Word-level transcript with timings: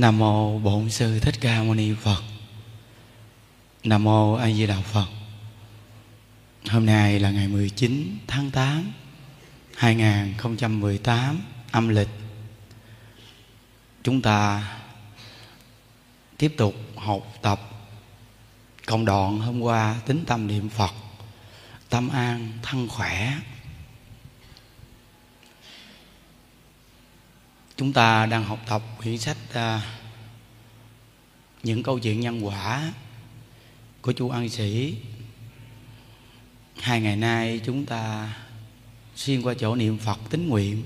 Nam 0.00 0.18
mô 0.18 0.58
Bổn 0.58 0.90
sư 0.90 1.18
Thích 1.18 1.34
Ca 1.40 1.62
Mâu 1.62 1.74
Ni 1.74 1.94
Phật. 1.94 2.22
Nam 3.84 4.04
mô 4.04 4.34
A 4.34 4.46
Di 4.46 4.66
Đà 4.66 4.80
Phật. 4.80 5.06
Hôm 6.68 6.86
nay 6.86 7.18
là 7.18 7.30
ngày 7.30 7.48
19 7.48 8.18
tháng 8.26 8.50
8 8.50 8.92
2018 9.76 11.40
âm 11.70 11.88
lịch. 11.88 12.08
Chúng 14.02 14.22
ta 14.22 14.64
tiếp 16.38 16.54
tục 16.56 16.74
học 16.96 17.22
tập 17.42 17.60
công 18.86 19.04
đoạn 19.04 19.40
hôm 19.40 19.60
qua 19.60 19.96
tính 20.06 20.24
tâm 20.26 20.46
niệm 20.46 20.68
Phật, 20.68 20.92
tâm 21.88 22.08
an 22.08 22.52
thân 22.62 22.88
khỏe. 22.88 23.32
Chúng 27.80 27.92
ta 27.92 28.26
đang 28.26 28.44
học 28.44 28.58
tập 28.68 28.82
quyển 28.98 29.18
sách 29.18 29.36
à, 29.52 29.82
những 31.62 31.82
câu 31.82 31.98
chuyện 31.98 32.20
nhân 32.20 32.46
quả 32.46 32.92
của 34.02 34.12
chú 34.12 34.30
An 34.30 34.48
Sĩ. 34.48 34.96
Hai 36.76 37.00
ngày 37.00 37.16
nay 37.16 37.60
chúng 37.64 37.86
ta 37.86 38.34
xuyên 39.16 39.42
qua 39.42 39.54
chỗ 39.54 39.74
niệm 39.74 39.98
Phật 39.98 40.18
tính 40.30 40.48
nguyện. 40.48 40.82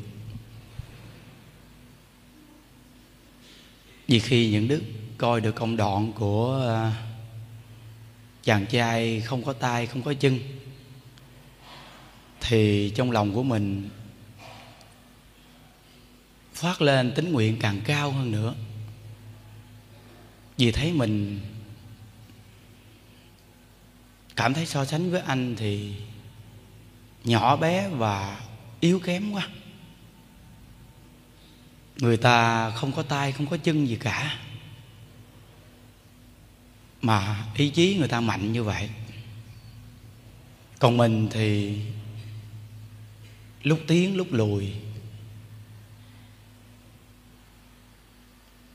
Vì 4.09 4.19
khi 4.19 4.51
những 4.51 4.69
đức 4.69 4.83
coi 5.19 5.41
được 5.41 5.55
công 5.55 5.77
đoạn 5.77 6.13
của 6.13 6.67
à, 6.69 6.93
chàng 8.43 8.67
trai 8.67 9.21
không 9.21 9.45
có 9.45 9.53
tay 9.53 9.87
không 9.87 10.03
có 10.03 10.15
chân 10.15 10.39
thì 12.41 12.93
trong 12.95 13.11
lòng 13.11 13.35
của 13.35 13.43
mình 13.43 13.89
phát 16.55 16.83
lên 16.83 17.13
tính 17.15 17.33
nguyện 17.33 17.57
càng 17.61 17.81
cao 17.85 18.11
hơn 18.11 18.31
nữa. 18.31 18.55
Vì 20.57 20.73
thấy 20.73 20.93
mình 20.93 21.41
cảm 24.37 24.55
thấy 24.55 24.67
so 24.67 24.85
sánh 24.85 25.11
với 25.11 25.21
anh 25.21 25.57
thì 25.57 25.95
nhỏ 27.25 27.57
bé 27.57 27.89
và 27.89 28.41
yếu 28.81 29.01
kém 29.01 29.33
quá. 29.33 29.49
Người 31.97 32.17
ta 32.17 32.71
không 32.71 32.93
có 32.93 33.03
tay, 33.03 33.33
không 33.33 33.47
có 33.47 33.57
chân 33.57 33.89
gì 33.89 33.97
cả. 33.97 34.39
Mà 37.03 37.47
ý 37.57 37.71
chí 37.71 37.97
người 37.97 38.09
ta 38.09 38.21
mạnh 38.21 38.53
như 38.53 38.63
vậy. 38.65 38.91
Còn 40.79 40.97
mình 40.97 41.29
thì 41.31 41.79
lúc 43.63 43.81
tiến, 43.87 44.17
lúc 44.17 44.33
lùi. 44.33 44.73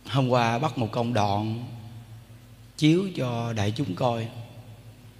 Hôm 0.09 0.29
qua 0.29 0.59
bắt 0.59 0.77
một 0.77 0.91
công 0.91 1.13
đoạn 1.13 1.65
chiếu 2.77 3.09
cho 3.15 3.53
đại 3.53 3.73
chúng 3.75 3.95
coi. 3.95 4.27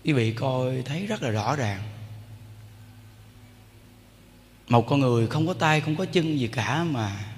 Quý 0.03 0.13
vị 0.13 0.33
coi 0.33 0.81
thấy 0.81 1.05
rất 1.05 1.23
là 1.23 1.29
rõ 1.29 1.55
ràng. 1.55 1.81
Một 4.67 4.87
con 4.87 4.99
người 4.99 5.27
không 5.27 5.47
có 5.47 5.53
tay, 5.53 5.81
không 5.81 5.95
có 5.95 6.05
chân 6.05 6.39
gì 6.39 6.47
cả 6.47 6.83
mà 6.83 7.35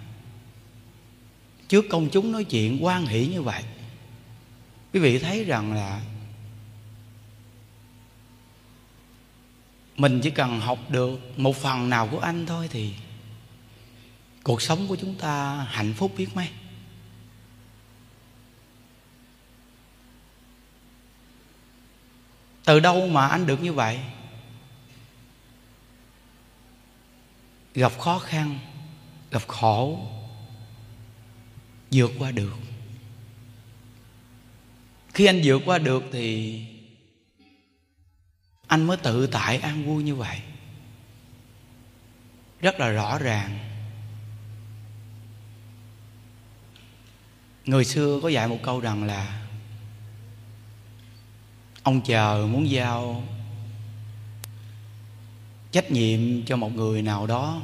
trước 1.68 1.86
công 1.90 2.10
chúng 2.10 2.32
nói 2.32 2.44
chuyện 2.44 2.86
quan 2.86 3.06
hỷ 3.06 3.28
như 3.28 3.42
vậy. 3.42 3.64
Quý 4.94 5.00
vị 5.00 5.20
thấy 5.20 5.44
rằng 5.44 5.74
là 5.74 6.02
mình 9.98 10.22
chỉ 10.24 10.30
cần 10.30 10.60
học 10.60 10.80
được 10.90 11.40
một 11.40 11.56
phần 11.56 11.90
nào 11.90 12.08
của 12.12 12.20
anh 12.20 12.46
thôi 12.46 12.70
thì 12.72 12.94
cuộc 14.44 14.62
sống 14.62 14.88
của 14.88 14.96
chúng 14.96 15.16
ta 15.16 15.66
hạnh 15.70 15.94
phúc 15.94 16.12
biết 16.18 16.36
mấy. 16.36 16.48
Từ 22.66 22.80
đâu 22.80 23.08
mà 23.08 23.28
anh 23.28 23.46
được 23.46 23.64
như 23.64 23.74
vậy? 23.74 24.00
Gặp 27.74 28.00
khó 28.00 28.20
khăn, 28.20 28.60
gặp 29.32 29.48
khổ, 29.48 30.08
vượt 31.92 32.12
qua 32.20 32.32
được. 32.32 32.56
Khi 35.14 35.26
anh 35.26 35.42
vượt 35.44 35.62
qua 35.66 35.78
được 35.78 36.04
thì 36.12 36.62
anh 38.68 38.84
mới 38.84 38.98
tự 38.98 39.28
tại 39.28 39.58
an 39.58 39.86
vui 39.86 40.04
như 40.04 40.16
vậy. 40.16 40.42
Rất 42.60 42.80
là 42.80 42.90
rõ 42.90 43.18
ràng. 43.20 43.60
Người 47.66 47.86
xưa 47.86 48.20
có 48.24 48.30
dạy 48.30 48.48
một 48.48 48.58
câu 48.64 48.80
rằng 48.80 49.04
là 49.04 49.41
ông 51.84 52.02
chờ 52.02 52.48
muốn 52.52 52.70
giao 52.70 53.24
trách 55.72 55.92
nhiệm 55.92 56.46
cho 56.46 56.58
một 56.58 56.72
người 56.76 57.02
nào 57.02 57.28
đó, 57.28 57.62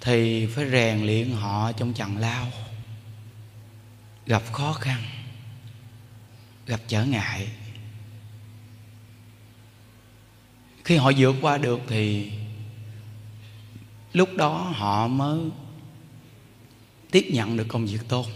thì 0.00 0.46
phải 0.46 0.70
rèn 0.70 1.06
luyện 1.06 1.30
họ 1.30 1.72
trong 1.72 1.94
chằn 1.94 2.20
lao, 2.20 2.46
gặp 4.26 4.42
khó 4.52 4.72
khăn, 4.72 5.02
gặp 6.66 6.80
trở 6.88 7.04
ngại. 7.04 7.48
Khi 10.84 10.96
họ 10.96 11.12
vượt 11.16 11.34
qua 11.40 11.58
được 11.58 11.80
thì 11.86 12.32
lúc 14.12 14.28
đó 14.36 14.72
họ 14.74 15.08
mới 15.08 15.40
tiếp 17.10 17.26
nhận 17.32 17.56
được 17.56 17.66
công 17.68 17.86
việc 17.86 18.00
tốt. 18.08 18.26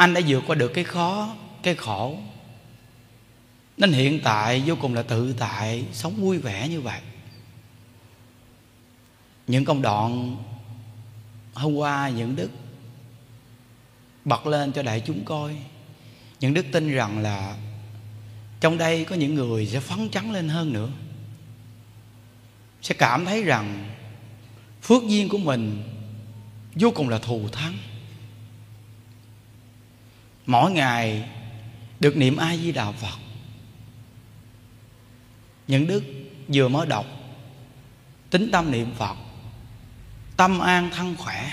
Anh 0.00 0.14
đã 0.14 0.20
vượt 0.26 0.42
qua 0.46 0.54
được 0.54 0.72
cái 0.74 0.84
khó, 0.84 1.36
cái 1.62 1.74
khổ. 1.74 2.18
Nên 3.76 3.92
hiện 3.92 4.20
tại 4.24 4.62
vô 4.66 4.74
cùng 4.80 4.94
là 4.94 5.02
tự 5.02 5.32
tại, 5.38 5.84
sống 5.92 6.14
vui 6.14 6.38
vẻ 6.38 6.68
như 6.68 6.80
vậy. 6.80 7.00
Những 9.46 9.64
công 9.64 9.82
đoạn 9.82 10.36
hôm 11.54 11.74
qua 11.74 12.08
những 12.08 12.36
đức 12.36 12.50
bật 14.24 14.46
lên 14.46 14.72
cho 14.72 14.82
đại 14.82 15.02
chúng 15.06 15.24
coi. 15.24 15.56
Những 16.40 16.54
đức 16.54 16.66
tin 16.72 16.94
rằng 16.94 17.18
là 17.18 17.56
trong 18.60 18.78
đây 18.78 19.04
có 19.04 19.16
những 19.16 19.34
người 19.34 19.66
sẽ 19.66 19.80
phấn 19.80 20.10
chấn 20.10 20.32
lên 20.32 20.48
hơn 20.48 20.72
nữa. 20.72 20.90
Sẽ 22.82 22.94
cảm 22.94 23.24
thấy 23.24 23.42
rằng 23.42 23.94
phước 24.82 25.02
duyên 25.08 25.28
của 25.28 25.38
mình 25.38 25.82
vô 26.74 26.90
cùng 26.94 27.08
là 27.08 27.18
thù 27.18 27.48
thắng 27.48 27.74
mỗi 30.50 30.72
ngày 30.72 31.30
được 32.00 32.16
niệm 32.16 32.36
a 32.36 32.56
di 32.56 32.72
đà 32.72 32.92
phật. 32.92 33.18
Những 35.66 35.86
đức 35.86 36.04
vừa 36.48 36.68
mới 36.68 36.86
đọc, 36.86 37.06
tính 38.30 38.48
tâm 38.52 38.70
niệm 38.70 38.94
phật, 38.98 39.16
tâm 40.36 40.58
an 40.58 40.90
thân 40.90 41.16
khỏe. 41.16 41.52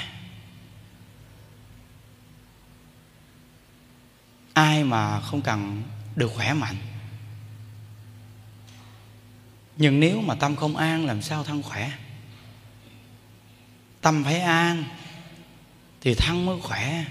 Ai 4.54 4.84
mà 4.84 5.22
không 5.22 5.42
cần 5.42 5.84
được 6.16 6.32
khỏe 6.36 6.54
mạnh. 6.54 6.78
Nhưng 9.76 10.00
nếu 10.00 10.22
mà 10.22 10.36
tâm 10.36 10.56
không 10.56 10.78
an, 10.78 11.06
làm 11.06 11.22
sao 11.22 11.44
thân 11.44 11.64
khỏe? 11.64 11.92
Tâm 14.02 14.24
phải 14.24 14.40
an 14.40 14.84
thì 16.02 16.16
thân 16.16 16.46
mới 16.46 16.62
khỏe. 16.62 17.06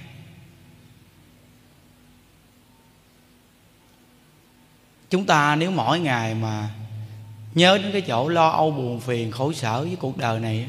Chúng 5.10 5.26
ta 5.26 5.56
nếu 5.56 5.70
mỗi 5.70 6.00
ngày 6.00 6.34
mà 6.34 6.70
nhớ 7.54 7.78
đến 7.78 7.92
cái 7.92 8.00
chỗ 8.00 8.28
lo 8.28 8.48
âu 8.48 8.70
buồn 8.70 9.00
phiền 9.00 9.30
khổ 9.30 9.52
sở 9.52 9.82
với 9.82 9.96
cuộc 9.96 10.16
đời 10.16 10.40
này 10.40 10.68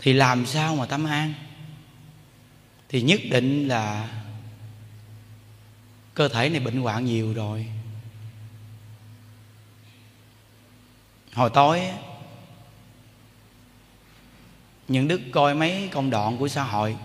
thì 0.00 0.12
làm 0.12 0.46
sao 0.46 0.76
mà 0.76 0.86
tâm 0.86 1.04
an? 1.04 1.34
Thì 2.88 3.02
nhất 3.02 3.20
định 3.30 3.68
là 3.68 4.08
cơ 6.14 6.28
thể 6.28 6.48
này 6.48 6.60
bệnh 6.60 6.80
hoạn 6.80 7.04
nhiều 7.04 7.32
rồi. 7.34 7.66
Hồi 11.32 11.50
tối 11.54 11.82
những 14.88 15.08
đức 15.08 15.20
coi 15.32 15.54
mấy 15.54 15.88
công 15.92 16.10
đoạn 16.10 16.38
của 16.38 16.48
xã 16.48 16.62
hội, 16.62 16.96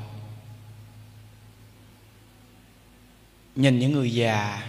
nhìn 3.56 3.80
những 3.80 3.92
người 3.92 4.14
già 4.14 4.64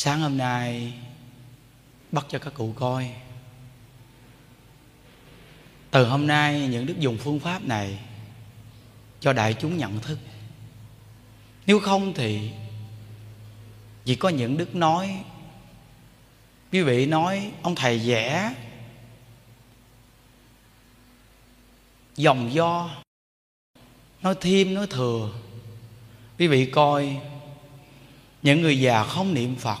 sáng 0.00 0.20
hôm 0.20 0.36
nay, 0.36 0.92
bắt 2.12 2.26
cho 2.28 2.38
các 2.38 2.54
cụ 2.54 2.72
coi. 2.76 3.10
Từ 5.90 6.08
hôm 6.08 6.26
nay, 6.26 6.68
những 6.68 6.86
đức 6.86 6.98
dùng 6.98 7.16
phương 7.18 7.40
pháp 7.40 7.64
này 7.64 7.98
cho 9.20 9.32
đại 9.32 9.54
chúng 9.54 9.78
nhận 9.78 9.98
thức. 9.98 10.18
Nếu 11.66 11.80
không 11.80 12.12
thì 12.14 12.50
chỉ 14.04 14.14
có 14.14 14.28
những 14.28 14.56
đức 14.56 14.74
nói. 14.74 15.24
Quý 16.72 16.82
vị 16.82 17.06
nói, 17.06 17.52
ông 17.62 17.74
thầy 17.74 17.98
vẽ 17.98 18.54
dòng 22.16 22.52
do, 22.52 22.90
nói 24.22 24.34
thêm 24.40 24.74
nói 24.74 24.86
thừa. 24.86 25.32
Quý 26.38 26.46
vị 26.46 26.66
coi, 26.66 27.20
những 28.42 28.62
người 28.62 28.80
già 28.80 29.04
không 29.04 29.34
niệm 29.34 29.56
phật 29.56 29.78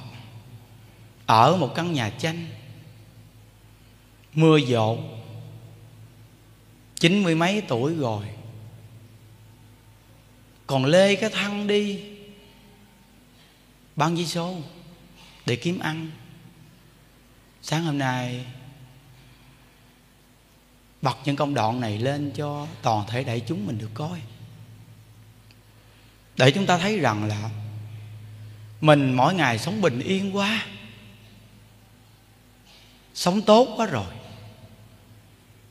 ở 1.28 1.56
một 1.56 1.72
căn 1.74 1.92
nhà 1.92 2.10
tranh 2.10 2.46
mưa 4.34 4.56
dột, 4.56 4.98
chín 7.00 7.22
mươi 7.22 7.34
mấy 7.34 7.62
tuổi 7.68 7.94
rồi. 7.94 8.24
Còn 10.66 10.84
lê 10.84 11.16
cái 11.16 11.30
thăng 11.30 11.66
đi 11.66 12.00
bán 13.96 14.16
giấy 14.16 14.26
số 14.26 14.56
để 15.46 15.56
kiếm 15.56 15.78
ăn. 15.78 16.10
Sáng 17.62 17.84
hôm 17.84 17.98
nay, 17.98 18.46
bật 21.02 21.16
những 21.24 21.36
công 21.36 21.54
đoạn 21.54 21.80
này 21.80 21.98
lên 21.98 22.32
cho 22.36 22.66
toàn 22.82 23.06
thể 23.08 23.24
đại 23.24 23.42
chúng 23.46 23.66
mình 23.66 23.78
được 23.78 23.90
coi. 23.94 24.20
Để 26.36 26.50
chúng 26.50 26.66
ta 26.66 26.78
thấy 26.78 26.98
rằng 26.98 27.24
là 27.24 27.50
mình 28.80 29.12
mỗi 29.12 29.34
ngày 29.34 29.58
sống 29.58 29.80
bình 29.80 30.00
yên 30.00 30.36
quá 30.36 30.66
sống 33.18 33.42
tốt 33.42 33.68
quá 33.76 33.86
rồi. 33.86 34.14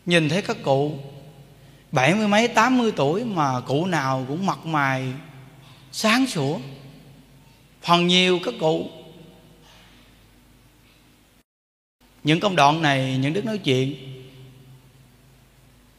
Nhìn 0.05 0.29
thấy 0.29 0.41
các 0.41 0.57
cụ 0.63 0.99
bảy 1.91 2.15
mươi 2.15 2.27
mấy, 2.27 2.47
tám 2.47 2.77
mươi 2.77 2.91
tuổi 2.95 3.25
mà 3.25 3.59
cụ 3.61 3.85
nào 3.85 4.25
cũng 4.27 4.45
mặt 4.45 4.65
mày 4.65 5.13
sáng 5.91 6.27
sủa. 6.27 6.59
Phần 7.81 8.07
nhiều 8.07 8.39
các 8.43 8.53
cụ, 8.59 8.89
những 12.23 12.39
công 12.39 12.55
đoạn 12.55 12.81
này 12.81 13.17
những 13.17 13.33
đức 13.33 13.45
nói 13.45 13.57
chuyện, 13.57 13.95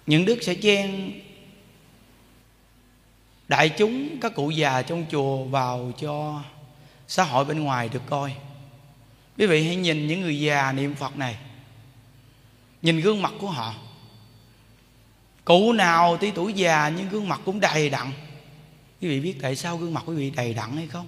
những 0.06 0.24
đức 0.24 0.38
sẽ 0.42 0.54
chen 0.54 1.12
đại 3.48 3.68
chúng 3.68 4.20
các 4.20 4.34
cụ 4.34 4.50
già 4.50 4.82
trong 4.82 5.06
chùa 5.10 5.44
vào 5.44 5.92
cho 6.00 6.42
xã 7.08 7.24
hội 7.24 7.44
bên 7.44 7.64
ngoài 7.64 7.88
được 7.88 8.02
coi 8.06 8.34
quý 9.38 9.46
vị 9.46 9.66
hãy 9.66 9.76
nhìn 9.76 10.06
những 10.06 10.20
người 10.20 10.40
già 10.40 10.72
niệm 10.72 10.94
phật 10.94 11.16
này. 11.16 11.36
Nhìn 12.82 13.00
gương 13.00 13.22
mặt 13.22 13.32
của 13.40 13.50
họ. 13.50 13.74
Cụ 15.44 15.72
nào 15.72 16.16
tí 16.16 16.30
tuổi 16.30 16.52
già 16.52 16.88
nhưng 16.88 17.08
gương 17.08 17.28
mặt 17.28 17.40
cũng 17.44 17.60
đầy 17.60 17.90
đặn. 17.90 18.12
Quý 19.00 19.08
vị 19.08 19.20
biết 19.20 19.34
tại 19.42 19.56
sao 19.56 19.76
gương 19.76 19.94
mặt 19.94 20.02
quý 20.06 20.14
vị 20.14 20.30
đầy 20.30 20.54
đặn 20.54 20.76
hay 20.76 20.86
không? 20.86 21.06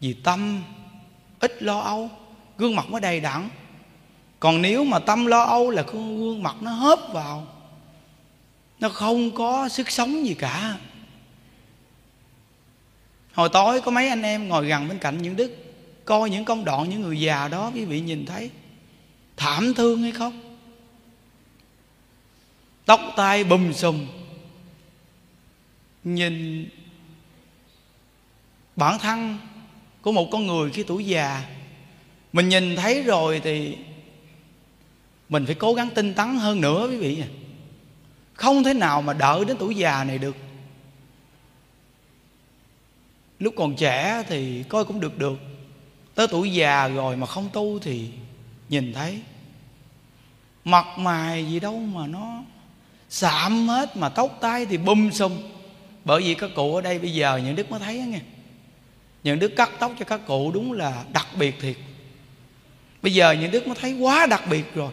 Vì 0.00 0.12
tâm 0.12 0.62
ít 1.40 1.62
lo 1.62 1.80
âu, 1.80 2.10
gương 2.58 2.76
mặt 2.76 2.90
mới 2.90 3.00
đầy 3.00 3.20
đặn. 3.20 3.48
Còn 4.40 4.62
nếu 4.62 4.84
mà 4.84 4.98
tâm 4.98 5.26
lo 5.26 5.42
âu 5.42 5.70
là 5.70 5.82
gương 5.82 6.42
mặt 6.42 6.56
nó 6.60 6.70
hớp 6.70 7.00
vào, 7.12 7.46
nó 8.80 8.88
không 8.88 9.30
có 9.30 9.68
sức 9.68 9.90
sống 9.90 10.26
gì 10.26 10.34
cả. 10.34 10.78
Hồi 13.34 13.48
tối 13.52 13.80
có 13.80 13.90
mấy 13.90 14.08
anh 14.08 14.22
em 14.22 14.48
ngồi 14.48 14.66
gần 14.66 14.88
bên 14.88 14.98
cạnh 14.98 15.22
những 15.22 15.36
đức 15.36 15.65
coi 16.06 16.30
những 16.30 16.44
công 16.44 16.64
đoạn 16.64 16.90
những 16.90 17.00
người 17.02 17.20
già 17.20 17.48
đó 17.48 17.70
quý 17.74 17.84
vị 17.84 18.00
nhìn 18.00 18.26
thấy. 18.26 18.50
Thảm 19.36 19.74
thương 19.74 20.02
hay 20.02 20.12
không? 20.12 20.56
Tóc 22.84 23.00
tai 23.16 23.44
bùm 23.44 23.72
xùm. 23.72 24.06
Nhìn 26.04 26.68
bản 28.76 28.98
thân 28.98 29.38
của 30.02 30.12
một 30.12 30.28
con 30.32 30.46
người 30.46 30.70
khi 30.70 30.82
tuổi 30.82 31.06
già, 31.06 31.42
mình 32.32 32.48
nhìn 32.48 32.76
thấy 32.76 33.02
rồi 33.02 33.40
thì 33.44 33.76
mình 35.28 35.46
phải 35.46 35.54
cố 35.54 35.74
gắng 35.74 35.88
tinh 35.94 36.14
tấn 36.14 36.36
hơn 36.36 36.60
nữa 36.60 36.88
quý 36.90 36.96
vị 36.96 37.22
không 38.34 38.64
thể 38.64 38.74
nào 38.74 39.02
mà 39.02 39.12
đợi 39.12 39.44
đến 39.44 39.56
tuổi 39.60 39.74
già 39.74 40.04
này 40.04 40.18
được. 40.18 40.36
Lúc 43.38 43.54
còn 43.56 43.76
trẻ 43.76 44.22
thì 44.28 44.62
coi 44.68 44.84
cũng 44.84 45.00
được 45.00 45.18
được 45.18 45.38
tới 46.16 46.28
tuổi 46.28 46.52
già 46.52 46.88
rồi 46.88 47.16
mà 47.16 47.26
không 47.26 47.48
tu 47.52 47.78
thì 47.78 48.08
nhìn 48.68 48.92
thấy. 48.92 49.20
Mặt 50.64 50.86
mày 50.98 51.46
gì 51.46 51.60
đâu 51.60 51.78
mà 51.78 52.06
nó 52.06 52.42
sạm 53.08 53.68
hết, 53.68 53.96
mà 53.96 54.08
tóc 54.08 54.38
tai 54.40 54.66
thì 54.66 54.78
bum 54.78 55.10
sum 55.10 55.32
bởi 56.04 56.22
vì 56.22 56.34
các 56.34 56.50
cụ 56.54 56.74
ở 56.76 56.82
đây 56.82 56.98
bây 56.98 57.14
giờ 57.14 57.40
những 57.44 57.56
đức 57.56 57.70
mới 57.70 57.80
thấy 57.80 57.98
nghe. 57.98 58.20
Những 59.24 59.38
đức 59.38 59.56
cắt 59.56 59.70
tóc 59.78 59.92
cho 59.98 60.04
các 60.04 60.20
cụ 60.26 60.50
đúng 60.52 60.72
là 60.72 61.04
đặc 61.12 61.26
biệt 61.38 61.54
thiệt. 61.60 61.76
Bây 63.02 63.14
giờ 63.14 63.32
những 63.32 63.50
đức 63.50 63.66
mới 63.66 63.76
thấy 63.80 63.92
quá 63.92 64.26
đặc 64.26 64.42
biệt 64.50 64.74
rồi. 64.74 64.92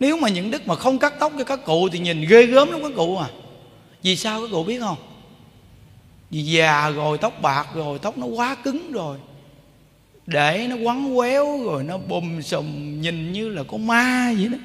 Nếu 0.00 0.16
mà 0.16 0.28
những 0.28 0.50
đức 0.50 0.66
mà 0.66 0.74
không 0.74 0.98
cắt 0.98 1.14
tóc 1.20 1.32
cho 1.38 1.44
các 1.44 1.64
cụ 1.64 1.88
thì 1.88 1.98
nhìn 1.98 2.26
ghê 2.28 2.46
gớm 2.46 2.70
lắm 2.70 2.80
các 2.82 2.92
cụ 2.96 3.16
à. 3.16 3.28
Vì 4.02 4.16
sao 4.16 4.42
các 4.42 4.48
cụ 4.50 4.64
biết 4.64 4.80
không? 4.80 4.96
Vì 6.30 6.42
già 6.42 6.90
rồi, 6.90 7.18
tóc 7.18 7.42
bạc 7.42 7.66
rồi, 7.74 7.98
tóc 7.98 8.18
nó 8.18 8.26
quá 8.26 8.54
cứng 8.54 8.92
rồi 8.92 9.18
để 10.28 10.66
nó 10.70 10.76
quấn 10.76 11.16
quéo 11.16 11.64
rồi 11.64 11.84
nó 11.84 11.98
bùm 11.98 12.40
sùm 12.40 13.00
nhìn 13.00 13.32
như 13.32 13.48
là 13.48 13.62
có 13.68 13.76
ma 13.76 14.32
vậy 14.38 14.48
đó. 14.48 14.58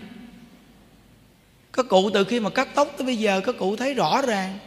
Các 1.74 1.86
cụ 1.90 2.10
từ 2.14 2.24
khi 2.24 2.40
mà 2.40 2.50
cắt 2.50 2.68
tóc 2.76 2.88
tới 2.98 3.06
bây 3.06 3.18
giờ 3.18 3.42
các 3.46 3.56
cụ 3.60 3.76
thấy 3.76 3.94
rõ 3.94 4.22
ràng. 4.22 4.60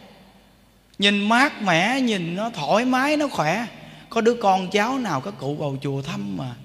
Nhìn 0.97 1.29
mát 1.29 1.61
mẻ, 1.61 2.01
nhìn 2.01 2.35
nó 2.35 2.49
thoải 2.49 2.85
mái, 2.85 3.17
nó 3.17 3.27
khỏe. 3.27 3.65
Có 4.09 4.21
đứa 4.21 4.33
con 4.33 4.69
cháu 4.69 4.99
nào 4.99 5.21
các 5.21 5.33
cụ 5.39 5.55
vào 5.55 5.77
chùa 5.81 6.01
thăm 6.01 6.37
mà 6.37 6.55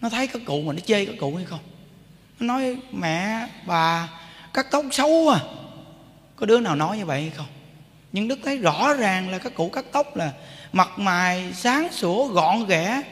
nó 0.00 0.08
thấy 0.08 0.26
các 0.26 0.42
cụ 0.46 0.62
mà 0.62 0.72
nó 0.72 0.80
chê 0.80 1.04
các 1.04 1.14
cụ 1.20 1.36
hay 1.36 1.44
không? 1.44 1.60
Nó 2.40 2.46
nói, 2.46 2.76
mẹ, 2.92 3.48
bà, 3.66 4.08
cắt 4.54 4.66
tóc 4.70 4.84
xấu 4.92 5.28
à 5.28 5.40
có 6.36 6.46
đứa 6.46 6.60
nào 6.60 6.76
nói 6.76 6.98
như 6.98 7.06
vậy 7.06 7.20
hay 7.20 7.30
không? 7.30 7.46
Nhưng 8.12 8.28
đức 8.28 8.38
thấy 8.44 8.58
rõ 8.58 8.94
ràng 8.94 9.30
là 9.30 9.38
các 9.38 9.54
cụ 9.54 9.68
cắt 9.68 9.84
tóc 9.92 10.16
là 10.16 10.32
mặt 10.72 10.98
mày 10.98 11.52
sáng 11.52 11.92
sủa, 11.92 12.26
gọn 12.26 12.66
ghẽ 12.66 13.02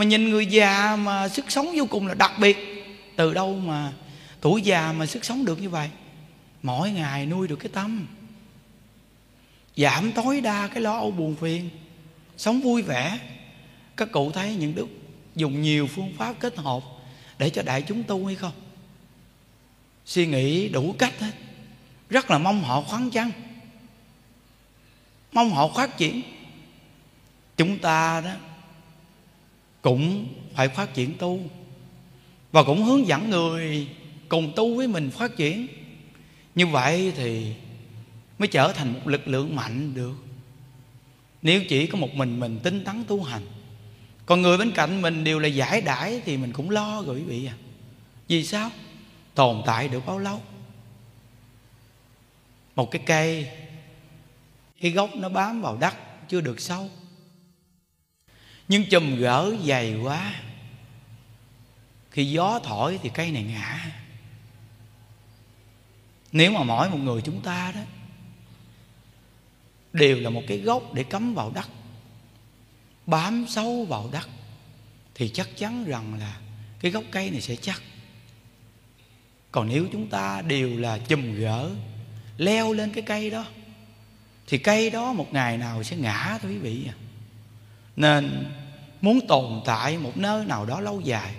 mà 0.00 0.04
nhìn 0.04 0.30
người 0.30 0.46
già 0.46 0.96
mà 0.96 1.28
sức 1.28 1.50
sống 1.50 1.68
vô 1.76 1.86
cùng 1.90 2.06
là 2.06 2.14
đặc 2.14 2.32
biệt. 2.38 2.84
Từ 3.16 3.34
đâu 3.34 3.54
mà 3.54 3.92
tuổi 4.40 4.62
già 4.62 4.92
mà 4.92 5.06
sức 5.06 5.24
sống 5.24 5.44
được 5.44 5.62
như 5.62 5.70
vậy? 5.70 5.90
Mỗi 6.62 6.90
ngày 6.90 7.26
nuôi 7.26 7.48
được 7.48 7.56
cái 7.56 7.68
tâm. 7.72 8.06
Giảm 9.76 10.12
tối 10.12 10.40
đa 10.40 10.68
cái 10.68 10.82
lo 10.82 10.98
âu 10.98 11.10
buồn 11.10 11.36
phiền. 11.40 11.70
Sống 12.36 12.60
vui 12.60 12.82
vẻ. 12.82 13.18
Các 13.96 14.12
cụ 14.12 14.32
thấy 14.32 14.56
những 14.56 14.74
đức 14.74 14.86
dùng 15.36 15.62
nhiều 15.62 15.86
phương 15.86 16.12
pháp 16.18 16.34
kết 16.40 16.56
hợp 16.56 16.82
để 17.38 17.50
cho 17.50 17.62
đại 17.62 17.82
chúng 17.82 18.02
tu 18.02 18.26
hay 18.26 18.34
không? 18.34 18.54
Suy 20.06 20.26
nghĩ 20.26 20.68
đủ 20.68 20.94
cách 20.98 21.20
hết. 21.20 21.32
Rất 22.10 22.30
là 22.30 22.38
mong 22.38 22.62
họ 22.62 22.82
khoáng 22.82 23.10
chăng? 23.10 23.30
Mong 25.32 25.50
họ 25.50 25.68
phát 25.68 25.96
triển. 25.96 26.22
Chúng 27.56 27.78
ta 27.78 28.20
đó 28.20 28.32
cũng 29.82 30.28
phải 30.54 30.68
phát 30.68 30.94
triển 30.94 31.14
tu. 31.18 31.40
Và 32.52 32.62
cũng 32.62 32.84
hướng 32.84 33.06
dẫn 33.06 33.30
người 33.30 33.88
cùng 34.28 34.52
tu 34.56 34.76
với 34.76 34.88
mình 34.88 35.10
phát 35.10 35.36
triển. 35.36 35.66
Như 36.54 36.66
vậy 36.66 37.12
thì 37.16 37.54
mới 38.38 38.48
trở 38.48 38.72
thành 38.72 38.92
một 38.92 39.00
lực 39.04 39.28
lượng 39.28 39.56
mạnh 39.56 39.94
được. 39.94 40.14
Nếu 41.42 41.64
chỉ 41.68 41.86
có 41.86 41.98
một 41.98 42.14
mình 42.14 42.40
mình 42.40 42.58
tinh 42.62 42.84
tấn 42.84 43.04
tu 43.04 43.22
hành, 43.22 43.42
còn 44.26 44.42
người 44.42 44.58
bên 44.58 44.72
cạnh 44.72 45.02
mình 45.02 45.24
đều 45.24 45.38
là 45.38 45.48
giải 45.48 45.80
đãi 45.80 46.22
thì 46.24 46.36
mình 46.36 46.52
cũng 46.52 46.70
lo 46.70 47.02
rồi 47.02 47.16
quý 47.16 47.22
vị 47.22 47.46
à. 47.46 47.54
Vì 48.28 48.44
sao? 48.44 48.70
Tồn 49.34 49.62
tại 49.66 49.88
được 49.88 50.06
bao 50.06 50.18
lâu? 50.18 50.42
Một 52.76 52.90
cái 52.90 53.02
cây, 53.06 53.48
cái 54.80 54.90
gốc 54.90 55.10
nó 55.14 55.28
bám 55.28 55.62
vào 55.62 55.76
đất, 55.76 55.94
chưa 56.28 56.40
được 56.40 56.60
sâu 56.60 56.90
nhưng 58.70 58.84
chùm 58.90 59.16
gỡ 59.16 59.56
dày 59.64 59.94
quá. 59.94 60.34
Khi 62.10 62.30
gió 62.30 62.60
thổi 62.64 62.98
thì 63.02 63.10
cây 63.14 63.30
này 63.30 63.42
ngã. 63.42 63.86
Nếu 66.32 66.52
mà 66.52 66.62
mỗi 66.62 66.90
một 66.90 66.98
người 66.98 67.22
chúng 67.22 67.40
ta 67.40 67.72
đó, 67.74 67.80
đều 69.92 70.20
là 70.20 70.30
một 70.30 70.42
cái 70.48 70.58
gốc 70.58 70.82
để 70.94 71.04
cắm 71.04 71.34
vào 71.34 71.50
đất, 71.50 71.68
bám 73.06 73.44
sâu 73.48 73.84
vào 73.84 74.08
đất, 74.12 74.28
thì 75.14 75.28
chắc 75.28 75.48
chắn 75.56 75.84
rằng 75.84 76.18
là 76.20 76.40
cái 76.80 76.90
gốc 76.90 77.04
cây 77.10 77.30
này 77.30 77.40
sẽ 77.40 77.56
chắc. 77.56 77.82
Còn 79.52 79.68
nếu 79.68 79.86
chúng 79.92 80.08
ta 80.08 80.42
đều 80.42 80.78
là 80.78 80.98
chùm 80.98 81.34
gỡ, 81.34 81.70
leo 82.36 82.72
lên 82.72 82.92
cái 82.92 83.02
cây 83.02 83.30
đó, 83.30 83.46
thì 84.46 84.58
cây 84.58 84.90
đó 84.90 85.12
một 85.12 85.32
ngày 85.32 85.58
nào 85.58 85.82
sẽ 85.82 85.96
ngã 85.96 86.38
thôi 86.42 86.52
quý 86.52 86.58
vị. 86.58 86.86
À 86.88 86.94
nên 88.00 88.44
muốn 89.00 89.26
tồn 89.28 89.60
tại 89.64 89.98
một 89.98 90.16
nơi 90.16 90.44
nào 90.44 90.66
đó 90.66 90.80
lâu 90.80 91.00
dài, 91.00 91.34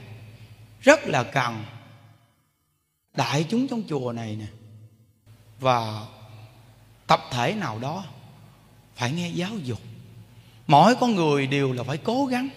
rất 0.82 1.00
là 1.04 1.24
cần 1.24 1.64
đại 3.14 3.46
chúng 3.50 3.68
trong 3.68 3.84
chùa 3.90 4.12
này 4.12 4.36
nè 4.36 4.46
và 5.60 6.06
tập 7.08 7.22
thể 7.32 7.54
nào 7.54 7.80
đó 7.80 8.06
phải 8.96 9.12
nghe 9.12 9.30
giáo 9.30 9.52
dục. 9.64 9.80
Mỗi 10.68 10.96
con 10.96 11.16
người 11.16 11.48
đều 11.48 11.74
là 11.74 11.84
phải 11.84 11.98
cố 11.98 12.26
gắng 12.26 12.50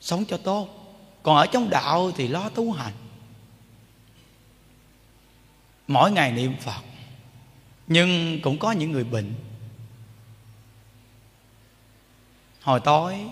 sống 0.00 0.24
cho 0.24 0.36
tốt. 0.36 0.68
Còn 1.22 1.36
ở 1.36 1.46
trong 1.46 1.70
đạo 1.70 2.10
thì 2.16 2.28
lo 2.28 2.48
tu 2.48 2.72
hành. 2.72 2.92
Mỗi 5.88 6.12
ngày 6.12 6.32
niệm 6.32 6.54
phật, 6.60 6.80
nhưng 7.86 8.40
cũng 8.42 8.58
có 8.58 8.72
những 8.72 8.92
người 8.92 9.04
bệnh. 9.04 9.34
Hồi 12.62 12.80
tối 12.80 13.26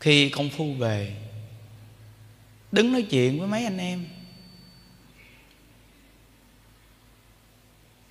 khi 0.00 0.28
công 0.28 0.50
phu 0.50 0.72
về, 0.72 1.16
đứng 2.72 2.92
nói 2.92 3.02
chuyện 3.10 3.38
với 3.38 3.48
mấy 3.48 3.64
anh 3.64 3.78
em. 3.78 4.06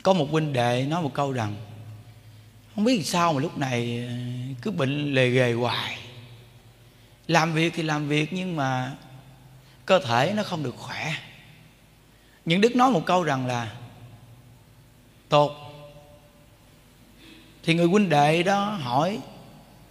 Có 0.04 0.14
một 0.14 0.28
huynh 0.32 0.54
đệ 0.54 0.86
nói 0.90 1.02
một 1.02 1.12
câu 1.14 1.32
rằng, 1.32 1.56
không 2.76 2.84
biết 2.84 3.06
sao 3.06 3.34
mà 3.34 3.40
lúc 3.40 3.58
này 3.58 4.06
ờ, 4.08 4.14
cứ 4.62 4.72
bệnh 4.72 5.14
lề 5.14 5.30
ghề 5.30 5.54
hoài. 5.54 5.98
Làm 7.28 7.54
việc 7.54 7.74
thì 7.76 7.84
làm 7.84 8.08
việc 8.08 8.34
nhưng 8.34 8.56
mà 8.56 8.96
cơ 9.86 10.00
thể 10.00 10.34
nó 10.36 10.44
không 10.44 10.64
được 10.64 10.76
khỏe. 10.78 11.14
Những 12.46 12.62
đức 12.62 12.76
nói 12.76 12.92
một 12.92 13.06
câu 13.06 13.24
rằng 13.24 13.48
là, 13.48 13.76
tốt. 15.30 15.56
Thì 17.64 17.74
người 17.74 17.88
huynh 17.88 18.10
đệ 18.10 18.44
đó 18.44 18.70
hỏi, 18.70 19.20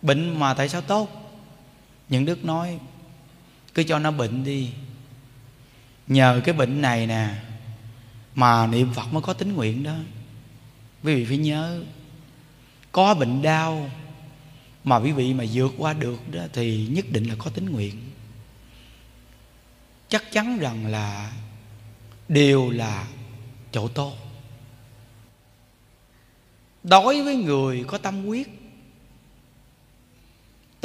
bệnh 0.02 0.38
mà 0.38 0.54
tại 0.54 0.68
sao 0.68 0.80
tốt? 0.80 1.25
Những 2.08 2.24
đức 2.24 2.44
nói, 2.44 2.78
cứ 3.74 3.82
cho 3.82 3.98
nó 3.98 4.10
bệnh 4.10 4.44
đi. 4.44 4.70
Nhờ 6.06 6.40
cái 6.44 6.54
bệnh 6.54 6.82
này 6.82 7.06
nè, 7.06 7.28
mà 8.34 8.66
niệm 8.66 8.92
phật 8.94 9.12
mới 9.12 9.22
có 9.22 9.32
tính 9.32 9.52
nguyện 9.52 9.82
đó. 9.82 9.94
Quý 11.02 11.14
vị 11.14 11.24
phải 11.24 11.36
nhớ, 11.36 11.82
có 12.92 13.14
bệnh 13.14 13.42
đau 13.42 13.90
mà 14.84 14.96
quý 14.96 15.12
vị 15.12 15.34
mà 15.34 15.44
vượt 15.52 15.72
qua 15.78 15.92
được 15.92 16.32
đó 16.32 16.42
thì 16.52 16.86
nhất 16.86 17.04
định 17.10 17.24
là 17.24 17.34
có 17.38 17.50
tính 17.50 17.70
nguyện. 17.70 18.10
Chắc 20.08 20.32
chắn 20.32 20.58
rằng 20.58 20.86
là 20.86 21.32
đều 22.28 22.70
là 22.70 23.06
chỗ 23.72 23.88
tốt. 23.88 24.16
Đối 26.82 27.22
với 27.22 27.36
người 27.36 27.84
có 27.88 27.98
tâm 27.98 28.26
quyết 28.26 28.55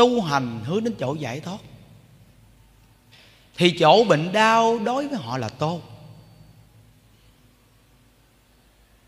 tu 0.02 0.22
hành 0.22 0.60
hướng 0.66 0.84
đến 0.84 0.96
chỗ 1.00 1.16
giải 1.16 1.40
thoát. 1.40 1.58
Thì 3.56 3.76
chỗ 3.80 4.04
bệnh 4.04 4.32
đau 4.32 4.80
đối 4.80 5.08
với 5.08 5.18
họ 5.18 5.38
là 5.38 5.50
tốt. 5.50 5.82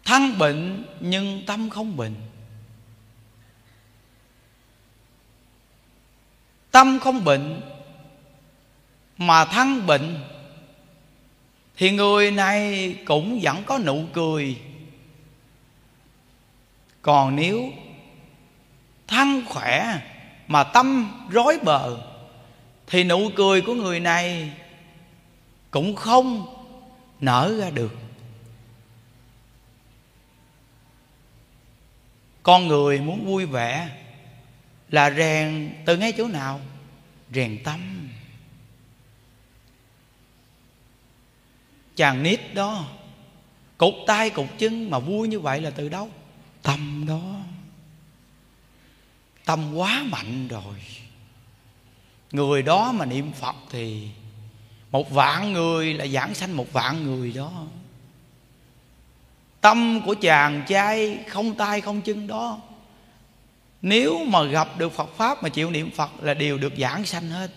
Thân 0.05 0.37
bệnh 0.37 0.85
nhưng 0.99 1.43
tâm 1.45 1.69
không 1.69 1.97
bệnh. 1.97 2.15
Tâm 6.71 6.99
không 6.99 7.23
bệnh 7.23 7.61
mà 9.17 9.45
thân 9.45 9.87
bệnh 9.87 10.23
thì 11.77 11.91
người 11.91 12.31
này 12.31 12.95
cũng 13.05 13.39
vẫn 13.41 13.63
có 13.65 13.77
nụ 13.77 14.05
cười. 14.13 14.61
Còn 17.01 17.35
nếu 17.35 17.71
thân 19.07 19.45
khỏe 19.45 19.99
mà 20.53 20.63
tâm 20.63 21.11
rối 21.29 21.59
bờ 21.63 21.97
thì 22.87 23.03
nụ 23.03 23.29
cười 23.35 23.61
của 23.61 23.73
người 23.73 23.99
này 23.99 24.53
cũng 25.71 25.95
không 25.95 26.55
nở 27.19 27.55
ra 27.59 27.69
được. 27.69 27.95
Con 32.43 32.67
người 32.67 32.99
muốn 32.99 33.25
vui 33.25 33.45
vẻ 33.45 33.89
là 34.89 35.11
rèn 35.11 35.73
từ 35.85 35.97
ngay 35.97 36.13
chỗ 36.17 36.27
nào? 36.27 36.61
Rèn 37.33 37.63
tâm. 37.63 38.09
Chàng 41.95 42.23
nít 42.23 42.53
đó 42.53 42.85
cục 43.77 43.93
tay 44.07 44.29
cục 44.29 44.47
chân 44.57 44.89
mà 44.89 44.99
vui 44.99 45.27
như 45.27 45.39
vậy 45.39 45.61
là 45.61 45.69
từ 45.69 45.89
đâu? 45.89 46.09
Tâm 46.61 47.05
đó 47.07 47.52
tâm 49.45 49.75
quá 49.75 50.03
mạnh 50.03 50.47
rồi. 50.47 50.75
Người 52.31 52.61
đó 52.61 52.91
mà 52.91 53.05
niệm 53.05 53.31
phật 53.31 53.55
thì 53.69 54.07
một 54.91 55.11
vạn 55.11 55.53
người 55.53 55.93
là 55.93 56.07
giảng 56.07 56.33
sanh 56.33 56.57
một 56.57 56.73
vạn 56.73 57.03
người 57.03 57.31
đó. 57.31 57.65
Tâm 59.61 60.01
của 60.05 60.15
chàng 60.21 60.63
trai 60.67 61.17
không 61.27 61.55
tay 61.55 61.81
không 61.81 62.01
chân 62.01 62.27
đó. 62.27 62.59
Nếu 63.81 64.25
mà 64.25 64.43
gặp 64.43 64.77
được 64.77 64.91
phật 64.91 65.09
pháp 65.17 65.43
mà 65.43 65.49
chịu 65.49 65.71
niệm 65.71 65.91
phật 65.91 66.09
là 66.21 66.33
đều 66.33 66.57
được 66.57 66.73
giảng 66.77 67.05
sanh 67.05 67.29
hết. 67.29 67.51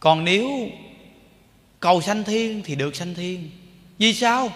Còn 0.00 0.24
nếu 0.24 0.68
cầu 1.80 2.02
sanh 2.02 2.24
thiên 2.24 2.62
thì 2.64 2.74
được 2.74 2.96
sanh 2.96 3.14
thiên. 3.14 3.50
Vì 3.98 4.14
sao? 4.14 4.52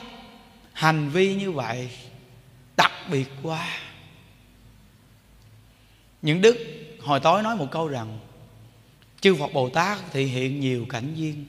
Hành 0.72 1.10
vi 1.10 1.34
như 1.34 1.52
vậy 1.52 1.88
đặc 2.76 2.92
biệt 3.10 3.28
quá 3.42 3.68
những 6.24 6.40
đức 6.40 6.56
hồi 7.00 7.20
tối 7.20 7.42
nói 7.42 7.56
một 7.56 7.66
câu 7.70 7.88
rằng, 7.88 8.18
chư 9.20 9.34
phật 9.34 9.52
bồ 9.52 9.68
tát 9.68 9.98
thị 10.12 10.24
hiện 10.24 10.60
nhiều 10.60 10.86
cảnh 10.88 11.14
duyên. 11.14 11.44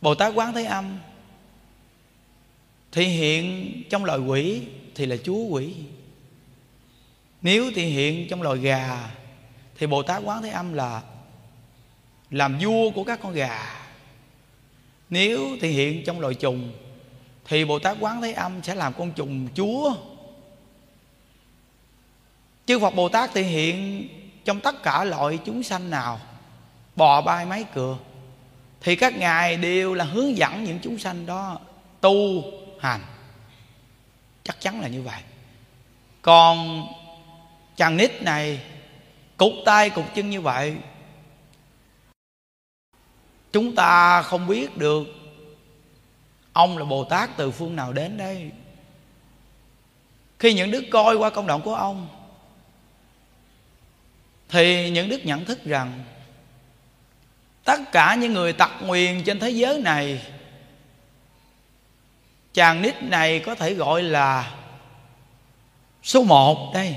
Bồ 0.00 0.14
tát 0.14 0.32
quán 0.34 0.52
thế 0.54 0.64
âm 0.64 0.98
thị 2.92 3.04
hiện 3.04 3.72
trong 3.90 4.04
loài 4.04 4.18
quỷ 4.18 4.62
thì 4.94 5.06
là 5.06 5.16
chúa 5.24 5.44
quỷ. 5.44 5.74
Nếu 7.42 7.70
thị 7.74 7.84
hiện 7.84 8.28
trong 8.28 8.42
loài 8.42 8.58
gà 8.58 9.10
thì 9.78 9.86
bồ 9.86 10.02
tát 10.02 10.22
quán 10.24 10.42
thế 10.42 10.50
âm 10.50 10.72
là 10.74 11.02
làm 12.30 12.58
vua 12.58 12.90
của 12.90 13.04
các 13.04 13.20
con 13.22 13.32
gà. 13.32 13.86
Nếu 15.10 15.56
thị 15.60 15.68
hiện 15.68 16.04
trong 16.04 16.20
loài 16.20 16.34
trùng 16.34 16.72
thì 17.44 17.64
bồ 17.64 17.78
tát 17.78 17.96
quán 18.00 18.22
thế 18.22 18.32
âm 18.32 18.62
sẽ 18.62 18.74
làm 18.74 18.92
con 18.98 19.12
trùng 19.12 19.48
chúa 19.54 19.94
chư 22.66 22.78
phật 22.78 22.94
bồ 22.94 23.08
tát 23.08 23.30
thì 23.34 23.42
hiện 23.42 24.08
trong 24.44 24.60
tất 24.60 24.82
cả 24.82 25.04
loại 25.04 25.38
chúng 25.44 25.62
sanh 25.62 25.90
nào, 25.90 26.20
bò 26.96 27.20
bay 27.20 27.46
máy 27.46 27.64
cửa 27.74 27.96
thì 28.80 28.96
các 28.96 29.16
ngài 29.16 29.56
đều 29.56 29.94
là 29.94 30.04
hướng 30.04 30.36
dẫn 30.36 30.64
những 30.64 30.78
chúng 30.82 30.98
sanh 30.98 31.26
đó 31.26 31.58
tu 32.00 32.42
hành. 32.80 33.00
Chắc 34.44 34.60
chắn 34.60 34.80
là 34.80 34.88
như 34.88 35.02
vậy. 35.02 35.22
Còn 36.22 36.86
chàng 37.76 37.96
nít 37.96 38.22
này 38.22 38.60
cục 39.36 39.52
tay 39.64 39.90
cục 39.90 40.14
chân 40.14 40.30
như 40.30 40.40
vậy, 40.40 40.76
chúng 43.52 43.74
ta 43.74 44.22
không 44.22 44.46
biết 44.46 44.76
được 44.76 45.04
ông 46.52 46.78
là 46.78 46.84
bồ 46.84 47.04
tát 47.04 47.30
từ 47.36 47.50
phương 47.50 47.76
nào 47.76 47.92
đến 47.92 48.16
đây. 48.16 48.50
Khi 50.38 50.54
những 50.54 50.70
đứa 50.70 50.80
coi 50.90 51.16
qua 51.16 51.30
công 51.30 51.46
đoạn 51.46 51.60
của 51.60 51.74
ông 51.74 52.08
thì 54.52 54.90
những 54.90 55.08
đức 55.08 55.26
nhận 55.26 55.44
thức 55.44 55.64
rằng, 55.64 56.04
tất 57.64 57.92
cả 57.92 58.14
những 58.14 58.32
người 58.32 58.52
tặc 58.52 58.70
nguyền 58.80 59.22
trên 59.22 59.40
thế 59.40 59.50
giới 59.50 59.80
này, 59.80 60.22
chàng 62.54 62.82
nít 62.82 63.02
này 63.02 63.38
có 63.38 63.54
thể 63.54 63.74
gọi 63.74 64.02
là 64.02 64.54
số 66.02 66.22
một 66.22 66.74
đây. 66.74 66.96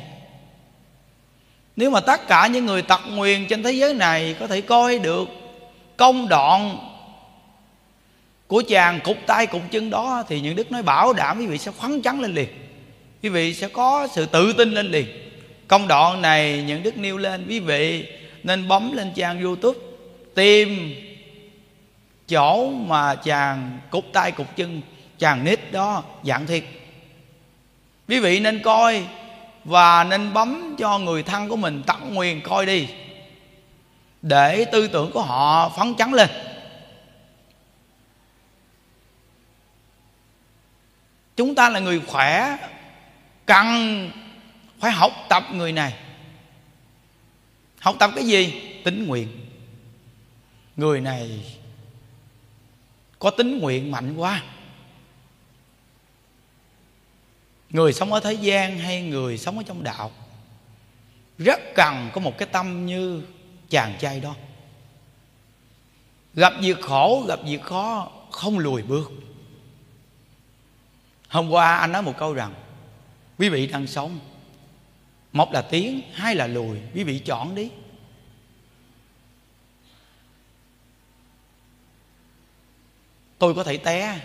Nếu 1.75 1.89
mà 1.89 1.99
tất 1.99 2.27
cả 2.27 2.47
những 2.47 2.65
người 2.65 2.81
tặc 2.81 3.01
nguyền 3.09 3.47
trên 3.47 3.63
thế 3.63 3.71
giới 3.71 3.93
này 3.93 4.35
có 4.39 4.47
thể 4.47 4.61
coi 4.61 4.99
được 4.99 5.29
công 5.97 6.27
đoạn 6.27 6.77
của 8.47 8.63
chàng 8.67 8.99
cục 9.03 9.17
tay 9.27 9.47
cục 9.47 9.61
chân 9.71 9.89
đó, 9.89 10.23
thì 10.27 10.41
những 10.41 10.55
đức 10.55 10.71
nói 10.71 10.83
bảo 10.83 11.13
đảm 11.13 11.39
quý 11.39 11.45
vị 11.47 11.57
sẽ 11.57 11.71
khoắn 11.71 12.01
trắng 12.01 12.21
lên 12.21 12.33
liền. 12.33 12.49
Quý 13.23 13.29
vị 13.29 13.53
sẽ 13.53 13.67
có 13.67 14.07
sự 14.15 14.25
tự 14.25 14.53
tin 14.53 14.71
lên 14.71 14.85
liền 14.85 15.05
công 15.67 15.87
đoạn 15.87 16.21
này 16.21 16.63
những 16.67 16.83
đức 16.83 16.97
nêu 16.97 17.17
lên, 17.17 17.45
quý 17.47 17.59
vị 17.59 18.07
nên 18.43 18.67
bấm 18.67 18.91
lên 18.91 19.11
trang 19.15 19.41
youtube, 19.41 19.79
tìm 20.35 20.95
chỗ 22.27 22.69
mà 22.69 23.15
chàng 23.15 23.79
cục 23.89 24.05
tay 24.13 24.31
cục 24.31 24.55
chân, 24.55 24.81
chàng 25.19 25.43
nít 25.43 25.71
đó 25.71 26.03
dạng 26.23 26.47
thiệt. 26.47 26.63
Quý 28.07 28.19
vị 28.19 28.39
nên 28.39 28.61
coi 28.63 29.03
và 29.63 30.03
nên 30.03 30.33
bấm 30.33 30.75
cho 30.77 30.99
người 30.99 31.23
thân 31.23 31.49
của 31.49 31.55
mình 31.55 31.83
tặng 31.83 32.13
nguyền 32.13 32.41
coi 32.41 32.65
đi, 32.65 32.87
để 34.21 34.65
tư 34.65 34.87
tưởng 34.87 35.11
của 35.11 35.21
họ 35.21 35.69
phấn 35.69 35.95
chấn 35.95 36.11
lên. 36.11 36.29
Chúng 41.35 41.55
ta 41.55 41.69
là 41.69 41.79
người 41.79 42.01
khỏe, 42.07 42.57
cần 43.45 44.11
phải 44.85 44.93
học 44.93 45.11
tập 45.29 45.43
người 45.53 45.71
này. 45.71 45.95
Học 47.79 47.95
tập 47.99 48.11
cái 48.15 48.25
gì? 48.25 48.61
Tính 48.83 49.07
nguyện. 49.07 49.27
Người 50.75 51.01
này 51.01 51.55
có 53.19 53.29
tính 53.29 53.59
nguyện 53.59 53.91
mạnh 53.91 54.15
quá. 54.17 54.43
Người 57.69 57.93
sống 57.93 58.13
ở 58.13 58.19
thế 58.19 58.33
gian 58.33 58.79
hay 58.79 59.01
người 59.01 59.37
sống 59.37 59.57
ở 59.57 59.63
trong 59.67 59.83
đạo? 59.83 60.11
Rất 61.37 61.59
cần 61.75 62.09
có 62.13 62.21
một 62.21 62.37
cái 62.37 62.47
tâm 62.51 62.85
như 62.85 63.23
chàng 63.69 63.95
trai 63.99 64.19
đó. 64.19 64.35
Gặp 66.33 66.53
việc 66.61 66.81
khổ, 66.81 67.25
gặp 67.27 67.39
việc 67.45 67.61
khó, 67.61 68.11
không 68.31 68.59
lùi 68.59 68.83
bước. 68.83 69.11
Hôm 71.29 71.49
qua 71.49 71.77
anh 71.77 71.91
nói 71.91 72.01
một 72.01 72.13
câu 72.17 72.33
rằng, 72.33 72.53
quý 73.37 73.49
vị 73.49 73.67
đang 73.67 73.87
sống 73.87 74.19
một 75.35 75.53
là 75.53 75.61
tiến 75.61 76.01
hai 76.13 76.35
là 76.35 76.47
lùi. 76.47 76.77
Quý 76.93 77.03
vị 77.03 77.19
chọn 77.19 77.55
đi. 77.55 77.69
Tôi 83.37 83.55
có 83.55 83.63
thể 83.63 83.77
té. 83.77 84.19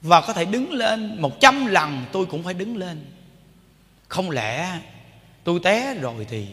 Và 0.00 0.20
có 0.20 0.32
thể 0.32 0.44
đứng 0.44 0.72
lên 0.72 1.22
một 1.22 1.40
trăm 1.40 1.66
lần, 1.66 2.04
tôi 2.12 2.26
cũng 2.26 2.42
phải 2.42 2.54
đứng 2.54 2.76
lên. 2.76 3.04
Không 4.08 4.30
lẽ 4.30 4.80
tôi 5.44 5.60
té 5.62 5.94
rồi 5.94 6.26
thì 6.28 6.46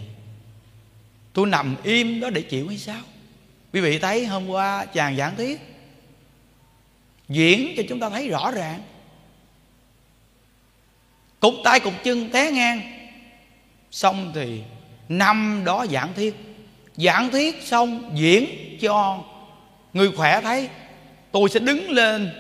tôi 1.34 1.48
nằm 1.48 1.76
im 1.84 2.20
đó 2.20 2.30
để 2.30 2.42
chịu 2.42 2.68
hay 2.68 2.78
sao? 2.78 3.02
Quý 3.74 3.82
vị 3.82 4.00
thấy 4.00 4.26
hôm 4.26 4.48
qua 4.48 4.86
chàng 4.86 5.18
giảng 5.18 5.36
thuyết, 5.36 5.62
diễn 7.30 7.74
cho 7.78 7.84
chúng 7.90 8.00
ta 8.00 8.10
thấy 8.10 8.30
rõ 8.30 8.52
ràng 8.52 8.84
cục 11.44 11.56
tay 11.64 11.80
cục 11.80 11.94
chân 12.04 12.30
té 12.30 12.52
ngang. 12.52 12.82
Xong 13.92 14.32
thì 14.36 14.62
năm 15.10 15.62
đó 15.66 15.86
giảng 15.92 16.14
thuyết. 16.14 16.36
Giảng 16.96 17.32
thuyết 17.32 17.64
xong 17.64 18.12
diễn 18.14 18.46
cho 18.82 19.24
người 19.94 20.12
khỏe 20.12 20.42
thấy. 20.42 20.70
Tôi 21.32 21.50
sẽ 21.50 21.60
đứng 21.60 21.90
lên 21.90 22.32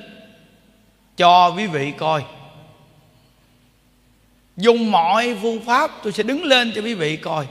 cho 1.18 1.54
quý 1.58 1.68
vị 1.68 1.94
coi. 1.98 2.24
Dùng 4.58 4.92
mọi 4.92 5.38
phương 5.42 5.66
pháp 5.66 5.92
tôi 6.04 6.14
sẽ 6.14 6.24
đứng 6.24 6.44
lên 6.44 6.72
cho 6.76 6.82
quý 6.82 6.94
vị 6.94 7.18
coi. 7.18 7.48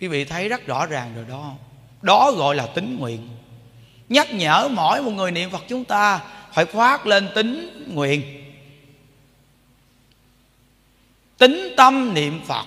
Quý 0.00 0.08
vị 0.08 0.24
thấy 0.24 0.48
rất 0.48 0.66
rõ 0.66 0.86
ràng 0.86 1.14
rồi 1.14 1.24
đó. 1.28 1.52
Đó 2.02 2.32
gọi 2.32 2.54
là 2.54 2.66
tính 2.66 2.96
nguyện. 2.98 3.28
Nhắc 4.08 4.34
nhở 4.34 4.68
mỗi 4.72 5.02
một 5.02 5.10
người 5.10 5.30
niệm 5.30 5.50
phật 5.50 5.62
chúng 5.68 5.84
ta 5.84 6.20
phải 6.54 6.64
khoác 6.64 7.06
lên 7.06 7.28
tính 7.34 7.84
nguyện. 7.94 8.22
Tính 11.38 11.74
tâm 11.76 12.14
niệm 12.14 12.40
phật. 12.46 12.66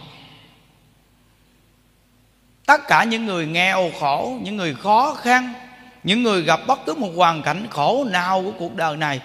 Tất 2.65 2.87
cả 2.87 3.03
những 3.03 3.25
người 3.25 3.45
nghèo 3.45 3.91
khổ, 3.99 4.37
những 4.41 4.57
người 4.57 4.73
khó 4.73 5.13
khăn, 5.13 5.53
những 6.03 6.23
người 6.23 6.41
gặp 6.41 6.59
bất 6.67 6.79
cứ 6.85 6.93
một 6.93 7.11
hoàn 7.15 7.41
cảnh 7.41 7.67
khổ 7.69 8.03
nào 8.03 8.43
của 8.43 8.51
cuộc 8.59 8.75
đời 8.75 8.97
này, 8.97 9.21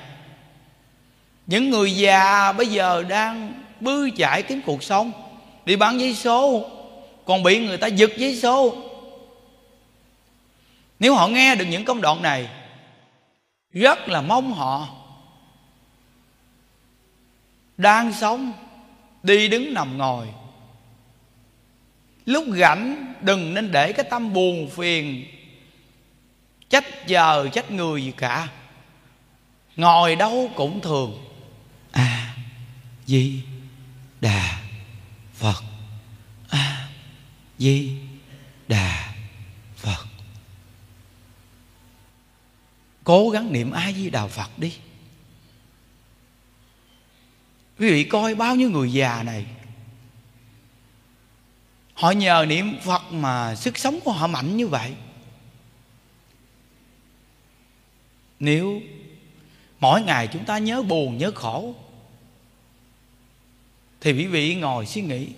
những 1.46 1.70
người 1.70 1.96
già 1.96 2.52
bây 2.52 2.66
giờ 2.66 3.04
đang 3.08 3.62
bư 3.80 4.10
chạy 4.16 4.42
kiếm 4.42 4.60
cuộc 4.66 4.82
sống 4.82 5.12
đi 5.64 5.76
bán 5.76 6.00
giấy 6.00 6.14
số, 6.14 6.70
còn 7.24 7.42
bị 7.42 7.66
người 7.66 7.76
ta 7.76 7.86
giật 7.86 8.10
giấy 8.16 8.36
số. 8.36 8.74
Nếu 10.98 11.14
họ 11.14 11.28
nghe 11.28 11.54
được 11.54 11.64
những 11.64 11.84
công 11.84 12.00
đoạn 12.00 12.22
này 12.22 12.48
rất 13.72 14.08
là 14.08 14.20
mong 14.20 14.52
họ 14.52 14.88
đang 17.76 18.12
sống, 18.12 18.52
đi 19.22 19.48
đứng 19.48 19.74
nằm 19.74 19.98
ngồi. 19.98 20.28
Lúc 22.26 22.44
rảnh, 22.58 23.14
đừng 23.20 23.54
nên 23.54 23.72
để 23.72 23.92
cái 23.92 24.06
tâm 24.10 24.32
buồn 24.32 24.70
phiền, 24.70 25.26
trách 26.68 27.06
giờ, 27.06 27.48
trách 27.52 27.70
người 27.70 28.04
gì 28.04 28.12
cả. 28.16 28.48
Ngồi 29.76 30.16
đâu 30.16 30.50
cũng 30.56 30.80
thường. 30.80 31.24
A 31.92 32.36
di 33.06 33.42
đà 34.20 34.60
phật. 35.34 35.62
A 36.48 36.88
di 37.58 37.96
đà 38.68 39.14
phật 39.76 40.06
cố 43.04 43.30
gắng 43.30 43.52
niệm 43.52 43.70
a 43.70 43.92
di 43.92 44.10
đà 44.10 44.26
phật 44.26 44.58
đi. 44.58 44.72
Quý 47.78 47.90
vị 47.90 48.04
coi 48.04 48.34
bao 48.34 48.56
nhiêu 48.56 48.70
người 48.70 48.92
già 48.92 49.22
này, 49.22 49.46
họ 51.94 52.10
nhờ 52.10 52.46
niệm 52.48 52.80
phật 52.84 53.12
mà 53.12 53.54
sức 53.54 53.78
sống 53.78 54.00
của 54.04 54.12
họ 54.12 54.26
mạnh 54.26 54.56
như 54.56 54.68
vậy. 54.68 54.94
Nếu 58.40 58.80
mỗi 59.80 60.02
ngày 60.02 60.28
chúng 60.32 60.44
ta 60.44 60.58
nhớ 60.58 60.82
buồn, 60.82 61.18
nhớ 61.18 61.32
khổ, 61.34 61.74
thì 64.00 64.12
quý 64.12 64.26
vị 64.26 64.54
ngồi 64.54 64.86
suy 64.86 65.02
nghĩ, 65.02 65.28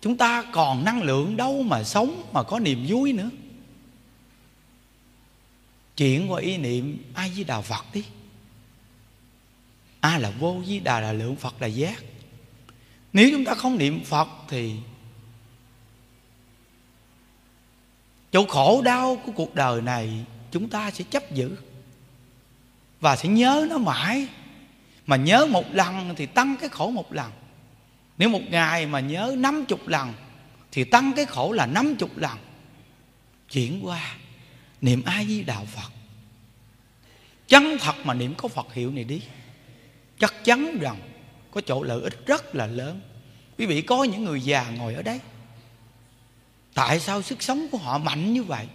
chúng 0.00 0.16
ta 0.16 0.44
còn 0.52 0.84
năng 0.84 1.02
lượng 1.02 1.36
đâu 1.36 1.62
mà 1.62 1.84
sống, 1.84 2.22
mà 2.32 2.42
có 2.42 2.58
niềm 2.58 2.84
vui 2.88 3.12
nữa 3.12 3.30
chuyển 5.98 6.32
qua 6.32 6.40
ý 6.40 6.56
niệm 6.56 7.04
ai 7.14 7.32
với 7.34 7.44
đà 7.44 7.60
phật 7.60 7.84
đi. 7.92 8.04
A 10.00 10.18
là 10.18 10.30
vô 10.30 10.62
với 10.66 10.80
đà 10.80 11.00
là 11.00 11.12
lượng, 11.12 11.36
phật 11.36 11.62
là 11.62 11.66
giác. 11.66 12.02
Nếu 13.12 13.30
chúng 13.32 13.44
ta 13.44 13.54
không 13.54 13.78
niệm 13.78 14.04
phật 14.04 14.28
thì 14.48 14.74
chỗ 18.32 18.46
khổ 18.48 18.82
đau 18.82 19.16
của 19.26 19.32
cuộc 19.32 19.54
đời 19.54 19.82
này 19.82 20.24
chúng 20.50 20.68
ta 20.68 20.90
sẽ 20.90 21.04
chấp 21.10 21.32
giữ 21.34 21.56
và 23.00 23.16
sẽ 23.16 23.28
nhớ 23.28 23.66
nó 23.70 23.78
mãi. 23.78 24.28
Mà 25.06 25.16
nhớ 25.16 25.46
một 25.46 25.64
lần 25.72 26.14
thì 26.16 26.26
tăng 26.26 26.56
cái 26.60 26.68
khổ 26.68 26.90
một 26.90 27.12
lần. 27.12 27.32
Nếu 28.18 28.28
một 28.28 28.42
ngày 28.50 28.86
mà 28.86 29.00
nhớ 29.00 29.34
năm 29.38 29.64
chục 29.68 29.88
lần 29.88 30.12
thì 30.72 30.84
tăng 30.84 31.12
cái 31.16 31.26
khổ 31.26 31.52
là 31.52 31.66
năm 31.66 31.96
chục 31.96 32.16
lần. 32.16 32.38
Chuyển 33.50 33.86
qua 33.86 34.16
niệm 34.80 35.02
ai 35.04 35.26
di 35.26 35.42
đạo 35.42 35.66
phật. 35.74 35.92
Chắn 37.48 37.76
thật 37.80 37.94
mà 38.04 38.14
niệm 38.14 38.34
có 38.34 38.48
phật 38.48 38.74
hiệu 38.74 38.90
này 38.90 39.04
đi. 39.04 39.22
Chắc 40.18 40.34
chắn 40.44 40.78
rằng 40.80 40.96
có 41.50 41.60
chỗ 41.60 41.82
lợi 41.82 42.02
ích 42.02 42.26
rất 42.26 42.54
là 42.54 42.66
lớn. 42.66 43.00
Quý 43.58 43.66
vị 43.66 43.82
có 43.82 44.04
những 44.04 44.24
người 44.24 44.40
già 44.40 44.70
ngồi 44.70 44.94
ở 44.94 45.02
đây, 45.02 45.20
tại 46.74 47.00
sao 47.00 47.22
sức 47.22 47.42
sống 47.42 47.66
của 47.72 47.78
họ 47.78 47.98
mạnh 47.98 48.32
như 48.32 48.42
vậy? 48.42 48.66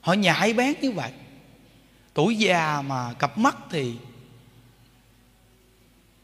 Họ 0.00 0.12
nhạy 0.12 0.52
bén 0.52 0.74
như 0.80 0.90
vậy. 0.90 1.12
Tuổi 2.14 2.36
già 2.36 2.82
mà 2.82 3.12
cặp 3.12 3.38
mắt 3.38 3.56
thì 3.70 3.94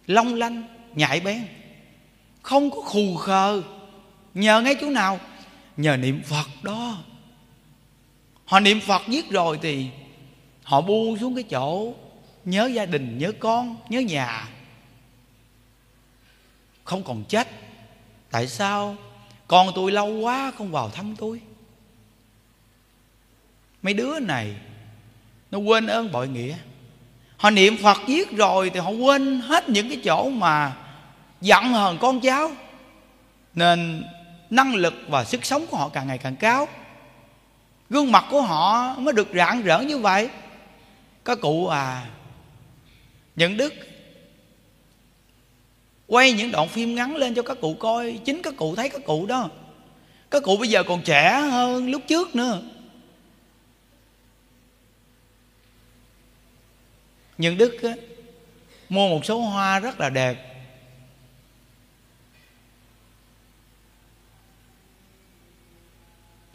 long 0.06 0.34
lanh 0.34 0.62
nhạy 0.94 1.20
bén. 1.20 1.46
Không 2.42 2.70
có 2.70 2.80
khù 2.80 3.16
khờ. 3.16 3.62
Nhờ 4.34 4.60
ngay 4.60 4.74
chỗ 4.80 4.90
nào? 4.90 5.20
Nhờ 5.76 5.96
niệm 5.96 6.22
phật 6.22 6.46
đó 6.62 6.98
họ 8.48 8.60
niệm 8.60 8.80
phật 8.80 9.02
giết 9.08 9.30
rồi 9.30 9.58
thì 9.62 9.86
họ 10.62 10.80
buông 10.80 11.18
xuống 11.18 11.34
cái 11.34 11.44
chỗ 11.44 11.94
nhớ 12.44 12.66
gia 12.66 12.86
đình, 12.86 13.18
nhớ 13.18 13.32
con, 13.40 13.76
nhớ 13.88 14.00
nhà. 14.00 14.48
Không 16.84 17.02
còn 17.02 17.24
trách 17.24 17.48
tại 18.30 18.46
sao? 18.46 18.96
Con 19.46 19.68
tôi 19.74 19.92
lâu 19.92 20.08
quá 20.08 20.52
không 20.58 20.70
vào 20.70 20.90
thăm 20.90 21.16
tôi. 21.16 21.40
Mấy 23.82 23.94
đứa 23.94 24.18
này, 24.18 24.54
nó 25.50 25.58
quên 25.58 25.86
ơn 25.86 26.12
bội 26.12 26.28
nghĩa. 26.28 26.56
Họ 27.36 27.50
niệm 27.50 27.76
phật 27.82 27.98
giết 28.06 28.30
rồi 28.30 28.70
thì 28.70 28.80
họ 28.80 28.90
quên 28.90 29.40
hết 29.40 29.68
những 29.68 29.88
cái 29.88 30.00
chỗ 30.04 30.30
mà 30.30 30.76
giận 31.40 31.64
hờn 31.64 31.98
con 31.98 32.20
cháu. 32.20 32.50
Nên 33.54 34.04
năng 34.50 34.74
lực 34.74 34.94
và 35.08 35.24
sức 35.24 35.44
sống 35.44 35.66
của 35.70 35.76
họ 35.76 35.88
càng 35.88 36.06
ngày 36.06 36.18
càng 36.18 36.36
cao 36.36 36.68
gương 37.90 38.12
mặt 38.12 38.24
của 38.30 38.42
họ 38.42 38.94
mới 38.98 39.14
được 39.14 39.28
rạng 39.34 39.62
rỡ 39.62 39.80
như 39.80 39.98
vậy. 39.98 40.28
Các 41.24 41.38
cụ 41.40 41.66
à 41.66 42.06
nhận 43.36 43.56
đức. 43.56 43.74
Quay 46.06 46.32
những 46.32 46.50
đoạn 46.50 46.68
phim 46.68 46.94
ngắn 46.94 47.16
lên 47.16 47.34
cho 47.34 47.42
các 47.42 47.56
cụ 47.60 47.74
coi. 47.74 48.20
Chính 48.24 48.42
các 48.42 48.54
cụ 48.56 48.74
thấy 48.74 48.88
các 48.88 49.04
cụ 49.04 49.26
đó. 49.26 49.50
Các 50.30 50.42
cụ 50.42 50.56
bây 50.56 50.68
giờ 50.68 50.82
còn 50.82 51.02
trẻ 51.02 51.40
hơn 51.40 51.90
lúc 51.90 52.02
trước 52.08 52.36
nữa. 52.36 52.62
Nhận 57.38 57.58
đức 57.58 57.82
á, 57.82 57.94
mua 58.88 59.08
một 59.08 59.24
số 59.24 59.40
hoa 59.40 59.80
rất 59.80 60.00
là 60.00 60.10
đẹp. 60.10 60.47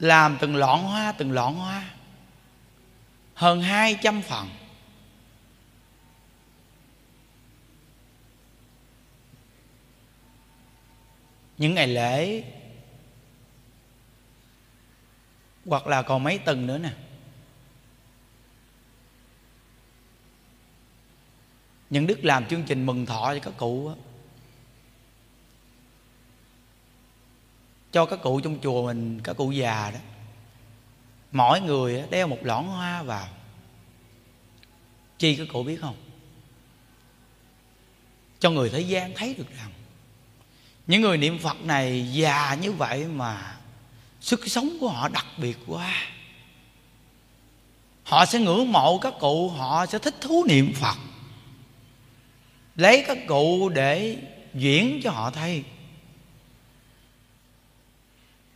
Làm 0.03 0.37
từng 0.41 0.55
lọn 0.55 0.83
hoa 0.83 1.11
từng 1.11 1.31
lọn 1.31 1.55
hoa. 1.55 1.89
Hơn 3.33 3.61
hai 3.61 3.97
trăm 4.01 4.21
phần. 4.21 4.49
Những 11.57 11.73
ngày 11.73 11.87
lễ 11.87 12.43
hoặc 15.65 15.87
là 15.87 16.01
còn 16.01 16.23
mấy 16.23 16.37
tuần 16.37 16.67
nữa 16.67 16.77
nè. 16.77 16.93
Những 21.89 22.07
đức 22.07 22.25
làm 22.25 22.45
chương 22.45 22.63
trình 22.63 22.85
mừng 22.85 23.05
thọ 23.05 23.33
cho 23.33 23.39
các 23.43 23.53
cụ 23.57 23.89
đó, 23.89 23.95
cho 27.93 28.05
các 28.05 28.21
cụ 28.21 28.39
trong 28.39 28.59
chùa 28.63 28.85
mình, 28.85 29.21
các 29.23 29.37
cụ 29.37 29.51
già 29.51 29.91
đó. 29.93 29.99
Mỗi 31.31 31.61
người 31.61 32.03
đeo 32.09 32.27
một 32.27 32.37
lọn 32.41 32.67
hoa 32.67 33.03
vào. 33.03 33.27
Chi 35.17 35.35
các 35.35 35.47
cụ 35.53 35.63
biết 35.63 35.77
không? 35.81 35.95
Cho 38.39 38.49
người 38.49 38.69
thế 38.69 38.79
gian 38.79 39.13
thấy 39.15 39.33
được 39.33 39.57
rằng, 39.57 39.71
những 40.87 41.01
người 41.01 41.17
niệm 41.17 41.39
phật 41.39 41.61
này 41.63 42.09
già 42.11 42.57
như 42.61 42.71
vậy 42.71 43.05
mà 43.07 43.57
sức 44.21 44.41
sống 44.47 44.77
của 44.79 44.89
họ 44.89 45.09
đặc 45.09 45.25
biệt 45.37 45.57
quá. 45.67 45.93
Họ 48.03 48.25
sẽ 48.25 48.39
ngưỡng 48.39 48.71
mộ 48.71 48.97
các 48.97 49.13
cụ, 49.19 49.49
họ 49.49 49.85
sẽ 49.85 49.99
thích 49.99 50.15
thú 50.21 50.45
niệm 50.47 50.73
phật. 50.73 50.97
Lấy 52.75 53.03
các 53.07 53.17
cụ 53.27 53.69
để 53.69 54.17
diễn 54.53 54.99
cho 55.03 55.11
họ 55.11 55.31
thấy 55.31 55.63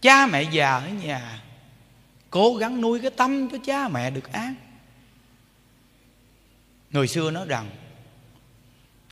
cha 0.01 0.27
mẹ 0.27 0.43
già 0.43 0.69
ở 0.69 0.89
nhà, 0.89 1.43
cố 2.29 2.55
gắng 2.55 2.81
nuôi 2.81 2.99
cái 2.99 3.11
tâm 3.11 3.49
cho 3.49 3.57
cha 3.65 3.87
mẹ 3.87 4.11
được 4.11 4.31
an. 4.31 4.55
Người 6.91 7.07
xưa 7.07 7.31
nói 7.31 7.45
rằng, 7.47 7.69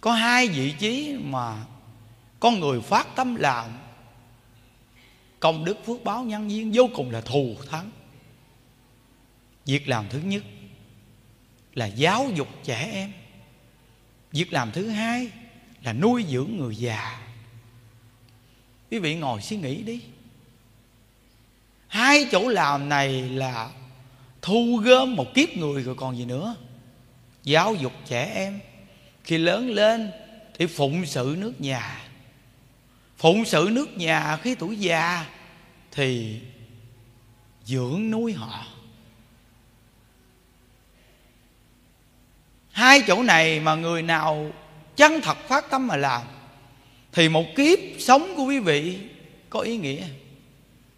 có 0.02 0.14
hai 0.14 0.48
vị 0.48 0.74
trí 0.80 1.18
mà 1.22 1.66
con 2.40 2.60
người 2.60 2.82
phát 2.82 3.08
tâm 3.16 3.36
làm, 3.36 3.72
công 5.40 5.66
đức 5.66 5.86
phước 5.86 6.04
báo 6.04 6.24
nhân 6.24 6.52
duyên 6.52 6.72
vô 6.74 6.90
cùng 6.96 7.12
là 7.12 7.22
thù 7.22 7.56
thắng. 7.70 7.92
Việc 9.66 9.88
làm 9.88 10.06
thứ 10.10 10.20
nhất 10.20 10.44
là 11.74 11.86
giáo 11.86 12.30
dục 12.36 12.48
trẻ 12.64 12.90
em. 12.94 13.12
Việc 14.32 14.54
làm 14.54 14.72
thứ 14.72 14.88
hai 14.90 15.32
là 15.84 15.94
nuôi 15.94 16.26
dưỡng 16.30 16.58
người 16.58 16.76
già. 16.76 17.28
Quý 18.92 19.00
vị 19.00 19.16
ngồi 19.16 19.42
suy 19.42 19.58
nghĩ 19.58 19.84
đi 19.84 20.02
hai 21.96 22.28
chỗ 22.32 22.48
làm 22.48 22.90
này 22.90 23.22
là 23.22 23.70
thu 24.42 24.82
gom 24.84 25.16
một 25.16 25.34
kiếp 25.34 25.50
người 25.58 25.84
rồi 25.84 25.96
còn 25.96 26.18
gì 26.18 26.26
nữa. 26.26 26.56
Giáo 27.44 27.76
dục 27.76 27.94
trẻ 28.06 28.32
em, 28.36 28.60
khi 29.24 29.38
lớn 29.38 29.70
lên 29.70 30.12
thì 30.58 30.66
phụng 30.66 31.06
sự 31.06 31.36
nước 31.40 31.62
nhà. 31.62 32.02
Phụng 33.18 33.46
sự 33.46 33.70
nước 33.72 33.98
nhà 33.98 34.38
khi 34.38 34.56
tuổi 34.56 34.78
già 34.78 35.26
thì 35.92 36.40
dưỡng 37.66 38.12
nuôi 38.12 38.34
họ. 38.34 38.66
Hai 42.72 43.02
chỗ 43.08 43.24
này 43.24 43.60
mà 43.60 43.76
người 43.76 44.02
nào 44.02 44.52
chân 44.96 45.22
thật 45.22 45.38
phát 45.48 45.70
tâm 45.70 45.88
mà 45.88 45.96
làm 45.96 46.22
thì 47.12 47.30
một 47.30 47.46
kiếp 47.56 47.80
sống 48.00 48.34
của 48.36 48.44
quý 48.44 48.60
vị 48.60 49.00
có 49.50 49.60
ý 49.60 49.78
nghĩa 49.78 50.08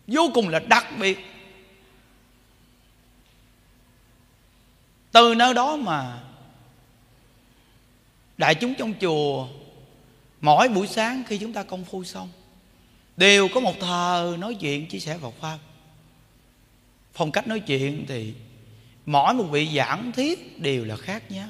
vô 0.07 0.31
cùng 0.33 0.49
là 0.49 0.59
đặc 0.59 0.85
biệt. 0.99 1.19
Từ 5.11 5.35
nơi 5.35 5.53
đó 5.53 5.77
mà 5.77 6.23
đại 8.37 8.55
chúng 8.55 8.75
trong 8.75 8.93
chùa 9.01 9.47
mỗi 10.41 10.69
buổi 10.69 10.87
sáng 10.87 11.23
khi 11.27 11.37
chúng 11.37 11.53
ta 11.53 11.63
công 11.63 11.85
phu 11.85 12.03
xong, 12.03 12.29
đều 13.17 13.47
có 13.53 13.59
một 13.59 13.79
thờ 13.79 14.35
nói 14.39 14.55
chuyện 14.59 14.87
chia 14.87 14.99
sẻ 14.99 15.17
Phật 15.21 15.33
pháp. 15.41 15.57
Phong 17.13 17.31
cách 17.31 17.47
nói 17.47 17.59
chuyện 17.59 18.05
thì 18.07 18.33
mỗi 19.05 19.33
một 19.33 19.43
vị 19.43 19.69
giảng 19.75 20.11
thiết 20.11 20.61
đều 20.61 20.85
là 20.85 20.95
khác 20.95 21.31
nhau. 21.31 21.49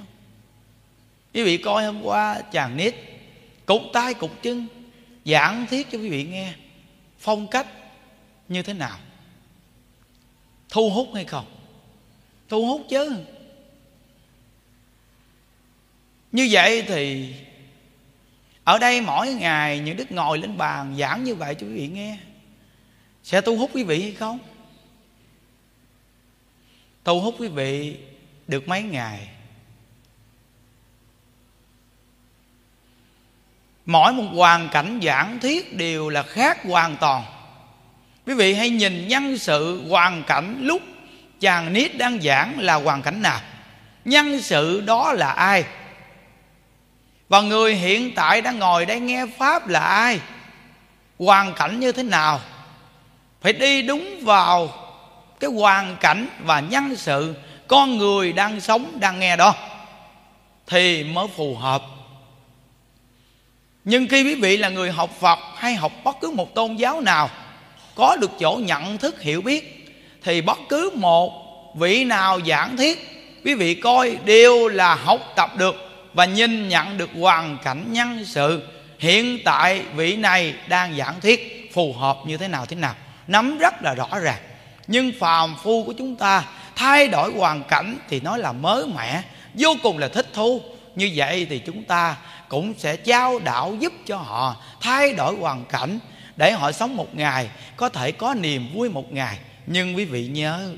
Quý 1.34 1.44
vị 1.44 1.58
coi 1.58 1.86
hôm 1.86 2.02
qua 2.02 2.42
chàng 2.52 2.78
nít 2.78 2.96
cục 3.66 3.82
tay 3.94 4.14
cục 4.14 4.42
chân 4.42 4.68
giảng 5.26 5.66
thiết 5.70 5.92
cho 5.92 5.98
quý 5.98 6.10
vị 6.10 6.24
nghe, 6.24 6.54
phong 7.20 7.48
cách 7.48 7.68
như 8.50 8.64
thế 8.64 8.74
nào? 8.74 9.00
Thu 10.70 10.90
hút 10.90 11.10
hay 11.16 11.26
không? 11.26 11.46
Thu 12.50 12.66
hút 12.66 12.86
chứ. 12.90 13.24
Như 16.32 16.48
vậy 16.52 16.84
thì 16.88 17.36
ở 18.64 18.78
đây 18.78 19.02
mỗi 19.02 19.34
ngày 19.34 19.80
những 19.80 19.98
đức 19.98 20.12
ngồi 20.12 20.38
lên 20.38 20.58
bàn 20.58 20.96
giảng 21.00 21.24
như 21.24 21.36
vậy 21.36 21.56
cho 21.56 21.68
quý 21.68 21.74
vị 21.74 21.88
nghe, 21.88 22.18
sẽ 23.24 23.42
thu 23.42 23.58
hút 23.58 23.72
quý 23.74 23.84
vị 23.84 24.02
hay 24.02 24.12
không? 24.12 24.40
Thu 27.04 27.22
hút 27.22 27.36
quý 27.40 27.48
vị 27.48 27.98
được 28.48 28.68
mấy 28.68 28.84
ngày? 28.84 29.30
Mỗi 33.86 34.14
một 34.14 34.30
hoàn 34.34 34.70
cảnh 34.72 35.00
giảng 35.04 35.40
thiết 35.40 35.78
đều 35.78 36.10
là 36.10 36.24
khác 36.24 36.64
hoàn 36.64 36.98
toàn 36.98 37.37
quý 38.28 38.34
vị 38.34 38.54
hãy 38.54 38.70
nhìn 38.70 39.08
nhân 39.08 39.38
sự 39.38 39.88
hoàn 39.90 40.24
cảnh 40.24 40.58
lúc 40.62 40.82
chàng 41.40 41.74
nít 41.74 41.98
đang 41.98 42.22
giảng 42.22 42.60
là 42.60 42.74
hoàn 42.74 43.02
cảnh 43.02 43.22
nào. 43.22 43.40
Nhân 44.06 44.42
sự 44.42 44.82
đó 44.82 45.14
là 45.14 45.32
ai? 45.32 45.64
Và 47.30 47.42
người 47.42 47.76
hiện 47.76 48.16
tại 48.16 48.42
đang 48.42 48.60
ngồi 48.60 48.86
đây 48.86 49.00
nghe 49.00 49.26
pháp 49.38 49.68
là 49.68 49.80
ai? 49.80 50.20
Hoàn 51.20 51.54
cảnh 51.54 51.80
như 51.80 51.92
thế 51.92 52.04
nào? 52.04 52.40
Phải 53.42 53.54
đi 53.54 53.82
đúng 53.82 54.20
vào 54.22 54.70
cái 55.40 55.50
hoàn 55.50 55.98
cảnh 56.00 56.28
và 56.40 56.60
nhân 56.60 56.96
sự 56.96 57.36
con 57.68 57.98
người 57.98 58.34
đang 58.34 58.62
sống 58.62 59.00
đang 59.00 59.20
nghe 59.20 59.36
đó 59.36 59.56
thì 60.68 61.04
mới 61.04 61.28
phù 61.38 61.56
hợp. 61.56 61.82
Nhưng 63.84 64.08
khi 64.08 64.24
quý 64.24 64.36
vị 64.36 64.58
là 64.58 64.70
người 64.70 64.92
học 64.92 65.10
phật 65.20 65.40
hay 65.56 65.76
học 65.76 65.92
bất 66.04 66.16
cứ 66.22 66.32
một 66.32 66.56
tôn 66.56 66.76
giáo 66.76 67.02
nào 67.02 67.30
có 67.98 68.16
được 68.16 68.32
chỗ 68.40 68.60
nhận 68.64 68.98
thức 68.98 69.22
hiểu 69.22 69.42
biết, 69.42 69.88
thì 70.24 70.42
bất 70.42 70.58
cứ 70.70 70.92
một 70.96 71.32
vị 71.76 72.04
nào 72.04 72.40
giảng 72.48 72.78
thiết 72.78 73.18
quý 73.46 73.54
vị 73.54 73.76
coi 73.76 74.18
đều 74.26 74.68
là 74.68 74.96
học 74.96 75.20
tập 75.36 75.58
được 75.58 75.76
và 76.14 76.26
nhìn 76.26 76.70
nhận 76.70 76.98
được 76.98 77.10
hoàn 77.20 77.58
cảnh 77.64 77.86
nhân 77.88 78.26
sự 78.26 78.68
hiện 79.00 79.40
tại 79.46 79.82
vị 79.96 80.16
này 80.16 80.54
đang 80.68 80.98
giảng 80.98 81.22
thiết 81.22 81.70
phù 81.74 81.94
hợp 81.94 82.18
như 82.26 82.38
thế 82.38 82.48
nào 82.48 82.66
thế 82.66 82.76
nào. 82.76 82.96
Nắm 83.28 83.58
rất 83.58 83.84
là 83.84 83.94
rõ 83.94 84.20
ràng. 84.22 84.40
Nhưng 84.88 85.12
phàm 85.20 85.56
phu 85.64 85.84
của 85.84 85.94
chúng 85.94 86.16
ta 86.16 86.44
thay 86.76 87.08
đổi 87.08 87.32
hoàn 87.38 87.64
cảnh 87.64 87.98
thì 88.10 88.20
nói 88.20 88.40
là 88.40 88.52
mới 88.52 88.86
mẻ, 88.96 89.22
vô 89.54 89.76
cùng 89.84 89.98
là 89.98 90.08
thích 90.08 90.28
thú. 90.34 90.62
Như 90.96 91.12
vậy 91.16 91.48
thì 91.50 91.60
chúng 91.60 91.84
ta 91.84 92.16
cũng 92.50 92.74
sẽ 92.78 92.96
trao 92.96 93.40
đạo 93.40 93.76
giúp 93.80 93.94
cho 94.06 94.18
họ 94.18 94.56
thay 94.82 95.14
đổi 95.14 95.36
hoàn 95.36 95.66
cảnh 95.66 96.00
để 96.38 96.52
họ 96.52 96.72
sống 96.72 96.96
một 96.96 97.16
ngày, 97.16 97.50
có 97.76 97.90
thể 97.90 98.12
có 98.12 98.34
niềm 98.34 98.74
vui 98.74 98.90
một 98.90 99.12
ngày. 99.12 99.40
Nhưng 99.66 99.96
quý 99.96 100.06
vị 100.06 100.28
nhớ, 100.28 100.70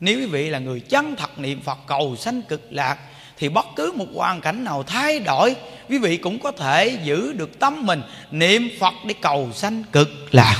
nếu 0.00 0.18
quý 0.18 0.26
vị 0.26 0.50
là 0.50 0.58
người 0.58 0.80
chân 0.80 1.16
thật 1.16 1.38
niệm 1.38 1.60
phật 1.60 1.78
cầu 1.86 2.16
sanh 2.16 2.42
cực 2.42 2.62
lạc, 2.70 2.98
thì 3.38 3.48
bất 3.48 3.66
cứ 3.76 3.92
một 3.96 4.06
hoàn 4.14 4.40
cảnh 4.40 4.64
nào 4.64 4.82
thay 4.82 5.20
đổi, 5.20 5.56
quý 5.88 5.98
vị 5.98 6.16
cũng 6.16 6.38
có 6.38 6.50
thể 6.50 6.98
giữ 7.04 7.32
được 7.32 7.58
tâm 7.58 7.86
mình 7.86 8.02
niệm 8.30 8.68
phật 8.80 8.94
để 9.04 9.14
cầu 9.20 9.50
sanh 9.54 9.84
cực 9.92 10.08
lạc. 10.32 10.56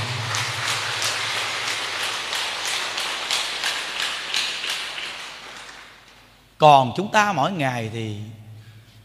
Còn 6.57 6.93
chúng 6.97 7.11
ta 7.11 7.33
mỗi 7.33 7.51
ngày 7.51 7.89
thì, 7.93 8.15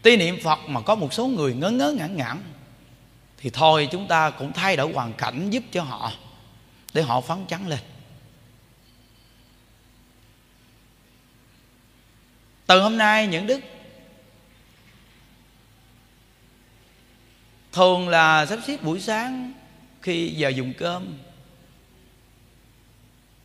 tuy 0.01 0.17
niệm 0.17 0.39
phật 0.43 0.59
mà 0.67 0.81
có 0.81 0.95
một 0.95 1.13
số 1.13 1.27
người 1.27 1.53
ngớ 1.53 1.69
ngớ 1.69 1.91
ngẩn 1.91 2.17
ngẩn 2.17 2.37
thì 3.43 3.49
thôi, 3.49 3.87
chúng 3.91 4.07
ta 4.07 4.29
cũng 4.29 4.53
thay 4.53 4.75
đổi 4.75 4.93
hoàn 4.93 5.13
cảnh 5.13 5.49
giúp 5.49 5.63
cho 5.71 5.83
họ, 5.83 6.11
để 6.93 7.01
họ 7.01 7.21
phấn 7.21 7.45
chấn 7.47 7.65
lên. 7.67 7.79
Từ 12.67 12.81
hôm 12.81 12.97
nay, 12.97 13.27
những 13.27 13.47
đức 13.47 13.59
thường 17.71 18.09
là 18.09 18.45
sắp 18.45 18.59
xếp 18.67 18.83
buổi 18.83 18.99
sáng 18.99 19.53
khi 20.01 20.29
giờ 20.29 20.49
dùng 20.49 20.73
cơm, 20.77 21.17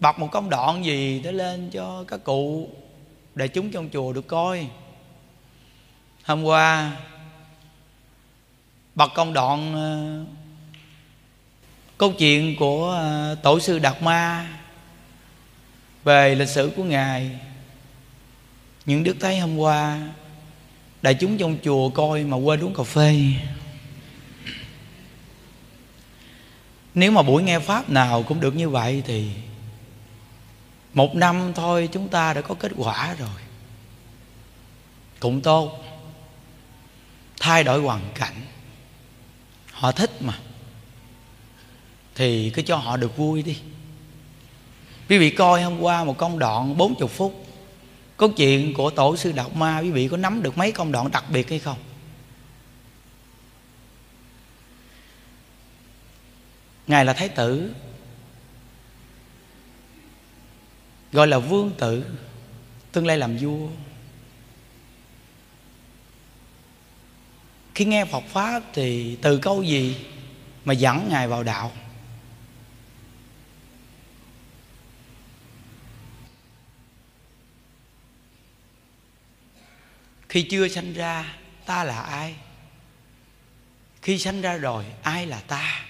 bọc 0.00 0.18
một 0.18 0.28
công 0.32 0.50
đoạn 0.50 0.84
gì 0.84 1.20
để 1.24 1.32
lên 1.32 1.70
cho 1.70 2.04
các 2.08 2.24
cụ 2.24 2.70
đại 3.34 3.48
chúng 3.48 3.70
trong 3.70 3.88
chùa 3.92 4.12
được 4.12 4.26
coi. 4.26 4.68
Hôm 6.24 6.44
qua 6.44 6.96
bật 8.98 9.14
công 9.14 9.32
đoạn 9.32 9.74
ờ, 9.74 10.24
câu 11.98 12.12
chuyện 12.12 12.56
của 12.56 12.90
ờ, 12.90 13.36
tổ 13.42 13.60
sư 13.60 13.78
đạt 13.78 14.02
ma 14.02 14.48
về 16.04 16.34
lịch 16.34 16.48
sử 16.48 16.72
của 16.76 16.84
ngài. 16.84 17.40
Những 18.86 19.04
đức 19.04 19.16
thấy 19.20 19.38
hôm 19.38 19.56
qua, 19.56 20.08
đại 21.02 21.14
chúng 21.14 21.38
trong 21.38 21.56
chùa 21.64 21.88
coi 21.90 22.24
mà 22.24 22.36
quên 22.36 22.60
uống 22.60 22.74
cà 22.74 22.82
phê. 22.82 23.20
Nếu 26.94 27.12
mà 27.12 27.22
buổi 27.22 27.42
nghe 27.42 27.58
pháp 27.58 27.90
nào 27.90 28.22
cũng 28.22 28.40
được 28.40 28.56
như 28.56 28.68
vậy 28.68 29.02
thì 29.06 29.30
một 30.94 31.14
năm 31.14 31.52
thôi 31.54 31.88
chúng 31.92 32.08
ta 32.08 32.32
đã 32.32 32.40
có 32.40 32.54
kết 32.54 32.72
quả 32.76 33.14
rồi. 33.18 33.40
Cũng 35.20 35.40
tốt. 35.40 35.84
Thay 37.40 37.64
đổi 37.64 37.80
hoàn 37.80 38.00
cảnh 38.14 38.34
họ 39.78 39.92
thích 39.92 40.22
mà. 40.22 40.38
Thì 42.14 42.50
cứ 42.50 42.62
cho 42.62 42.76
họ 42.76 42.96
được 42.96 43.16
vui 43.16 43.42
đi. 43.42 43.58
Quý 45.08 45.18
vị 45.18 45.30
coi 45.30 45.62
hôm 45.62 45.80
qua 45.80 46.04
một 46.04 46.18
công 46.18 46.38
đoạn 46.38 46.76
40 46.76 47.08
phút. 47.08 47.46
Câu 48.16 48.28
chuyện 48.28 48.74
của 48.74 48.90
tổ 48.90 49.16
sư 49.16 49.32
đạo 49.32 49.50
ma, 49.54 49.78
quý 49.78 49.90
vị 49.90 50.08
có 50.08 50.16
nắm 50.16 50.42
được 50.42 50.58
mấy 50.58 50.72
công 50.72 50.92
đoạn 50.92 51.10
đặc 51.10 51.24
biệt 51.30 51.50
hay 51.50 51.58
không? 51.58 51.78
Ngài 56.86 57.04
là 57.04 57.12
thái 57.12 57.28
tử. 57.28 57.72
Gọi 61.12 61.26
là 61.26 61.38
vương 61.38 61.70
tử, 61.78 62.04
tương 62.92 63.06
lai 63.06 63.18
làm 63.18 63.36
vua. 63.36 63.68
Khi 67.78 67.84
nghe 67.84 68.04
Phật 68.04 68.24
pháp 68.24 68.62
thì 68.72 69.18
từ 69.22 69.38
câu 69.38 69.62
gì 69.62 69.96
mà 70.64 70.74
dẫn 70.74 71.08
ngài 71.10 71.28
vào 71.28 71.42
đạo? 71.42 71.72
Khi 80.28 80.42
chưa 80.42 80.68
sanh 80.68 80.92
ra, 80.92 81.34
ta 81.66 81.84
là 81.84 82.00
ai? 82.00 82.34
Khi 84.02 84.18
sanh 84.18 84.40
ra 84.40 84.56
rồi, 84.56 84.84
ai 85.02 85.26
là 85.26 85.40
ta? 85.40 85.86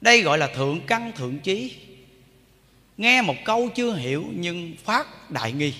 Đây 0.00 0.22
gọi 0.22 0.38
là 0.38 0.46
thượng 0.46 0.86
căn, 0.86 1.12
thượng 1.12 1.38
trí. 1.38 1.76
Nghe 2.96 3.22
một 3.22 3.36
câu 3.44 3.68
chưa 3.74 3.94
hiểu 3.94 4.24
nhưng 4.34 4.76
phát 4.84 5.30
đại 5.30 5.52
nghi 5.52 5.74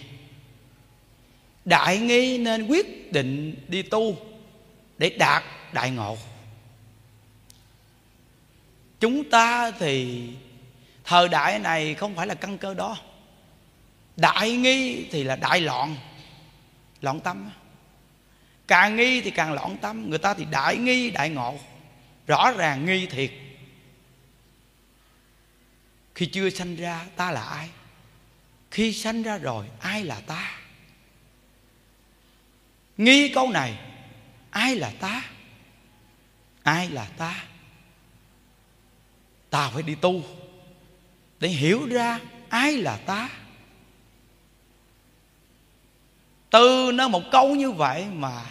đại 1.65 1.99
nghi 1.99 2.39
nên 2.39 2.67
quyết 2.67 3.13
định 3.13 3.55
đi 3.69 3.83
tu 3.83 4.17
để 4.99 5.11
đạt 5.19 5.45
đại 5.73 5.91
ngộ. 5.91 6.19
Chúng 9.01 9.31
ta 9.31 9.71
thì 9.71 10.23
thời 11.05 11.29
đại 11.29 11.59
này 11.59 11.95
không 11.95 12.15
phải 12.15 12.27
là 12.27 12.35
căn 12.35 12.59
cơ 12.59 12.75
đó. 12.75 12.97
Đại 14.17 14.51
nghi 14.51 15.07
thì 15.11 15.25
là 15.25 15.37
đại 15.37 15.61
loạn 15.61 15.97
loạn 17.01 17.21
tâm. 17.21 17.51
Càng 18.67 18.97
nghi 18.97 19.21
thì 19.21 19.31
càng 19.31 19.53
loạn 19.53 19.77
tâm, 19.81 20.11
người 20.11 20.19
ta 20.19 20.35
thì 20.35 20.45
đại 20.51 20.77
nghi, 20.77 21.11
đại 21.11 21.31
ngộ. 21.31 21.59
Rõ 22.27 22.53
ràng 22.57 22.87
nghi 22.87 23.07
thiệt. 23.07 23.31
Khi 26.15 26.27
chưa 26.27 26.51
sanh 26.51 26.77
ra, 26.77 27.07
ta 27.17 27.31
là 27.31 27.43
ai? 27.43 27.69
Khi 28.71 28.93
sanh 28.93 29.23
ra 29.23 29.39
rồi, 29.39 29.67
ai 29.81 30.05
là 30.05 30.21
ta? 30.27 30.62
Nghi 32.97 33.33
câu 33.35 33.51
này, 33.51 33.79
ai 34.51 34.77
là 34.77 34.93
ta? 35.01 35.25
Ai 36.63 36.91
là 36.91 37.05
ta? 37.05 37.45
Ta 39.51 39.71
phải 39.71 39.83
đi 39.83 39.95
tu 39.95 40.23
để 41.41 41.49
hiểu 41.49 41.87
ra 41.87 42.21
ai 42.49 42.77
là 42.77 42.97
ta. 42.97 43.29
Từ 46.51 46.91
nó 46.95 47.09
một 47.09 47.23
câu 47.33 47.55
như 47.55 47.71
vậy 47.71 48.07
mà 48.13 48.45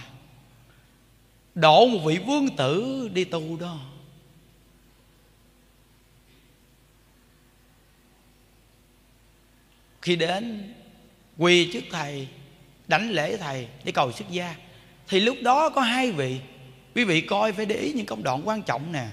độ 1.56 1.86
một 1.86 1.99
vị 2.06 2.17
vương 2.17 2.56
tử 2.56 3.10
đi 3.13 3.23
tu 3.23 3.58
đó. 3.58 3.80
Khi 10.01 10.15
đến 10.15 10.73
quỳ 11.38 11.69
trước 11.73 11.84
thầy 11.91 12.27
đánh 12.91 13.10
lễ 13.10 13.38
thầy 13.38 13.67
để 13.84 13.91
cầu 13.91 14.12
xuất 14.12 14.30
gia. 14.30 14.56
Thì 15.08 15.19
lúc 15.19 15.38
đó 15.41 15.69
có 15.69 15.82
hai 15.82 16.12
vị. 16.12 16.39
Quý 16.95 17.04
vị 17.04 17.21
coi 17.21 17.54
phải 17.54 17.65
để 17.65 17.75
ý 17.75 17.93
những 17.93 18.06
công 18.06 18.23
đoạn 18.23 18.41
quan 18.45 18.62
trọng 18.62 18.91
nè. 18.91 19.08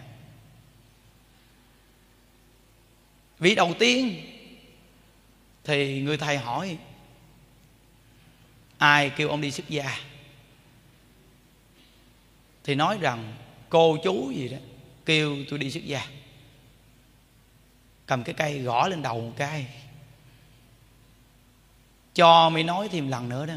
Vị 3.39 3.55
đầu 3.55 3.75
tiên 3.79 4.23
thì 5.65 6.03
người 6.03 6.17
thầy 6.17 6.39
hỏi, 6.39 6.79
ai 8.79 9.11
kêu 9.11 9.29
ông 9.29 9.41
đi 9.41 9.51
xuất 9.51 9.69
gia? 9.69 9.99
Thì 12.65 12.75
nói 12.75 12.99
rằng, 13.01 13.35
cô 13.69 13.99
chú 14.05 14.31
gì 14.31 14.49
đó, 14.49 14.59
kêu 15.07 15.37
tôi 15.51 15.59
đi 15.59 15.71
xuất 15.71 15.85
gia. 15.85 16.07
Cầm 18.07 18.25
cái 18.25 18.35
cây 18.35 18.59
gõ 18.59 18.89
lên 18.89 19.03
đầu 19.03 19.21
một 19.21 19.33
cái 19.37 19.67
cho 22.19 22.51
mày 22.51 22.63
nói 22.63 22.89
thêm 22.89 23.09
lần 23.09 23.29
nữa 23.29 23.47
đó. 23.47 23.55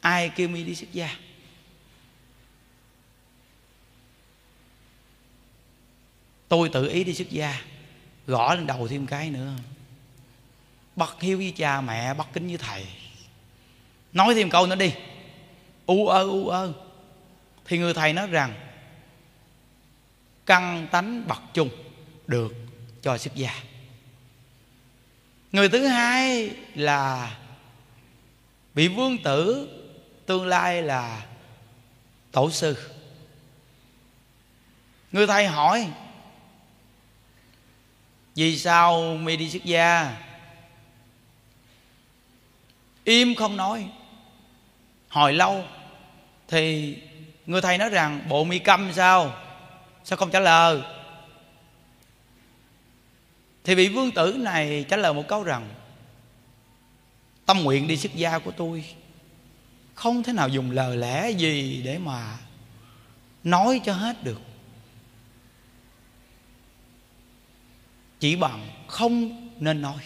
Ai 0.00 0.28
kêu 0.28 0.48
mi 0.48 0.64
đi 0.64 0.74
xuất 0.74 0.92
gia? 0.92 1.16
Tôi 6.48 6.68
tự 6.68 6.88
ý 6.88 7.04
đi 7.04 7.14
xuất 7.14 7.30
gia, 7.30 7.60
gõ 8.26 8.54
lên 8.54 8.66
đầu 8.66 8.88
thêm 8.88 9.06
cái 9.06 9.30
nữa. 9.30 9.52
Bất 10.96 11.20
hiếu 11.20 11.38
với 11.38 11.52
cha 11.56 11.80
mẹ 11.80 12.14
bất 12.14 12.26
kính 12.32 12.46
với 12.46 12.58
thầy. 12.58 12.86
Nói 14.12 14.34
thêm 14.34 14.50
câu 14.50 14.66
nữa 14.66 14.76
đi. 14.76 14.92
U 15.86 16.06
ơ 16.06 16.22
u 16.22 16.48
ơ. 16.48 16.72
Thì 17.64 17.78
người 17.78 17.94
thầy 17.94 18.12
nói 18.12 18.26
rằng 18.26 18.54
căn 20.46 20.88
tánh 20.92 21.28
bậc 21.28 21.42
chung 21.54 21.68
được 22.26 22.54
cho 23.02 23.18
xuất 23.18 23.34
gia 23.34 23.67
người 25.52 25.68
thứ 25.68 25.86
hai 25.86 26.50
là 26.74 27.36
vị 28.74 28.88
vương 28.88 29.18
tử, 29.22 29.68
tương 30.26 30.46
lai 30.46 30.82
là 30.82 31.26
tổ 32.32 32.50
sư. 32.50 32.76
Người 35.12 35.26
thầy 35.26 35.46
hỏi, 35.46 35.88
vì 38.34 38.58
sao 38.58 39.16
mi 39.16 39.36
đi 39.36 39.50
xuất 39.50 39.64
gia 39.64 40.16
im 43.04 43.34
không 43.34 43.56
nói? 43.56 43.88
Hồi 45.08 45.32
lâu 45.32 45.64
thì 46.48 46.96
người 47.46 47.60
thầy 47.60 47.78
nói 47.78 47.88
rằng, 47.88 48.28
bộ 48.28 48.44
mi 48.44 48.58
câm 48.58 48.92
sao? 48.92 49.34
Sao 50.04 50.16
không 50.16 50.30
trả 50.30 50.40
lời? 50.40 50.82
Thì 53.68 53.74
vị 53.74 53.88
vương 53.88 54.10
tử 54.10 54.36
này 54.38 54.84
trả 54.88 54.96
lời 54.96 55.14
một 55.14 55.28
câu 55.28 55.42
rằng, 55.42 55.68
tâm 57.46 57.60
nguyện 57.60 57.88
đi 57.88 57.96
xuất 57.96 58.14
gia 58.14 58.38
của 58.38 58.50
tôi 58.50 58.84
không 59.94 60.22
thể 60.22 60.32
nào 60.32 60.48
dùng 60.48 60.70
lời 60.70 60.96
lẽ 60.96 61.30
gì 61.30 61.82
để 61.84 61.98
mà 61.98 62.38
nói 63.44 63.80
cho 63.84 63.92
hết 63.92 64.24
được. 64.24 64.40
Chỉ 68.20 68.36
bằng 68.36 68.68
không 68.86 69.48
nên 69.60 69.82
nói. 69.82 70.02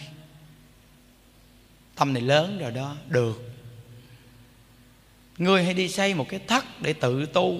Tâm 1.95 2.13
này 2.13 2.21
lớn 2.21 2.57
rồi 2.59 2.71
đó, 2.71 2.95
được. 3.07 3.41
Ngươi 5.37 5.63
hãy 5.63 5.73
đi 5.73 5.89
xây 5.89 6.13
một 6.13 6.25
cái 6.29 6.39
thắt 6.47 6.63
để 6.81 6.93
tự 6.93 7.25
tu. 7.25 7.59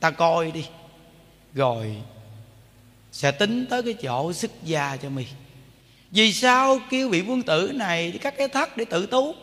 Ta 0.00 0.10
coi 0.10 0.50
đi, 0.50 0.66
rồi 1.54 1.96
sẽ 3.12 3.30
tính 3.30 3.66
tới 3.70 3.82
cái 3.82 3.94
chỗ 3.94 4.32
sức 4.32 4.50
gia 4.64 4.96
cho 4.96 5.10
mi. 5.10 5.24
Vì 6.10 6.32
sao 6.32 6.78
kêu 6.90 7.08
vị 7.08 7.20
vương 7.20 7.42
tử 7.42 7.72
này 7.74 8.12
đi 8.12 8.18
cắt 8.18 8.34
cái 8.38 8.48
thắt 8.48 8.76
để 8.76 8.84
tự 8.84 9.06
tú 9.06 9.34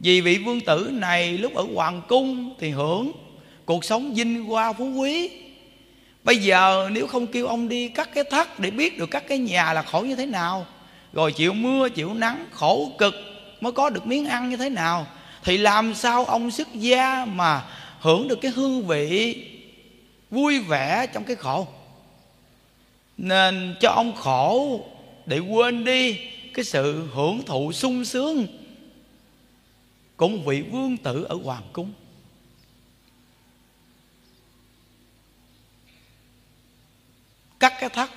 vì 0.00 0.20
vị 0.20 0.38
vương 0.38 0.60
tử 0.60 0.90
này 0.92 1.38
lúc 1.38 1.54
ở 1.54 1.66
hoàng 1.74 2.02
cung 2.08 2.54
thì 2.60 2.70
hưởng 2.70 3.12
cuộc 3.64 3.84
sống 3.84 4.14
vinh 4.14 4.44
hoa 4.44 4.72
phú 4.72 4.84
quý. 4.84 5.30
Bây 6.24 6.36
giờ 6.36 6.88
nếu 6.92 7.06
không 7.06 7.26
kêu 7.26 7.46
ông 7.46 7.68
đi 7.68 7.88
cắt 7.88 8.10
cái 8.14 8.24
thắt 8.24 8.60
để 8.60 8.70
biết 8.70 8.98
được 8.98 9.10
cắt 9.10 9.24
cái 9.28 9.38
nhà 9.38 9.72
là 9.72 9.82
khổ 9.82 10.00
như 10.00 10.16
thế 10.16 10.26
nào, 10.26 10.66
rồi 11.12 11.32
chịu 11.32 11.52
mưa, 11.52 11.88
chịu 11.88 12.14
nắng, 12.14 12.46
khổ 12.50 12.92
cực 12.98 13.14
mới 13.60 13.72
có 13.72 13.90
được 13.90 14.06
miếng 14.06 14.26
ăn 14.26 14.50
như 14.50 14.56
thế 14.56 14.70
nào, 14.70 15.06
thì 15.44 15.58
làm 15.58 15.94
sao 15.94 16.24
ông 16.24 16.50
xuất 16.50 16.74
gia 16.74 17.24
mà 17.24 17.62
hưởng 18.00 18.28
được 18.28 18.40
cái 18.40 18.50
hương 18.50 18.86
vị 18.86 19.44
vui 20.30 20.58
vẻ 20.58 21.06
trong 21.12 21.24
cái 21.24 21.36
khổ? 21.36 21.66
Nên 23.16 23.76
cho 23.80 23.90
ông 23.90 24.14
khổ 24.16 24.80
để 25.26 25.38
quên 25.38 25.84
đi 25.84 26.18
cái 26.54 26.64
sự 26.64 27.08
hưởng 27.12 27.42
thụ 27.46 27.72
sung 27.72 28.04
sướng 28.04 28.46
của 30.16 30.28
một 30.28 30.42
vị 30.46 30.62
vương 30.62 30.96
tử 30.96 31.24
ở 31.24 31.38
hoàng 31.44 31.68
cung. 31.72 31.92
Cắt 37.60 37.72
cái 37.80 37.90
thắt 37.90 38.10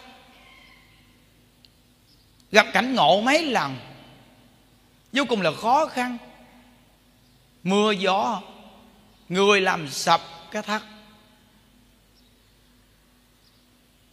gặp 2.51 2.65
cảnh 2.73 2.95
ngộ 2.95 3.21
mấy 3.21 3.45
lần, 3.45 3.77
vô 5.13 5.23
cùng 5.29 5.41
là 5.41 5.51
khó 5.51 5.85
khăn. 5.85 6.17
Mưa 7.63 7.91
gió, 7.91 8.41
người 9.29 9.61
làm 9.61 9.89
sập 9.89 10.21
cái 10.51 10.61
thắt 10.61 10.81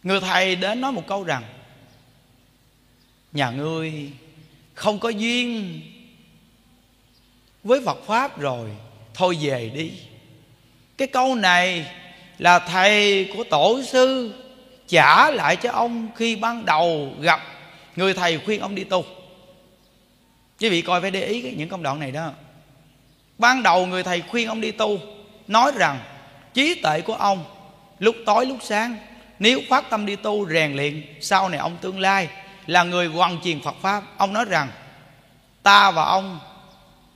người 0.05 0.19
thầy 0.19 0.55
đến 0.55 0.81
nói 0.81 0.91
một 0.91 1.07
câu 1.07 1.23
rằng, 1.23 1.43
nhà 3.31 3.49
ngươi 3.49 4.11
không 4.73 4.99
có 4.99 5.09
duyên 5.09 5.81
với 7.63 7.81
Phật 7.85 7.97
pháp 8.05 8.39
rồi, 8.39 8.69
thôi 9.13 9.37
về 9.41 9.71
đi. 9.73 9.91
Cái 10.97 11.07
câu 11.07 11.35
này 11.35 11.91
là 12.37 12.59
thầy 12.59 13.25
của 13.37 13.43
tổ 13.43 13.81
sư 13.83 14.33
trả 14.87 15.31
lại 15.31 15.55
cho 15.55 15.71
ông 15.71 16.07
khi 16.15 16.35
ban 16.35 16.65
đầu 16.65 17.13
gặp 17.19 17.41
người 17.95 18.13
thầy 18.13 18.39
khuyên 18.39 18.61
ông 18.61 18.75
đi 18.75 18.83
tu. 18.83 19.05
Quý 20.59 20.69
vị 20.69 20.81
coi 20.81 21.01
phải 21.01 21.11
để 21.11 21.25
ý 21.25 21.41
những 21.41 21.69
công 21.69 21.83
đoạn 21.83 21.99
này 21.99 22.11
đó. 22.11 22.31
Ban 23.37 23.63
đầu 23.63 23.85
người 23.85 24.03
thầy 24.03 24.21
khuyên 24.21 24.47
ông 24.47 24.61
đi 24.61 24.71
tu, 24.71 24.99
nói 25.47 25.71
rằng, 25.75 25.99
trí 26.53 26.75
tuệ 26.81 27.01
của 27.01 27.15
ông 27.15 27.45
lúc 27.99 28.15
tối 28.25 28.45
lúc 28.45 28.57
sáng 28.61 28.97
nếu 29.39 29.61
phát 29.69 29.89
tâm 29.89 30.05
đi 30.05 30.15
tu 30.15 30.49
rèn 30.49 30.75
luyện, 30.75 31.03
sau 31.21 31.49
này 31.49 31.59
ông 31.59 31.77
tương 31.81 31.99
lai 31.99 32.27
là 32.65 32.83
người 32.83 33.07
hoàn 33.07 33.41
truyền 33.43 33.61
phật 33.61 33.75
pháp, 33.81 34.03
ông 34.17 34.33
nói 34.33 34.45
rằng, 34.45 34.69
ta 35.63 35.91
và 35.91 36.03
ông 36.03 36.39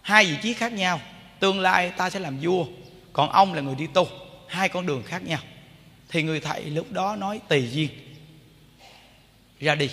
hai 0.01 0.25
vị 0.25 0.35
trí 0.41 0.53
khác 0.53 0.73
nhau, 0.73 1.01
tương 1.39 1.59
lai 1.59 1.89
ta 1.89 2.09
sẽ 2.09 2.19
làm 2.19 2.39
vua, 2.41 2.65
còn 3.13 3.29
ông 3.29 3.53
là 3.53 3.61
người 3.61 3.75
đi 3.75 3.87
tu, 3.93 4.07
hai 4.47 4.69
con 4.69 4.85
đường 4.85 5.03
khác 5.03 5.23
nhau. 5.23 5.39
Thì 6.09 6.23
người 6.23 6.39
thầy 6.39 6.63
lúc 6.63 6.91
đó 6.91 7.15
nói 7.15 7.39
tùy 7.47 7.69
duyên, 7.71 7.89
ra 9.59 9.75
đi. 9.75 9.89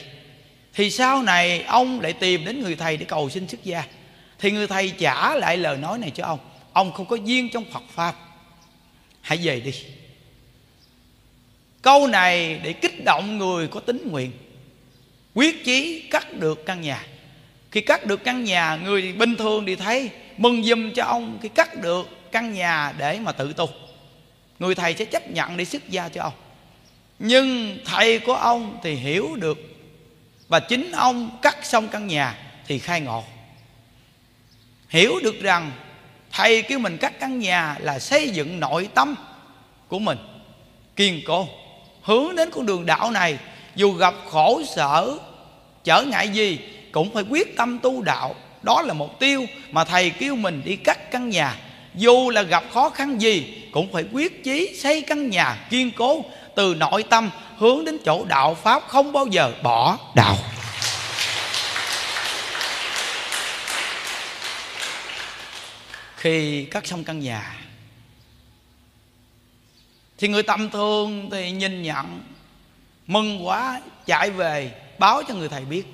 Thì 0.74 0.90
sau 0.90 1.22
này 1.22 1.62
ông 1.62 2.00
lại 2.00 2.12
tìm 2.12 2.44
đến 2.44 2.60
người 2.60 2.76
thầy 2.76 2.96
để 2.96 3.04
cầu 3.04 3.30
xin 3.30 3.48
xuất 3.48 3.64
gia. 3.64 3.84
Thì 4.38 4.50
người 4.50 4.66
thầy 4.66 4.90
trả 4.90 5.34
lại 5.34 5.56
lời 5.56 5.76
nói 5.76 5.98
này 5.98 6.10
cho 6.10 6.24
ông 6.24 6.38
ông 6.76 6.92
không 6.92 7.06
có 7.06 7.16
duyên 7.16 7.48
trong 7.52 7.64
phật 7.72 7.82
pháp, 7.90 8.14
hãy 9.20 9.38
về 9.42 9.60
đi 9.60 9.72
câu 11.87 12.07
này 12.07 12.61
để 12.62 12.72
kích 12.72 13.05
động 13.05 13.38
người 13.38 13.68
có 13.68 13.81
tính 13.81 14.09
nguyện. 14.11 14.33
Quyết 15.35 15.64
chí 15.64 16.09
cắt 16.11 16.33
được 16.33 16.66
căn 16.66 16.81
nhà. 16.81 17.07
Khi 17.70 17.81
cắt 17.81 18.07
được 18.07 18.25
căn 18.25 18.44
nhà, 18.44 18.77
người 18.77 19.12
bình 19.12 19.37
thường 19.37 19.66
thì 19.66 19.77
thấy 19.77 20.11
mừng 20.37 20.64
dùm 20.64 20.92
cho 20.92 21.05
ông 21.05 21.38
khi 21.42 21.49
cắt 21.49 21.83
được 21.83 22.09
căn 22.33 22.53
nhà 22.53 22.94
để 22.99 23.18
mà 23.18 23.33
tự 23.33 23.53
tu. 23.53 23.68
Người 24.59 24.75
thầy 24.75 24.94
sẽ 24.94 25.05
chấp 25.05 25.31
nhận 25.31 25.57
để 25.57 25.64
xuất 25.64 25.88
gia 25.88 26.09
cho 26.09 26.22
ông. 26.22 26.33
Nhưng 27.18 27.79
thầy 27.85 28.18
của 28.18 28.35
ông 28.35 28.79
thì 28.83 28.94
hiểu 28.94 29.37
được 29.37 29.59
và 30.49 30.61
chính 30.61 30.92
ông 30.92 31.38
cắt 31.42 31.57
xong 31.62 31.88
căn 31.88 32.07
nhà 32.07 32.38
thì 32.66 32.79
khai 32.79 33.01
ngộ. 33.01 33.25
Hiểu 34.88 35.12
được 35.22 35.40
rằng 35.40 35.70
thầy 36.33 36.62
kêu 36.62 36.79
mình 36.79 36.99
cắt 36.99 37.20
căn 37.20 37.38
nhà 37.38 37.77
là 37.81 37.99
xây 37.99 38.31
dựng 38.31 38.61
nội 38.61 38.88
tâm 38.94 39.14
của 39.88 39.99
mình, 39.99 40.18
kiên 40.96 41.20
cố 41.27 41.49
hướng 42.06 42.36
đến 42.36 42.50
con 42.50 42.66
đường 42.66 42.86
đạo 42.86 43.10
này, 43.10 43.38
dù 43.74 43.92
gặp 43.92 44.14
khổ 44.30 44.62
sở, 44.76 45.18
trở 45.84 46.02
ngại 46.02 46.28
gì, 46.28 46.58
cũng 46.92 47.14
phải 47.14 47.24
quyết 47.30 47.56
tâm 47.56 47.78
tu 47.78 48.02
đạo. 48.02 48.34
Đó 48.62 48.82
là 48.82 48.94
mục 48.94 49.18
tiêu 49.18 49.46
mà 49.70 49.84
thầy 49.84 50.10
kêu 50.10 50.36
mình 50.36 50.62
đi 50.64 50.76
cắt 50.76 51.10
căn 51.10 51.28
nhà. 51.28 51.56
Dù 51.94 52.30
là 52.30 52.42
gặp 52.42 52.64
khó 52.74 52.90
khăn 52.90 53.20
gì, 53.20 53.62
cũng 53.72 53.92
phải 53.92 54.04
quyết 54.12 54.44
chí 54.44 54.76
xây 54.82 55.02
căn 55.02 55.30
nhà 55.30 55.66
kiên 55.70 55.90
cố, 55.96 56.24
từ 56.56 56.74
nội 56.74 57.02
tâm 57.02 57.30
hướng 57.58 57.84
đến 57.84 57.98
chỗ 58.04 58.24
đạo 58.24 58.56
pháp 58.62 58.82
không 58.88 59.12
bao 59.12 59.26
giờ 59.26 59.52
bỏ 59.62 59.98
đạo. 60.14 60.36
Khi 66.16 66.64
cắt 66.64 66.86
xong 66.86 67.04
căn 67.04 67.20
nhà 67.20 67.65
thì 70.18 70.29
người 70.29 70.42
tầm 70.42 70.70
thường 70.70 71.31
thì 71.31 71.50
nhìn 71.50 71.83
nhận, 71.83 72.22
mừng 73.07 73.46
quá, 73.46 73.83
chạy 74.07 74.31
về, 74.31 74.81
báo 74.98 75.22
cho 75.29 75.35
người 75.35 75.48
thầy 75.48 75.64
biết. 75.64 75.87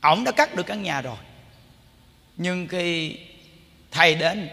Ổng 0.00 0.24
đã 0.24 0.32
cắt 0.32 0.54
được 0.54 0.66
căn 0.66 0.82
nhà 0.82 1.00
rồi. 1.00 1.16
Nhưng 2.36 2.68
khi 2.68 3.18
thầy 3.90 4.14
đến, 4.14 4.48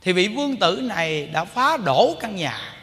thì 0.00 0.12
vị 0.12 0.28
vương 0.28 0.56
tử 0.56 0.80
này 0.84 1.26
đã 1.26 1.44
phá 1.44 1.76
đổ 1.76 2.16
căn 2.20 2.36
nhà. 2.36 2.74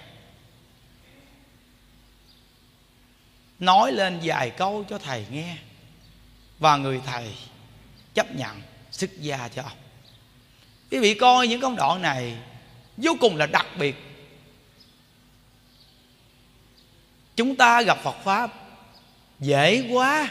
Nói 3.60 3.92
lên 3.92 4.20
vài 4.24 4.50
câu 4.50 4.86
cho 4.90 4.98
thầy 4.98 5.26
nghe, 5.32 5.58
và 6.60 6.78
người 6.78 7.02
thầy 7.06 7.34
chấp 8.14 8.36
nhận 8.36 8.62
sức 8.92 9.10
gia 9.20 9.48
cho. 9.48 9.62
Ông 9.62 9.78
quý 10.92 11.00
vị 11.00 11.14
coi 11.14 11.48
những 11.48 11.62
công 11.62 11.76
đoạn 11.76 12.02
này 12.02 12.38
vô 12.98 13.12
cùng 13.20 13.38
là 13.38 13.46
đặc 13.46 13.68
biệt. 13.80 13.96
Chúng 17.36 17.56
ta 17.56 17.82
gặp 17.82 17.98
phật 18.04 18.16
pháp. 18.24 18.54
Dễ 19.40 19.88
quá. 19.92 20.30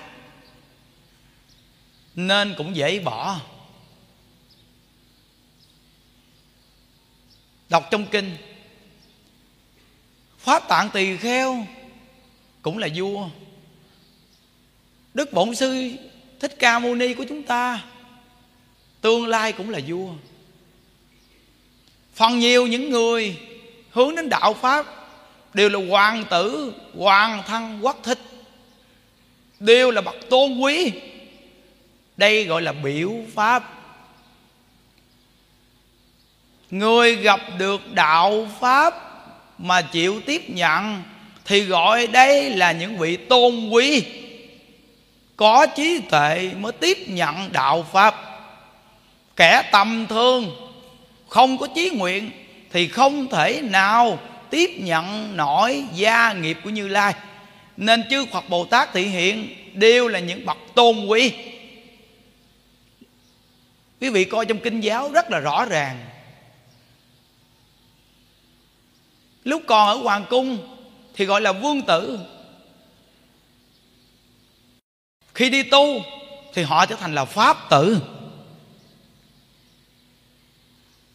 Nên 2.14 2.54
cũng 2.56 2.76
dễ 2.76 2.98
bỏ. 2.98 3.40
Đọc 7.68 7.88
trong 7.90 8.06
kinh. 8.06 8.36
Pháp 10.38 10.68
tạng 10.68 10.90
tỳ 10.90 11.16
kheo 11.16 11.66
cũng 12.62 12.78
là 12.78 12.88
vua. 12.94 13.28
Đức 15.14 15.32
bổn 15.32 15.54
sư 15.54 15.90
thích 16.40 16.56
ca 16.58 16.78
mâu 16.78 16.94
ni 16.94 17.14
của 17.14 17.24
chúng 17.28 17.42
ta 17.42 17.84
tương 19.00 19.26
lai 19.26 19.52
cũng 19.52 19.70
là 19.70 19.80
vua. 19.86 20.12
Phần 22.14 22.38
nhiều 22.38 22.66
những 22.66 22.90
người 22.90 23.38
hướng 23.90 24.16
đến 24.16 24.28
đạo 24.28 24.54
pháp 24.54 24.99
đều 25.54 25.68
là 25.68 25.78
hoàng 25.88 26.24
tử, 26.30 26.72
hoàng 26.98 27.42
thân, 27.46 27.78
quốc 27.82 27.96
thích. 28.02 28.18
Đều 29.60 29.90
là 29.90 30.00
bậc 30.00 30.16
tôn 30.30 30.58
quý. 30.58 30.92
Đây 32.16 32.44
gọi 32.44 32.62
là 32.62 32.72
biểu 32.72 33.12
pháp. 33.34 33.74
Người 36.70 37.16
gặp 37.16 37.40
được 37.58 37.92
đạo 37.92 38.48
pháp 38.60 38.94
mà 39.58 39.82
chịu 39.82 40.20
tiếp 40.26 40.42
nhận 40.50 41.02
thì 41.44 41.60
gọi 41.60 42.06
đây 42.06 42.50
là 42.50 42.72
những 42.72 42.98
vị 42.98 43.16
tôn 43.16 43.68
quý. 43.70 44.04
Có 45.36 45.66
trí 45.76 46.00
tuệ 46.10 46.50
mới 46.58 46.72
tiếp 46.72 46.98
nhận 47.06 47.52
đạo 47.52 47.86
pháp. 47.92 48.14
Kẻ 49.36 49.62
tầm 49.72 50.06
thường, 50.08 50.70
không 51.28 51.58
có 51.58 51.66
chí 51.74 51.90
nguyện 51.90 52.30
thì 52.72 52.88
không 52.88 53.28
thể 53.28 53.60
nào 53.62 54.18
tiếp 54.50 54.70
nhận 54.78 55.36
nổi 55.36 55.84
gia 55.94 56.32
nghiệp 56.32 56.58
của 56.64 56.70
như 56.70 56.88
lai. 56.88 57.14
Nên 57.76 58.08
chư 58.10 58.26
phật 58.26 58.48
bồ 58.48 58.64
tát 58.64 58.92
thị 58.92 59.02
hiện 59.02 59.48
đều 59.74 60.08
là 60.08 60.18
những 60.18 60.46
bậc 60.46 60.56
tôn 60.74 61.06
quý. 61.06 61.32
Quý 64.00 64.10
vị 64.10 64.24
coi 64.24 64.46
trong 64.46 64.58
kinh 64.58 64.80
giáo 64.80 65.10
rất 65.12 65.30
là 65.30 65.38
rõ 65.38 65.64
ràng. 65.64 66.06
Lúc 69.44 69.62
còn 69.66 69.88
ở 69.88 69.94
hoàng 69.94 70.24
cung 70.30 70.76
thì 71.14 71.24
gọi 71.24 71.40
là 71.40 71.52
vương 71.52 71.82
tử. 71.82 72.18
Khi 75.34 75.50
đi 75.50 75.62
tu 75.62 76.02
thì 76.54 76.62
họ 76.62 76.86
trở 76.86 76.96
thành 76.96 77.14
là 77.14 77.24
pháp 77.24 77.70
tử. 77.70 77.98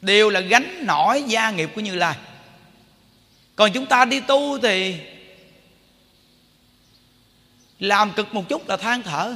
Đều 0.01 0.29
là 0.29 0.39
gánh 0.39 0.85
nổi 0.85 1.23
gia 1.27 1.51
nghiệp 1.51 1.69
của 1.75 1.81
như 1.81 1.95
lai 1.95 2.15
còn 3.55 3.71
chúng 3.73 3.85
ta 3.85 4.05
đi 4.05 4.19
tu 4.19 4.59
thì 4.59 4.97
làm 7.79 8.13
cực 8.13 8.33
một 8.33 8.49
chút 8.49 8.67
là 8.67 8.77
than 8.77 9.03
thở. 9.03 9.35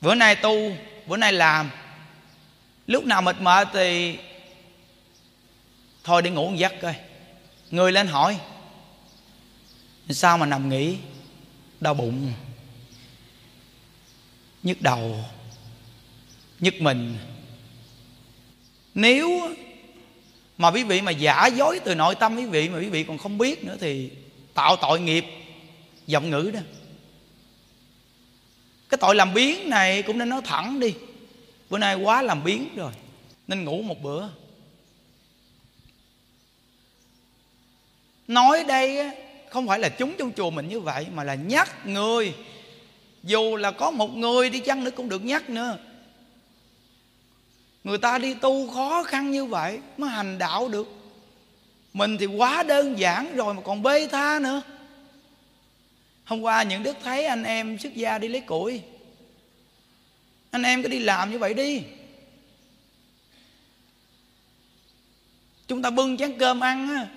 Bữa 0.00 0.14
nay 0.14 0.36
tu, 0.36 0.76
bữa 1.06 1.16
nay 1.16 1.32
làm. 1.32 1.70
Lúc 2.86 3.04
nào 3.04 3.22
mệt 3.22 3.40
mệt 3.40 3.68
thì 3.72 4.18
thôi 6.04 6.22
đi 6.22 6.30
ngủ 6.30 6.50
một 6.50 6.56
giấc 6.56 6.72
coi. 6.82 6.94
Người 7.70 7.92
lên 7.92 8.06
hỏi, 8.06 8.38
sao 10.10 10.38
mà 10.38 10.46
nằm 10.46 10.68
nghỉ? 10.68 10.96
Đau 11.80 11.94
bụng. 11.94 12.32
Nhức 14.62 14.82
đầu. 14.82 15.24
Nhức 16.60 16.74
mình. 16.80 17.18
Nếu 18.94 19.54
mà 20.62 20.70
quý 20.70 20.84
vị 20.84 21.00
mà 21.00 21.10
giả 21.10 21.46
dối 21.46 21.80
từ 21.84 21.94
nội 21.94 22.14
tâm 22.14 22.36
quý 22.36 22.46
vị, 22.46 22.68
mà 22.68 22.78
quý 22.78 22.88
vị 22.88 23.04
còn 23.04 23.18
không 23.18 23.38
biết 23.38 23.64
nữa 23.64 23.76
thì 23.80 24.10
tạo 24.54 24.76
tội 24.76 25.00
nghiệp, 25.00 25.24
giọng 26.06 26.30
ngữ 26.30 26.50
đó. 26.54 26.60
Cái 28.88 28.98
tội 29.00 29.14
làm 29.14 29.34
biến 29.34 29.70
này 29.70 30.02
cũng 30.02 30.18
nên 30.18 30.28
nói 30.28 30.40
thẳng 30.44 30.80
đi. 30.80 30.94
Bữa 31.70 31.78
nay 31.78 31.94
quá 31.94 32.22
làm 32.22 32.44
biến 32.44 32.68
rồi, 32.76 32.92
nên 33.46 33.64
ngủ 33.64 33.82
một 33.82 34.02
bữa. 34.02 34.28
Nói 38.28 38.64
đây 38.64 39.10
không 39.50 39.66
phải 39.66 39.78
là 39.78 39.88
chúng 39.88 40.14
trong 40.18 40.32
chùa 40.32 40.50
mình 40.50 40.68
như 40.68 40.80
vậy, 40.80 41.06
mà 41.14 41.24
là 41.24 41.34
nhắc 41.34 41.86
người. 41.86 42.34
Dù 43.22 43.56
là 43.56 43.70
có 43.70 43.90
một 43.90 44.10
người 44.16 44.50
đi 44.50 44.60
chăng 44.60 44.84
nữa 44.84 44.90
cũng 44.90 45.08
được 45.08 45.24
nhắc 45.24 45.50
nữa 45.50 45.78
người 47.84 47.98
ta 47.98 48.18
đi 48.18 48.34
tu 48.34 48.70
khó 48.70 49.02
khăn 49.02 49.30
như 49.30 49.44
vậy 49.44 49.80
mới 49.98 50.10
hành 50.10 50.38
đạo 50.38 50.68
được. 50.68 50.88
Mình 51.92 52.18
thì 52.18 52.26
quá 52.26 52.62
đơn 52.62 52.98
giản 52.98 53.36
rồi 53.36 53.54
mà 53.54 53.62
còn 53.62 53.82
bê 53.82 54.06
tha 54.06 54.38
nữa. 54.42 54.62
Hôm 56.24 56.40
qua 56.40 56.62
những 56.62 56.82
đức 56.82 56.96
thấy 57.02 57.26
anh 57.26 57.44
em 57.44 57.78
xuất 57.78 57.94
gia 57.94 58.18
đi 58.18 58.28
lấy 58.28 58.40
củi. 58.40 58.82
Anh 60.50 60.62
em 60.62 60.82
cứ 60.82 60.88
đi 60.88 60.98
làm 60.98 61.30
như 61.30 61.38
vậy 61.38 61.54
đi. 61.54 61.82
Chúng 65.66 65.82
ta 65.82 65.90
bưng 65.90 66.16
chén 66.16 66.38
cơm 66.38 66.60
ăn 66.60 66.88
á. 66.88 67.08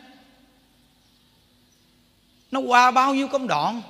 Nó 2.51 2.59
qua 2.59 2.91
bao 2.91 3.15
nhiêu 3.15 3.27
công 3.27 3.47
đoạn. 3.47 3.81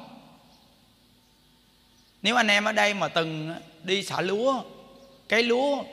Nếu 2.21 2.35
anh 2.35 2.47
em 2.47 2.65
ở 2.65 2.71
đây 2.71 2.93
mà 2.93 3.07
từng 3.07 3.55
đi 3.83 4.03
xả 4.03 4.21
lúa, 4.21 4.63
Cái 5.29 5.43
lúa 5.43 5.83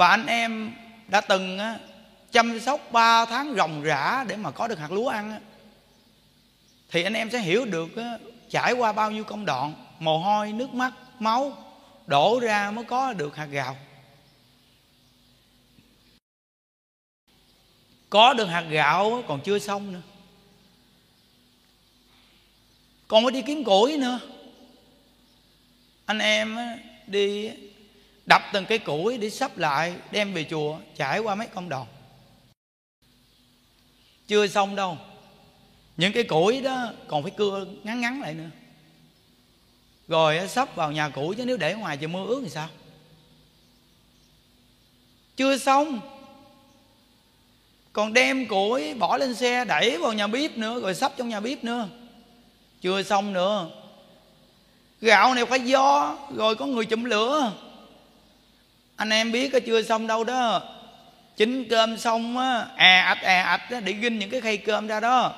và 0.00 0.08
anh 0.08 0.26
em 0.26 0.72
đã 1.08 1.20
từng 1.20 1.58
chăm 2.32 2.60
sóc 2.60 2.92
3 2.92 3.24
tháng 3.24 3.54
ròng 3.56 3.82
rã 3.82 4.24
để 4.28 4.36
mà 4.36 4.50
có 4.50 4.68
được 4.68 4.78
hạt 4.78 4.92
lúa 4.92 5.08
ăn 5.08 5.40
thì 6.90 7.02
anh 7.02 7.14
em 7.14 7.30
sẽ 7.30 7.38
hiểu 7.38 7.64
được 7.64 7.88
trải 8.50 8.72
qua 8.72 8.92
bao 8.92 9.10
nhiêu 9.10 9.24
công 9.24 9.44
đoạn, 9.44 9.74
mồ 9.98 10.18
hôi, 10.18 10.52
nước 10.52 10.74
mắt, 10.74 10.92
máu, 11.18 11.52
đổ 12.06 12.40
ra 12.40 12.70
mới 12.70 12.84
có 12.84 13.12
được 13.12 13.36
hạt 13.36 13.44
gạo. 13.44 13.76
Có 18.10 18.32
được 18.32 18.46
hạt 18.46 18.64
gạo 18.70 19.22
còn 19.28 19.40
chưa 19.44 19.58
xong 19.58 19.92
nữa. 19.92 20.02
Còn 23.08 23.24
phải 23.24 23.32
đi 23.32 23.42
kiếm 23.42 23.64
củi 23.64 23.96
nữa. 23.96 24.20
Anh 26.06 26.18
em 26.18 26.58
đi 27.06 27.50
đập 28.26 28.42
từng 28.52 28.66
cái 28.66 28.78
củi 28.78 29.18
để 29.18 29.30
sắp 29.30 29.58
lại, 29.58 29.94
đem 30.10 30.34
về 30.34 30.46
chùa, 30.50 30.78
trải 30.96 31.18
qua 31.18 31.34
mấy 31.34 31.46
công 31.46 31.68
đoạn 31.68 31.86
chưa 34.30 34.46
xong 34.46 34.76
đâu. 34.76 34.98
Những 35.96 36.12
cái 36.12 36.22
củi 36.22 36.60
đó 36.60 36.92
còn 37.08 37.22
phải 37.22 37.32
cưa 37.36 37.66
ngắn 37.82 38.00
ngắn 38.00 38.20
lại 38.20 38.34
nữa. 38.34 38.50
Rồi 40.08 40.48
sắp 40.48 40.76
vào 40.76 40.92
nhà 40.92 41.08
củi 41.08 41.36
chứ 41.36 41.44
nếu 41.44 41.56
để 41.56 41.74
ngoài 41.74 41.96
trời 41.96 42.08
mưa 42.08 42.26
ướt 42.26 42.40
thì 42.44 42.50
sao? 42.50 42.68
Chưa 45.36 45.58
xong. 45.58 46.00
Còn 47.92 48.12
đem 48.12 48.46
củi 48.46 48.94
bỏ 48.94 49.16
lên 49.16 49.34
xe, 49.34 49.64
đẩy 49.64 49.98
vào 49.98 50.12
nhà 50.12 50.26
bếp 50.26 50.56
nữa, 50.56 50.80
rồi 50.80 50.94
sắp 50.94 51.12
trong 51.16 51.28
nhà 51.28 51.40
bếp 51.40 51.64
nữa. 51.64 51.88
Chưa 52.80 53.02
xong 53.02 53.32
nữa. 53.32 53.70
Gạo 55.00 55.34
này 55.34 55.46
phải 55.46 55.60
do, 55.60 56.18
rồi 56.34 56.56
có 56.56 56.66
người 56.66 56.86
chụm 56.86 57.04
lửa 57.04 57.52
anh 59.00 59.10
em 59.10 59.32
biết 59.32 59.48
có 59.52 59.60
chưa 59.66 59.82
xong 59.82 60.06
đâu 60.06 60.24
đó. 60.24 60.62
Chín 61.36 61.68
cơm 61.70 61.98
xong 61.98 62.38
á 62.38 62.66
e 62.76 62.86
à 62.86 63.02
ạch 63.02 63.22
à 63.22 63.32
e 63.32 63.40
ạch 63.40 63.82
để 63.84 63.92
ginh 63.92 64.18
những 64.18 64.30
cái 64.30 64.40
khay 64.40 64.56
cơm 64.56 64.86
ra 64.86 65.00
đó. 65.00 65.34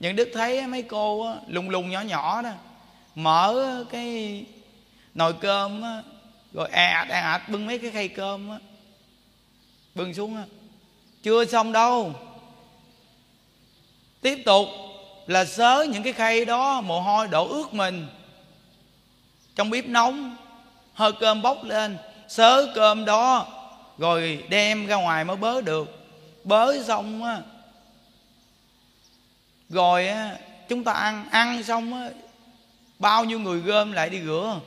Những 0.00 0.16
đức 0.16 0.28
thấy 0.34 0.66
mấy 0.66 0.82
cô 0.82 1.26
á, 1.26 1.34
lùng 1.48 1.70
lùng 1.70 1.90
nhỏ 1.90 2.00
nhỏ 2.00 2.42
đó 2.42 2.50
mở 3.14 3.84
cái 3.90 4.44
nồi 5.14 5.32
cơm 5.32 5.82
á, 5.82 6.02
rồi 6.52 6.68
e 6.72 6.84
à 6.84 6.98
ạch 6.98 7.08
à 7.08 7.20
ạch 7.20 7.48
bưng 7.48 7.66
mấy 7.66 7.78
cái 7.78 7.90
khay 7.90 8.08
cơm 8.08 8.50
á, 8.50 8.58
bưng 9.94 10.14
xuống 10.14 10.36
á. 10.36 10.42
chưa 11.22 11.44
xong 11.44 11.72
đâu. 11.72 12.12
Tiếp 14.20 14.42
tục 14.44 14.68
là 15.26 15.44
sớ 15.44 15.86
những 15.90 16.02
cái 16.02 16.12
khay 16.12 16.44
đó 16.44 16.80
mồ 16.80 17.00
hôi 17.00 17.28
đổ 17.28 17.48
ướt 17.48 17.74
mình. 17.74 18.06
Trong 19.56 19.70
bếp 19.70 19.86
nóng 19.86 20.36
hơi 20.94 21.12
cơm 21.20 21.42
bốc 21.42 21.64
lên 21.64 21.98
sớ 22.28 22.72
cơm 22.74 23.04
đó, 23.04 23.46
rồi 23.98 24.44
đem 24.48 24.86
ra 24.86 24.96
ngoài 24.96 25.24
mới 25.24 25.36
bớ 25.36 25.60
được. 25.60 25.88
Bớ 26.44 26.82
xong 26.82 27.24
á, 27.24 27.38
rồi 29.68 30.08
á, 30.08 30.36
chúng 30.68 30.84
ta 30.84 30.92
ăn 30.92 31.24
ăn 31.30 31.62
xong 31.62 31.94
á, 31.94 32.08
bao 32.98 33.24
nhiêu 33.24 33.38
người 33.38 33.60
gom 33.60 33.92
lại 33.92 34.10
đi 34.10 34.20
rửa. 34.24 34.60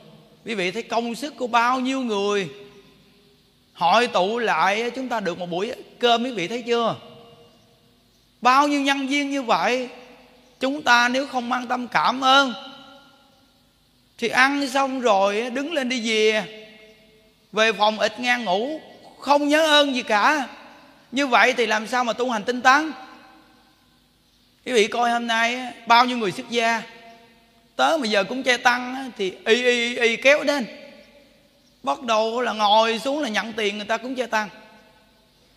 Quý 0.44 0.54
vị 0.54 0.70
thấy 0.70 0.82
công 0.82 1.14
sức 1.14 1.36
của 1.36 1.46
bao 1.46 1.80
nhiêu 1.80 2.00
người. 2.00 2.48
Hội 3.72 4.06
tụ 4.06 4.38
lại 4.38 4.90
chúng 4.90 5.08
ta 5.08 5.20
được 5.20 5.38
một 5.38 5.50
buổi 5.50 5.72
cơm, 5.98 6.24
quý 6.24 6.30
vị 6.30 6.48
thấy 6.48 6.62
chưa? 6.62 6.96
Bao 8.40 8.68
nhiêu 8.68 8.80
nhân 8.80 9.06
viên 9.06 9.30
như 9.30 9.42
vậy, 9.42 9.88
chúng 10.60 10.82
ta 10.82 11.08
nếu 11.08 11.26
không 11.26 11.48
mang 11.48 11.66
tâm 11.66 11.88
cảm 11.88 12.24
ơn, 12.24 12.52
thì 14.18 14.28
ăn 14.28 14.68
xong 14.68 15.00
rồi 15.00 15.50
đứng 15.50 15.72
lên 15.72 15.88
đi 15.88 16.08
về 16.10 16.61
về 17.52 17.72
phòng 17.72 17.98
ít 17.98 18.20
ngang 18.20 18.44
ngủ, 18.44 18.80
không 19.20 19.48
nhớ 19.48 19.66
ơn 19.66 19.94
gì 19.94 20.02
cả. 20.02 20.48
Như 21.12 21.26
vậy 21.26 21.52
thì 21.56 21.66
làm 21.66 21.86
sao 21.86 22.04
mà 22.04 22.12
tu 22.12 22.30
hành 22.30 22.44
tinh 22.44 22.62
tấn? 22.62 22.92
Quý 24.66 24.72
vị 24.72 24.86
coi 24.86 25.10
hôm 25.10 25.26
nay 25.26 25.72
bao 25.86 26.04
nhiêu 26.04 26.18
người 26.18 26.32
xuất 26.32 26.50
gia. 26.50 26.82
Tới 27.76 27.98
mà 27.98 28.06
giờ 28.06 28.24
cũng 28.24 28.42
che 28.42 28.56
tăng 28.56 29.10
thì 29.18 29.34
y 29.46 29.62
y 29.62 29.96
y 29.96 30.16
kéo 30.16 30.44
đến. 30.44 30.66
Bắt 31.82 32.02
đầu 32.02 32.40
là 32.40 32.52
ngồi 32.52 32.98
xuống 32.98 33.22
là 33.22 33.28
nhận 33.28 33.52
tiền 33.52 33.76
người 33.76 33.86
ta 33.86 33.96
cũng 33.96 34.14
che 34.14 34.26
tăng. 34.26 34.48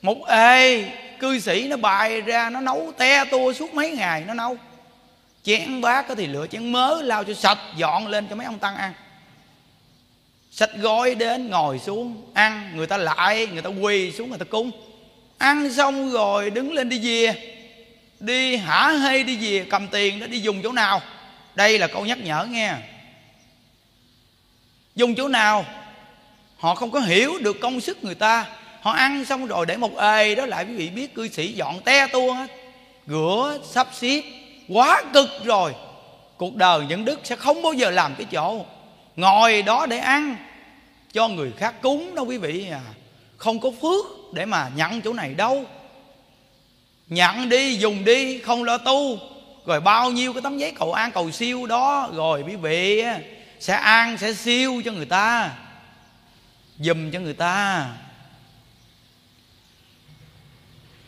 Một 0.01 0.27
ê, 0.27 0.91
cư 1.19 1.39
sĩ 1.39 1.67
nó 1.67 1.77
bài 1.77 2.21
ra, 2.21 2.49
nó 2.49 2.61
nấu 2.61 2.93
te 2.97 3.25
tua 3.25 3.53
suốt 3.53 3.73
mấy 3.73 3.91
ngày, 3.91 4.23
nó 4.27 4.33
nấu. 4.33 4.57
Chén 5.43 5.81
bát 5.81 6.05
thì 6.17 6.27
lựa 6.27 6.47
chén 6.47 6.71
mớ, 6.71 7.01
lao 7.01 7.23
cho 7.23 7.33
sạch, 7.33 7.57
dọn 7.75 8.07
lên 8.07 8.27
cho 8.29 8.35
mấy 8.35 8.45
ông 8.45 8.59
tăng 8.59 8.75
ăn 8.75 8.93
sạch 10.55 10.69
gói 10.77 11.15
đến 11.15 11.49
ngồi 11.49 11.79
xuống, 11.79 12.21
ăn, 12.33 12.71
người 12.75 12.87
ta 12.87 12.97
lại, 12.97 13.47
người 13.47 13.61
ta 13.61 13.69
quỳ 13.69 14.11
xuống, 14.11 14.29
người 14.29 14.37
ta 14.37 14.45
cúng. 14.45 14.71
Ăn 15.37 15.73
xong 15.73 16.11
rồi 16.11 16.49
đứng 16.49 16.73
lên 16.73 16.89
đi 16.89 16.99
về. 17.03 17.55
Đi 18.19 18.55
hả 18.55 18.89
hê 18.89 19.23
đi 19.23 19.37
về, 19.37 19.65
cầm 19.69 19.87
tiền 19.87 20.19
đó 20.19 20.27
đi 20.27 20.39
dùng 20.39 20.61
chỗ 20.63 20.71
nào? 20.71 21.01
Đây 21.55 21.79
là 21.79 21.87
câu 21.87 22.05
nhắc 22.05 22.17
nhở 22.23 22.45
nghe. 22.45 22.73
Dùng 24.95 25.15
chỗ 25.15 25.27
nào? 25.27 25.65
Họ 26.57 26.75
không 26.75 26.91
có 26.91 26.99
hiểu 26.99 27.33
được 27.41 27.59
công 27.61 27.81
sức 27.81 28.03
người 28.03 28.15
ta. 28.15 28.45
Họ 28.81 28.91
ăn 28.91 29.25
xong 29.25 29.45
rồi 29.45 29.65
để 29.65 29.77
một 29.77 29.97
ề 29.97 30.35
đó 30.35 30.45
lại 30.45 30.65
quý 30.65 30.73
vị 30.73 30.89
biết, 30.89 31.15
cư 31.15 31.27
sĩ 31.27 31.53
dọn 31.53 31.81
te 31.81 32.07
tua 32.07 32.33
hết. 32.33 32.47
Rửa, 33.07 33.59
sắp 33.71 33.87
xếp. 33.93 34.21
Quá 34.69 35.03
cực 35.13 35.29
rồi. 35.43 35.73
Cuộc 36.37 36.55
đời 36.55 36.85
những 36.89 37.05
đức 37.05 37.19
sẽ 37.23 37.35
không 37.35 37.61
bao 37.61 37.73
giờ 37.73 37.89
làm 37.89 38.15
cái 38.15 38.27
chỗ 38.31 38.65
ngồi 39.15 39.61
đó 39.61 39.85
để 39.85 39.97
ăn. 39.97 40.35
Cho 41.13 41.27
người 41.27 41.51
khác 41.57 41.75
cúng 41.81 42.15
đâu 42.15 42.25
quý 42.25 42.37
vị. 42.37 42.69
À 42.69 42.81
không 43.37 43.59
có 43.59 43.71
phước 43.81 44.05
để 44.33 44.45
mà 44.45 44.71
nhận 44.75 45.01
chỗ 45.01 45.13
này 45.13 45.33
đâu. 45.33 45.65
Nhận 47.07 47.49
đi, 47.49 47.75
dùng 47.75 48.05
đi, 48.05 48.39
không 48.39 48.63
lo 48.63 48.77
tu. 48.77 49.19
Rồi 49.65 49.81
bao 49.81 50.11
nhiêu 50.11 50.33
cái 50.33 50.41
tấm 50.41 50.57
giấy 50.57 50.71
cầu 50.71 50.93
an, 50.93 51.11
cầu 51.11 51.31
siêu 51.31 51.65
đó, 51.65 52.09
rồi 52.13 52.43
quý 52.47 52.55
vị 52.55 53.03
sẽ 53.59 53.75
an, 53.75 54.17
sẽ 54.17 54.33
siêu 54.33 54.81
cho 54.85 54.91
người 54.91 55.05
ta. 55.05 55.51
Dùm 56.79 57.11
cho 57.11 57.19
người 57.19 57.33
ta. 57.33 57.87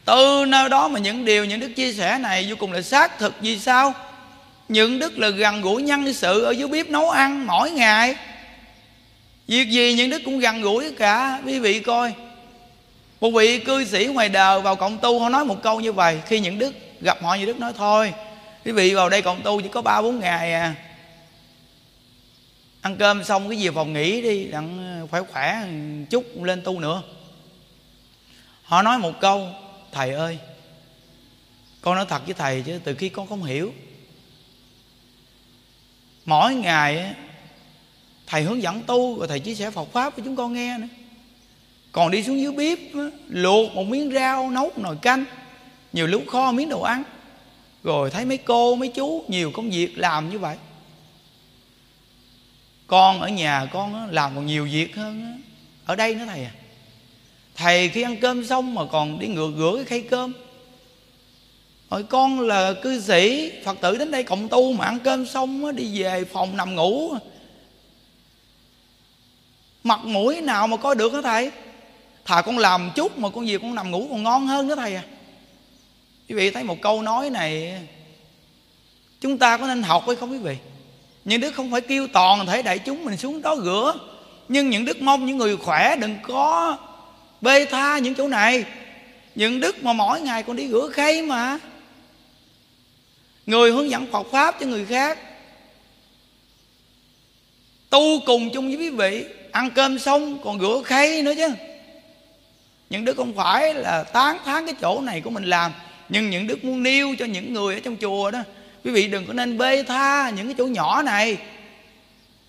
Từ 0.05 0.45
nơi 0.47 0.69
đó 0.69 0.87
mà 0.87 0.99
những 0.99 1.25
điều 1.25 1.45
những 1.45 1.59
đức 1.59 1.69
chia 1.75 1.93
sẻ 1.93 2.17
này 2.17 2.45
vô 2.49 2.55
cùng 2.59 2.71
là 2.71 2.81
xác 2.81 3.19
thực 3.19 3.33
vì 3.41 3.59
sao? 3.59 3.93
Những 4.69 4.99
đức 4.99 5.19
là 5.19 5.29
gần 5.29 5.61
gũi 5.61 5.81
nhân 5.81 6.13
sự 6.13 6.43
ở 6.43 6.51
dưới 6.51 6.67
bếp 6.67 6.89
nấu 6.89 7.09
ăn 7.09 7.47
mỗi 7.47 7.71
ngày. 7.71 8.15
Việc 9.47 9.69
gì 9.69 9.93
những 9.93 10.09
đức 10.09 10.21
cũng 10.25 10.39
gần 10.39 10.61
gũi 10.61 10.91
cả. 10.91 11.41
Quý 11.45 11.59
vị 11.59 11.79
coi. 11.79 12.13
Một 13.21 13.29
vị 13.29 13.59
cư 13.59 13.85
sĩ 13.85 14.05
ngoài 14.05 14.29
đời 14.29 14.61
vào 14.61 14.75
cộng 14.75 14.97
tu, 14.97 15.19
họ 15.19 15.29
nói 15.29 15.45
một 15.45 15.63
câu 15.63 15.79
như 15.79 15.91
vậy. 15.91 16.21
Khi 16.25 16.39
những 16.39 16.59
đức 16.59 16.75
gặp 17.01 17.23
họ 17.23 17.35
như 17.35 17.45
đức 17.45 17.59
nói, 17.59 17.73
thôi, 17.77 18.13
quý 18.65 18.71
vị, 18.71 18.93
vào 18.93 19.09
đây 19.09 19.21
cộng 19.21 19.41
tu 19.41 19.61
chỉ 19.61 19.67
có 19.67 19.81
ba 19.81 20.01
bốn 20.01 20.19
ngày 20.19 20.53
à. 20.53 20.75
Ăn 22.81 22.95
cơm 22.97 23.23
xong 23.23 23.49
cái 23.49 23.57
gì 23.57 23.69
phòng 23.75 23.93
nghỉ 23.93 24.21
đi, 24.21 24.45
đặng, 24.45 25.07
khỏe 25.11 25.21
khỏe 25.31 25.61
chút 26.09 26.43
lên 26.43 26.61
tu 26.63 26.79
nữa. 26.79 27.03
Họ 28.63 28.81
nói 28.81 28.99
một 28.99 29.19
câu, 29.21 29.47
thầy 29.91 30.11
ơi, 30.13 30.37
con 31.81 31.95
nói 31.95 32.05
thật 32.09 32.25
với 32.25 32.33
thầy 32.33 32.63
chứ, 32.65 32.79
từ 32.83 32.95
khi 32.95 33.09
con 33.09 33.27
không 33.27 33.43
hiểu 33.43 33.73
mỗi 36.27 36.55
ngày 36.55 37.13
thầy 38.27 38.43
hướng 38.43 38.61
dẫn 38.61 38.83
tu 38.83 39.19
rồi 39.19 39.27
thầy 39.27 39.39
chia 39.39 39.55
sẻ 39.55 39.71
Phật 39.71 39.91
pháp 39.93 40.15
với 40.15 40.25
chúng 40.25 40.35
con 40.35 40.53
nghe 40.53 40.77
nữa. 40.77 40.87
Còn 41.91 42.11
đi 42.11 42.23
xuống 42.23 42.39
dưới 42.39 42.51
bếp 42.51 42.79
luộc 43.27 43.73
một 43.73 43.83
miếng 43.83 44.13
rau, 44.13 44.51
nấu 44.51 44.63
một 44.63 44.77
nồi 44.77 44.95
canh, 45.01 45.25
nhiều 45.93 46.07
lúc 46.07 46.23
kho 46.27 46.51
miếng 46.51 46.69
đồ 46.69 46.81
ăn. 46.81 47.03
Rồi 47.83 48.11
thấy 48.11 48.25
mấy 48.25 48.37
cô, 48.37 48.75
mấy 48.75 48.89
chú, 48.89 49.23
nhiều 49.27 49.51
công 49.51 49.69
việc 49.69 49.97
làm 49.97 50.29
như 50.29 50.39
vậy. 50.39 50.57
Con 52.87 53.21
ở 53.21 53.27
nhà 53.27 53.65
con 53.73 54.09
làm 54.11 54.35
còn 54.35 54.45
nhiều 54.45 54.65
việc 54.65 54.95
hơn 54.95 55.41
ở 55.85 55.95
đây 55.95 56.15
nữa 56.15 56.25
thầy 56.27 56.43
à. 56.43 56.51
Thầy 57.55 57.89
khi 57.89 58.01
ăn 58.01 58.17
cơm 58.17 58.45
xong 58.45 58.75
mà 58.75 58.81
còn 58.91 59.19
đi 59.19 59.27
ngược 59.27 59.51
rửa 59.57 59.73
cái 59.75 59.85
khay 59.85 60.01
cơm 60.01 60.33
hồi 61.89 62.03
con 62.03 62.39
là 62.39 62.73
cư 62.73 63.01
sĩ, 63.01 63.51
phật 63.65 63.81
tử 63.81 63.97
đến 63.97 64.11
đây 64.11 64.23
cộng 64.23 64.49
tu 64.49 64.73
mà 64.73 64.85
ăn 64.85 64.99
cơm 65.03 65.25
xong 65.25 65.75
đi 65.75 66.01
về 66.01 66.25
phòng 66.25 66.57
nằm 66.57 66.75
ngủ. 66.75 67.13
Mặt 69.83 69.99
mũi 70.05 70.41
nào 70.41 70.67
mà 70.67 70.77
coi 70.77 70.95
được 70.95 71.13
hả 71.13 71.21
thầy? 71.21 71.51
Thà 72.25 72.41
con 72.41 72.57
làm 72.57 72.91
chút 72.95 73.17
mà 73.17 73.29
con 73.29 73.47
gì 73.47 73.57
con 73.57 73.75
nằm 73.75 73.91
ngủ 73.91 74.07
còn 74.09 74.23
ngon 74.23 74.47
hơn 74.47 74.67
đó 74.67 74.75
thầy 74.75 74.95
à? 74.95 75.03
Quý 76.29 76.35
vị 76.35 76.51
thấy 76.51 76.63
một 76.63 76.81
câu 76.81 77.01
nói 77.01 77.29
này, 77.29 77.81
chúng 79.21 79.37
ta 79.37 79.57
có 79.57 79.67
nên 79.67 79.83
học 79.83 80.03
hay 80.07 80.15
không 80.15 80.31
quý 80.31 80.37
vị? 80.37 80.57
Những 81.25 81.41
đức 81.41 81.51
không 81.51 81.71
phải 81.71 81.81
kêu 81.81 82.07
toàn 82.07 82.45
thể 82.45 82.61
đại 82.61 82.79
chúng 82.79 83.05
mình 83.05 83.17
xuống 83.17 83.41
đó 83.41 83.55
rửa, 83.63 83.93
nhưng 84.47 84.69
những 84.69 84.85
đức 84.85 85.01
mong 85.01 85.25
những 85.25 85.37
người 85.37 85.57
khỏe 85.57 85.95
đừng 85.95 86.15
có 86.23 86.77
bê 87.41 87.65
tha 87.65 87.97
những 87.97 88.15
chỗ 88.15 88.27
này. 88.27 88.65
Những 89.35 89.59
đức 89.59 89.83
mà 89.83 89.93
mỗi 89.93 90.21
ngày 90.21 90.43
còn 90.43 90.55
đi 90.55 90.67
rửa 90.67 90.89
khay 90.93 91.21
mà 91.21 91.59
người 93.47 93.71
hướng 93.71 93.89
dẫn 93.89 94.05
Phật 94.11 94.27
pháp 94.31 94.59
cho 94.59 94.65
người 94.65 94.85
khác. 94.85 95.17
Tu 97.89 98.19
cùng 98.25 98.49
chung 98.53 98.67
với 98.67 98.77
quý 98.77 98.89
vị, 98.89 99.25
ăn 99.51 99.71
cơm 99.71 99.99
xong 99.99 100.37
còn 100.43 100.59
rửa 100.59 100.81
khay 100.85 101.21
nữa 101.21 101.33
chứ. 101.37 101.49
Những 102.89 103.05
đức 103.05 103.17
không 103.17 103.33
phải 103.33 103.73
là 103.73 104.03
tán 104.03 104.37
thán 104.45 104.65
cái 104.65 104.75
chỗ 104.81 105.01
này 105.01 105.21
của 105.21 105.29
mình 105.29 105.43
làm, 105.43 105.71
nhưng 106.09 106.29
những 106.29 106.47
đức 106.47 106.63
muốn 106.63 106.83
nêu 106.83 107.15
cho 107.19 107.25
những 107.25 107.53
người 107.53 107.73
ở 107.73 107.79
trong 107.83 107.97
chùa 108.01 108.31
đó, 108.31 108.39
quý 108.83 108.91
vị 108.91 109.07
đừng 109.07 109.25
có 109.25 109.33
nên 109.33 109.57
bê 109.57 109.83
tha 109.83 110.29
những 110.29 110.45
cái 110.45 110.55
chỗ 110.57 110.65
nhỏ 110.65 111.01
này. 111.01 111.37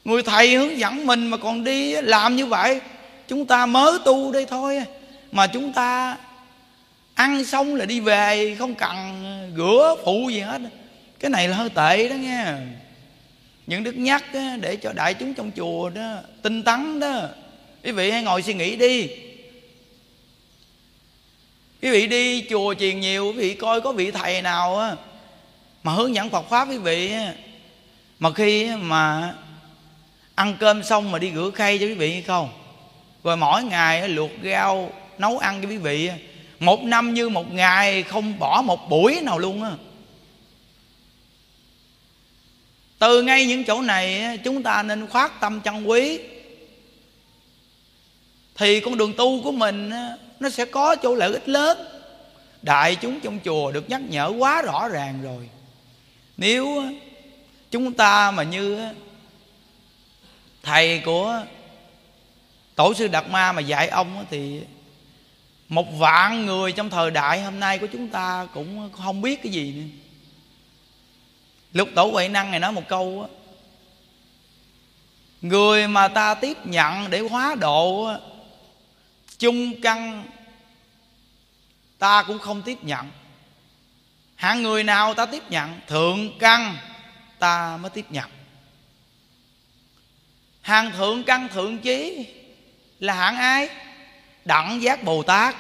Người 0.05 0.22
thầy 0.22 0.57
hướng 0.57 0.78
dẫn 0.78 1.07
mình 1.07 1.26
mà 1.26 1.36
còn 1.36 1.64
đi 1.64 1.92
làm 1.92 2.36
như 2.36 2.46
vậy, 2.46 2.80
chúng 3.28 3.46
ta 3.46 3.66
mới 3.66 3.99
tu 4.05 4.32
đây 4.32 4.46
thôi. 4.46 4.82
Mà 5.32 5.46
chúng 5.46 5.72
ta 5.72 6.16
ăn 7.14 7.44
xong 7.44 7.74
là 7.74 7.84
đi 7.84 8.01
về, 8.01 8.57
không 8.59 8.74
cần 8.74 8.96
rửa 9.57 9.96
phụ 10.05 10.28
gì 10.30 10.40
hết 10.40 10.61
cái 11.20 11.30
này 11.30 11.48
là 11.48 11.56
hơi 11.56 11.68
tệ 11.70 12.08
đó 12.08 12.14
nghe. 12.14 12.44
Những 13.66 13.82
đức 13.84 13.96
nhắc 13.96 14.24
để 14.60 14.76
cho 14.76 14.92
đại 14.92 15.14
chúng 15.14 15.34
trong 15.34 15.50
chùa 15.56 15.90
đó 15.90 16.16
tinh 16.42 16.62
tấn 16.62 17.00
đó. 17.00 17.28
Quý 17.84 17.92
vị 17.92 18.10
hãy 18.10 18.22
ngồi 18.22 18.42
suy 18.42 18.54
nghĩ 18.54 18.76
đi. 18.76 19.08
Quý 21.82 21.90
vị 21.90 22.06
đi 22.06 22.44
chùa 22.50 22.74
chiền 22.74 23.00
nhiều, 23.00 23.26
quý 23.26 23.32
vị 23.32 23.54
coi 23.54 23.80
có 23.80 23.92
vị 23.92 24.10
thầy 24.10 24.42
nào 24.42 24.78
á 24.78 24.96
mà 25.82 25.92
hướng 25.92 26.14
dẫn 26.14 26.30
Phật 26.30 26.48
pháp 26.50 26.68
quý 26.70 26.78
vị 26.78 27.12
mà 28.18 28.32
khi 28.32 28.68
mà 28.76 29.34
ăn 30.34 30.56
cơm 30.60 30.82
xong 30.82 31.10
mà 31.10 31.18
đi 31.18 31.32
rửa 31.34 31.50
khay 31.54 31.78
cho 31.78 31.86
quý 31.86 31.94
vị 31.94 32.12
hay 32.12 32.22
không? 32.22 32.48
Rồi 33.24 33.36
mỗi 33.36 33.64
ngày 33.64 34.08
luộc 34.08 34.30
rau, 34.44 34.92
nấu 35.18 35.38
ăn 35.38 35.62
cho 35.62 35.68
quý 35.68 35.76
vị 35.76 36.10
một 36.60 36.82
năm 36.82 37.14
như 37.14 37.28
một 37.28 37.52
ngày, 37.52 38.02
không 38.02 38.38
bỏ 38.38 38.62
một 38.62 38.90
buổi 38.90 39.20
nào 39.22 39.38
luôn 39.38 39.62
á. 39.62 39.70
Từ 42.99 43.22
ngay 43.22 43.46
những 43.46 43.64
chỗ 43.64 43.82
này 43.82 44.38
chúng 44.44 44.62
ta 44.62 44.82
nên 44.82 45.07
khoát 45.07 45.40
tâm 45.40 45.61
chân 45.61 45.88
quý. 45.88 46.18
Thì 48.55 48.80
con 48.80 48.96
đường 48.96 49.14
tu 49.16 49.42
của 49.42 49.53
mình 49.53 49.90
nó 50.40 50.51
sẽ 50.51 50.64
có 50.64 50.96
chỗ 50.96 51.14
lợi 51.14 51.32
ích 51.32 51.49
lớn. 51.49 51.78
Đại 52.62 52.96
chúng 52.96 53.20
trong 53.20 53.38
chùa 53.44 53.72
được 53.72 53.90
nhắc 53.90 54.01
nhở 54.09 54.32
quá 54.38 54.62
rõ 54.62 54.88
ràng 54.88 55.22
rồi. 55.22 55.49
Nếu 56.36 56.82
chúng 57.70 57.92
ta 57.92 58.30
mà 58.30 58.42
như 58.42 58.88
thầy 60.62 61.03
của 61.05 61.42
tổ 62.74 62.94
sư 62.94 63.09
đạt 63.09 63.30
ma 63.30 63.53
mà 63.53 63.61
dạy 63.61 63.88
ông 63.88 64.26
thì 64.30 64.61
một 65.68 65.86
vạn 65.99 66.46
người 66.46 66.72
trong 66.72 66.90
thời 66.90 67.11
đại 67.11 67.42
hôm 67.42 67.61
nay 67.61 67.78
của 67.78 67.86
chúng 67.86 68.09
ta 68.09 68.46
cũng 68.55 68.90
không 68.92 69.22
biết 69.22 69.42
cái 69.42 69.53
gì 69.53 69.72
nữa 69.72 70.07
lúc 71.72 71.88
tổ 71.94 72.06
huệ 72.06 72.28
năng 72.28 72.50
này 72.50 72.60
nói 72.60 72.72
một 72.72 72.88
câu 72.88 73.28
á, 73.30 73.34
người 75.40 75.88
mà 75.88 76.08
ta 76.08 76.34
tiếp 76.34 76.66
nhận 76.66 77.10
để 77.10 77.20
hóa 77.20 77.54
độ 77.60 78.10
chung 79.38 79.80
căn 79.80 80.24
ta 81.98 82.22
cũng 82.22 82.38
không 82.38 82.62
tiếp 82.62 82.84
nhận. 82.84 83.10
Hạng 84.34 84.62
người 84.62 84.84
nào 84.84 85.14
ta 85.14 85.26
tiếp 85.26 85.42
nhận, 85.50 85.80
thượng 85.86 86.38
căn 86.38 86.76
ta 87.38 87.76
mới 87.76 87.90
tiếp 87.90 88.06
nhận. 88.10 88.30
Hàng 90.60 90.92
thượng 90.92 91.24
căn 91.24 91.48
thượng 91.48 91.78
chí 91.78 92.26
là 92.98 93.14
hạng 93.14 93.36
ai? 93.36 93.68
Đẳng 94.44 94.82
giác 94.82 95.04
bồ 95.04 95.22
tát. 95.22 95.56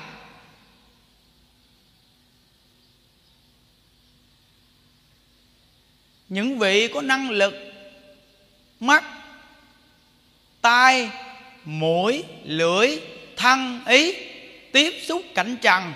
Những 6.28 6.58
vị 6.58 6.88
có 6.94 7.02
năng 7.02 7.30
lực, 7.30 7.54
mắt, 8.80 9.04
tai, 10.60 11.10
mũi, 11.64 12.24
lưỡi, 12.44 12.98
thân, 13.36 13.80
ý, 13.86 14.14
tiếp 14.72 14.94
xúc 15.06 15.22
cảnh 15.34 15.56
trần 15.62 15.92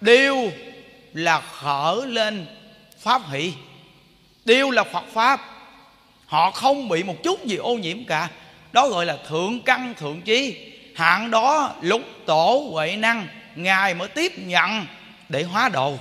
đều 0.00 0.50
là 1.12 1.40
khởi 1.40 2.06
lên 2.06 2.46
pháp 2.98 3.22
hỷ, 3.30 3.52
đều 4.44 4.70
là 4.70 4.84
phật 4.84 5.04
pháp. 5.12 5.40
Họ 6.26 6.50
không 6.50 6.88
bị 6.88 7.02
một 7.02 7.16
chút 7.22 7.44
gì 7.44 7.56
ô 7.56 7.74
nhiễm 7.74 8.04
cả. 8.04 8.28
Đó 8.72 8.88
gọi 8.88 9.06
là 9.06 9.16
thượng 9.28 9.60
căn, 9.60 9.94
thượng 9.94 10.22
trí. 10.22 10.56
Hạng 10.94 11.30
đó 11.30 11.74
lục 11.80 12.02
tổ 12.26 12.68
huệ 12.72 12.96
năng, 12.96 13.28
ngài 13.56 13.94
mới 13.94 14.08
tiếp 14.08 14.32
nhận 14.38 14.86
để 15.28 15.42
hóa 15.42 15.68
đồ 15.68 15.98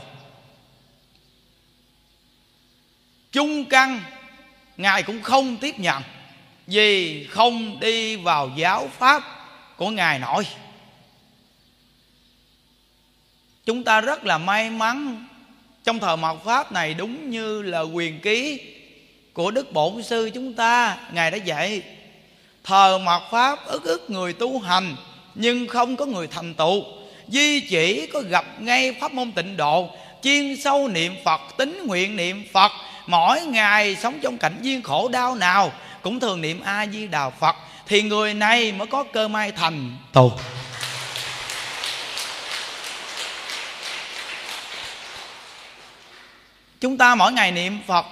chung 3.35 3.65
căn, 3.65 4.01
ngài 4.77 5.03
cũng 5.03 5.21
không 5.21 5.57
tiếp 5.57 5.79
nhận. 5.79 6.03
Vì 6.67 7.23
không 7.29 7.79
đi 7.79 8.15
vào 8.15 8.51
giáo 8.55 8.89
pháp 8.97 9.23
của 9.77 9.89
ngài 9.89 10.19
nội 10.19 10.43
chúng 13.65 13.83
ta 13.83 14.01
rất 14.01 14.25
là 14.25 14.37
may 14.37 14.69
mắn 14.69 15.25
trong 15.83 15.99
thời 15.99 16.17
mạt 16.17 16.35
pháp 16.45 16.71
này 16.71 16.93
đúng 16.93 17.29
như 17.29 17.61
là 17.61 17.81
quyền 17.81 18.19
ký 18.19 18.59
của 19.33 19.51
đức 19.51 19.73
bổn 19.73 20.03
sư 20.03 20.31
chúng 20.33 20.53
ta, 20.53 20.97
ngài 21.13 21.31
đã 21.31 21.37
dạy. 21.37 21.81
Thờ 22.63 22.97
mạt 22.97 23.21
pháp 23.31 23.65
ức 23.65 23.83
ức 23.83 24.09
người 24.09 24.33
tu 24.33 24.59
hành, 24.59 24.95
nhưng 25.35 25.67
không 25.67 25.95
có 25.95 26.05
người 26.05 26.27
thành 26.27 26.53
tựu. 26.53 26.83
Di 27.27 27.59
chỉ 27.59 28.07
có 28.07 28.21
gặp 28.21 28.45
ngay 28.59 28.93
pháp 28.99 29.13
môn 29.13 29.31
tịnh 29.31 29.57
độ, 29.57 29.89
chuyên 30.23 30.57
sâu 30.61 30.87
niệm 30.87 31.15
phật, 31.25 31.41
tính 31.57 31.83
nguyện 31.85 32.15
niệm 32.15 32.43
phật 32.53 32.71
mỗi 33.07 33.41
ngày 33.41 33.95
sống 33.95 34.19
trong 34.21 34.37
cảnh 34.37 34.57
duyên 34.61 34.81
khổ 34.81 35.07
đau 35.07 35.35
nào, 35.35 35.71
cũng 36.01 36.19
thường 36.19 36.41
niệm 36.41 36.61
a 36.61 36.87
di 36.87 37.07
đà 37.07 37.29
phật, 37.29 37.55
thì 37.87 38.01
người 38.01 38.33
này 38.33 38.71
mới 38.71 38.87
có 38.87 39.03
cơ 39.13 39.27
may 39.27 39.51
thành 39.51 39.97
tù. 40.13 40.31
Chúng 46.81 46.97
ta 46.97 47.15
mỗi 47.15 47.31
ngày 47.31 47.51
niệm 47.51 47.79
phật, 47.87 48.05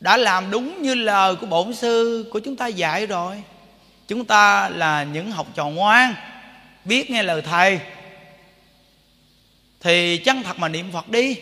đã 0.00 0.16
làm 0.16 0.50
đúng 0.50 0.82
như 0.82 0.94
lời 0.94 1.36
của 1.36 1.46
bổn 1.46 1.74
sư 1.74 2.28
của 2.32 2.40
chúng 2.40 2.56
ta 2.56 2.66
dạy 2.66 3.06
rồi. 3.06 3.42
Chúng 4.08 4.24
ta 4.24 4.68
là 4.68 5.02
những 5.02 5.32
học 5.32 5.46
trò 5.54 5.64
ngoan, 5.64 6.14
biết 6.84 7.10
nghe 7.10 7.22
lời 7.22 7.42
thầy, 7.42 7.80
thì 9.80 10.18
chân 10.18 10.42
thật 10.42 10.58
mà 10.58 10.68
niệm 10.68 10.92
phật 10.92 11.08
đi 11.08 11.36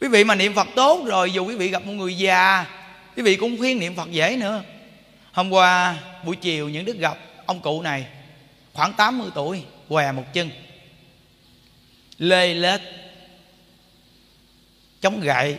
quý 0.00 0.08
vị 0.08 0.24
mà 0.24 0.34
niệm 0.34 0.54
phật 0.54 0.68
tốt 0.76 1.04
rồi, 1.06 1.32
dù 1.32 1.46
quý 1.46 1.56
vị 1.56 1.68
gặp 1.68 1.86
một 1.86 1.92
người 1.92 2.18
già, 2.18 2.66
quý 3.16 3.22
vị 3.22 3.36
cũng 3.36 3.58
khuyên 3.58 3.78
niệm 3.78 3.94
phật 3.94 4.10
dễ 4.10 4.36
nữa. 4.36 4.62
Hôm 5.32 5.50
qua 5.50 5.96
buổi 6.24 6.36
chiều 6.36 6.68
những 6.68 6.84
đức 6.84 6.98
gặp 6.98 7.18
ông 7.46 7.60
cụ 7.60 7.82
này, 7.82 8.06
khoảng 8.72 8.92
80 8.92 9.30
tuổi, 9.34 9.62
què 9.88 10.12
một 10.12 10.24
chân. 10.32 10.50
Lê 12.18 12.54
lết. 12.54 12.80
Chống 15.00 15.20
gậy. 15.20 15.56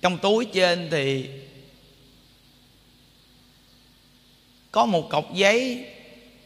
Trong 0.00 0.18
túi 0.18 0.44
trên 0.44 0.88
thì 0.90 1.28
có 4.70 4.86
một 4.86 5.08
cọc 5.10 5.34
giấy 5.34 5.86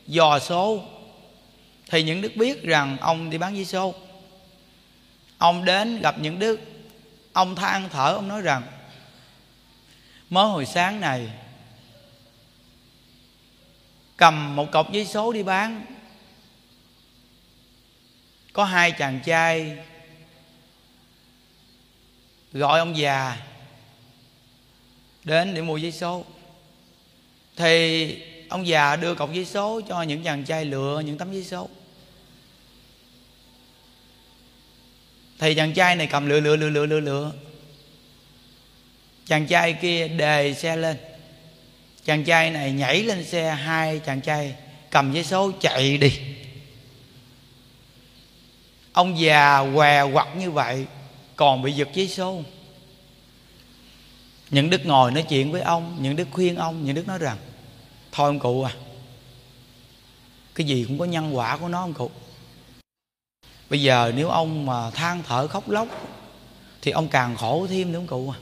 dò 0.07 0.39
số. 0.39 0.83
Thì 1.91 2.03
những 2.03 2.23
đức 2.23 2.37
biết 2.37 2.63
rằng 2.63 2.97
ông 3.01 3.31
đi 3.31 3.39
bán 3.39 3.57
giấy 3.57 3.65
số. 3.65 3.95
Ông 5.39 5.65
đến 5.65 6.01
gặp 6.01 6.19
những 6.19 6.39
đức 6.39 6.61
ông 7.37 7.55
than 7.55 7.89
thở, 7.89 8.13
ông 8.13 8.29
nói 8.29 8.43
rằng, 8.43 8.63
mới 10.31 10.49
hồi 10.49 10.67
sáng 10.67 11.01
này, 11.01 11.31
cầm 14.17 14.57
một 14.57 14.67
cọc 14.73 14.93
giấy 14.93 15.07
số 15.07 15.33
đi 15.33 15.43
bán. 15.43 15.87
Có 18.53 18.65
hai 18.65 18.93
chàng 18.93 19.21
trai 19.25 19.79
gọi 22.53 22.79
ông 22.79 22.97
già 22.97 23.37
đến 25.25 25.55
để 25.55 25.63
mua 25.63 25.77
giấy 25.77 25.93
số. 25.93 26.25
Thì 27.57 28.49
ông 28.49 28.67
già 28.67 28.97
đưa 28.97 29.15
cọc 29.15 29.33
giấy 29.33 29.45
số 29.45 29.81
cho 29.89 30.03
những 30.03 30.23
chàng 30.23 30.45
trai 30.45 30.65
lựa 30.65 31.01
những 31.01 31.19
tấm 31.19 31.33
giấy 31.33 31.45
số. 31.45 31.69
Thì 35.39 35.55
chàng 35.55 35.73
trai 35.73 35.97
này 35.97 36.07
cầm 36.07 36.29
lựa 36.29 36.41
lựa 36.41 36.57
lựa 36.57 36.69
lựa 36.69 36.87
lựa 36.87 37.01
lựa 37.01 37.33
chàng 39.27 39.47
trai 39.47 39.73
kia 39.73 40.09
đề 40.09 40.55
xe 40.55 40.77
lên. 40.77 40.97
Chàng 42.05 42.25
trai 42.25 42.51
này 42.51 42.73
nhảy 42.73 43.03
lên 43.03 43.25
xe, 43.25 43.51
hai 43.51 43.99
chàng 43.99 44.21
trai 44.21 44.55
cầm 44.91 45.13
giấy 45.13 45.25
số 45.25 45.53
chạy 45.61 45.99
đi. 45.99 46.13
Ông 48.93 49.21
già 49.21 49.61
què 49.75 50.03
quặt 50.03 50.29
như 50.37 50.51
vậy, 50.51 50.87
còn 51.37 51.63
bị 51.63 51.73
giật 51.73 51.89
giấy 51.95 52.09
số. 52.09 52.43
Những 54.51 54.71
đức 54.71 54.87
ngồi 54.87 55.11
nói 55.13 55.25
chuyện 55.29 55.53
với 55.53 55.63
ông, 55.63 55.97
những 56.01 56.17
đức 56.17 56.29
khuyên 56.31 56.57
ông, 56.57 56.85
những 56.85 56.95
đức 56.95 57.09
nói 57.09 57.19
rằng, 57.19 57.37
thôi 58.13 58.27
ông 58.27 58.39
cụ 58.39 58.63
à 58.63 58.73
cái 60.55 60.67
gì 60.67 60.85
cũng 60.89 60.99
có 60.99 61.05
nhân 61.05 61.37
quả 61.37 61.57
của 61.57 61.69
nó 61.69 61.81
ông 61.81 61.95
cụ 61.95 62.11
bây 63.71 63.83
giờ 63.83 64.13
nếu 64.17 64.29
ông 64.29 64.67
mà 64.67 64.91
than 64.91 65.23
thở 65.23 65.47
khóc 65.47 65.69
lóc, 65.69 65.89
thì 66.83 66.91
ông 66.91 67.09
càng 67.09 67.37
khổ 67.37 67.67
thêm 67.71 67.93
đúng 67.93 68.07
không 68.07 68.27
cụ 68.27 68.31
à. 68.31 68.39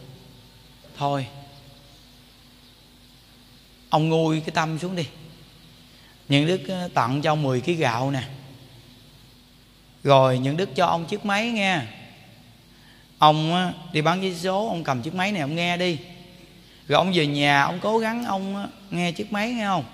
Thôi, 0.97 1.27
ông 3.89 4.09
nguôi 4.09 4.41
cái 4.41 4.51
tâm 4.51 4.79
xuống 4.79 4.97
đi. 4.97 5.07
Những 6.29 6.47
đức 6.47 6.61
ờ, 6.69 6.89
tặng 6.95 7.23
cho 7.23 7.33
ông 7.33 7.43
10 7.43 7.61
kg 7.61 7.77
gạo 7.77 8.11
nè. 8.11 8.23
Rồi 10.05 10.39
những 10.39 10.57
đức 10.57 10.75
cho 10.75 10.87
ông 10.87 11.07
chiếc 11.07 11.25
máy 11.25 11.51
nghe. 11.51 11.81
Ông 13.19 13.53
ờ, 13.53 13.73
đi 13.93 14.03
bán 14.03 14.23
giấy 14.23 14.35
số, 14.35 14.69
ông 14.69 14.85
cầm 14.85 15.03
chiếc 15.03 15.15
máy 15.15 15.33
này 15.33 15.41
ông 15.41 15.55
nghe 15.55 15.77
đi. 15.77 15.99
Rồi 16.89 16.97
ông 16.97 17.13
về 17.15 17.27
nhà, 17.27 17.63
ông 17.63 17.79
cố 17.83 17.99
gắng 17.99 18.25
ông 18.25 18.57
ờ, 18.57 18.69
nghe 18.91 19.13
chiếc 19.13 19.33
máy 19.33 19.51
nghe 19.51 19.65
không? 19.65 19.85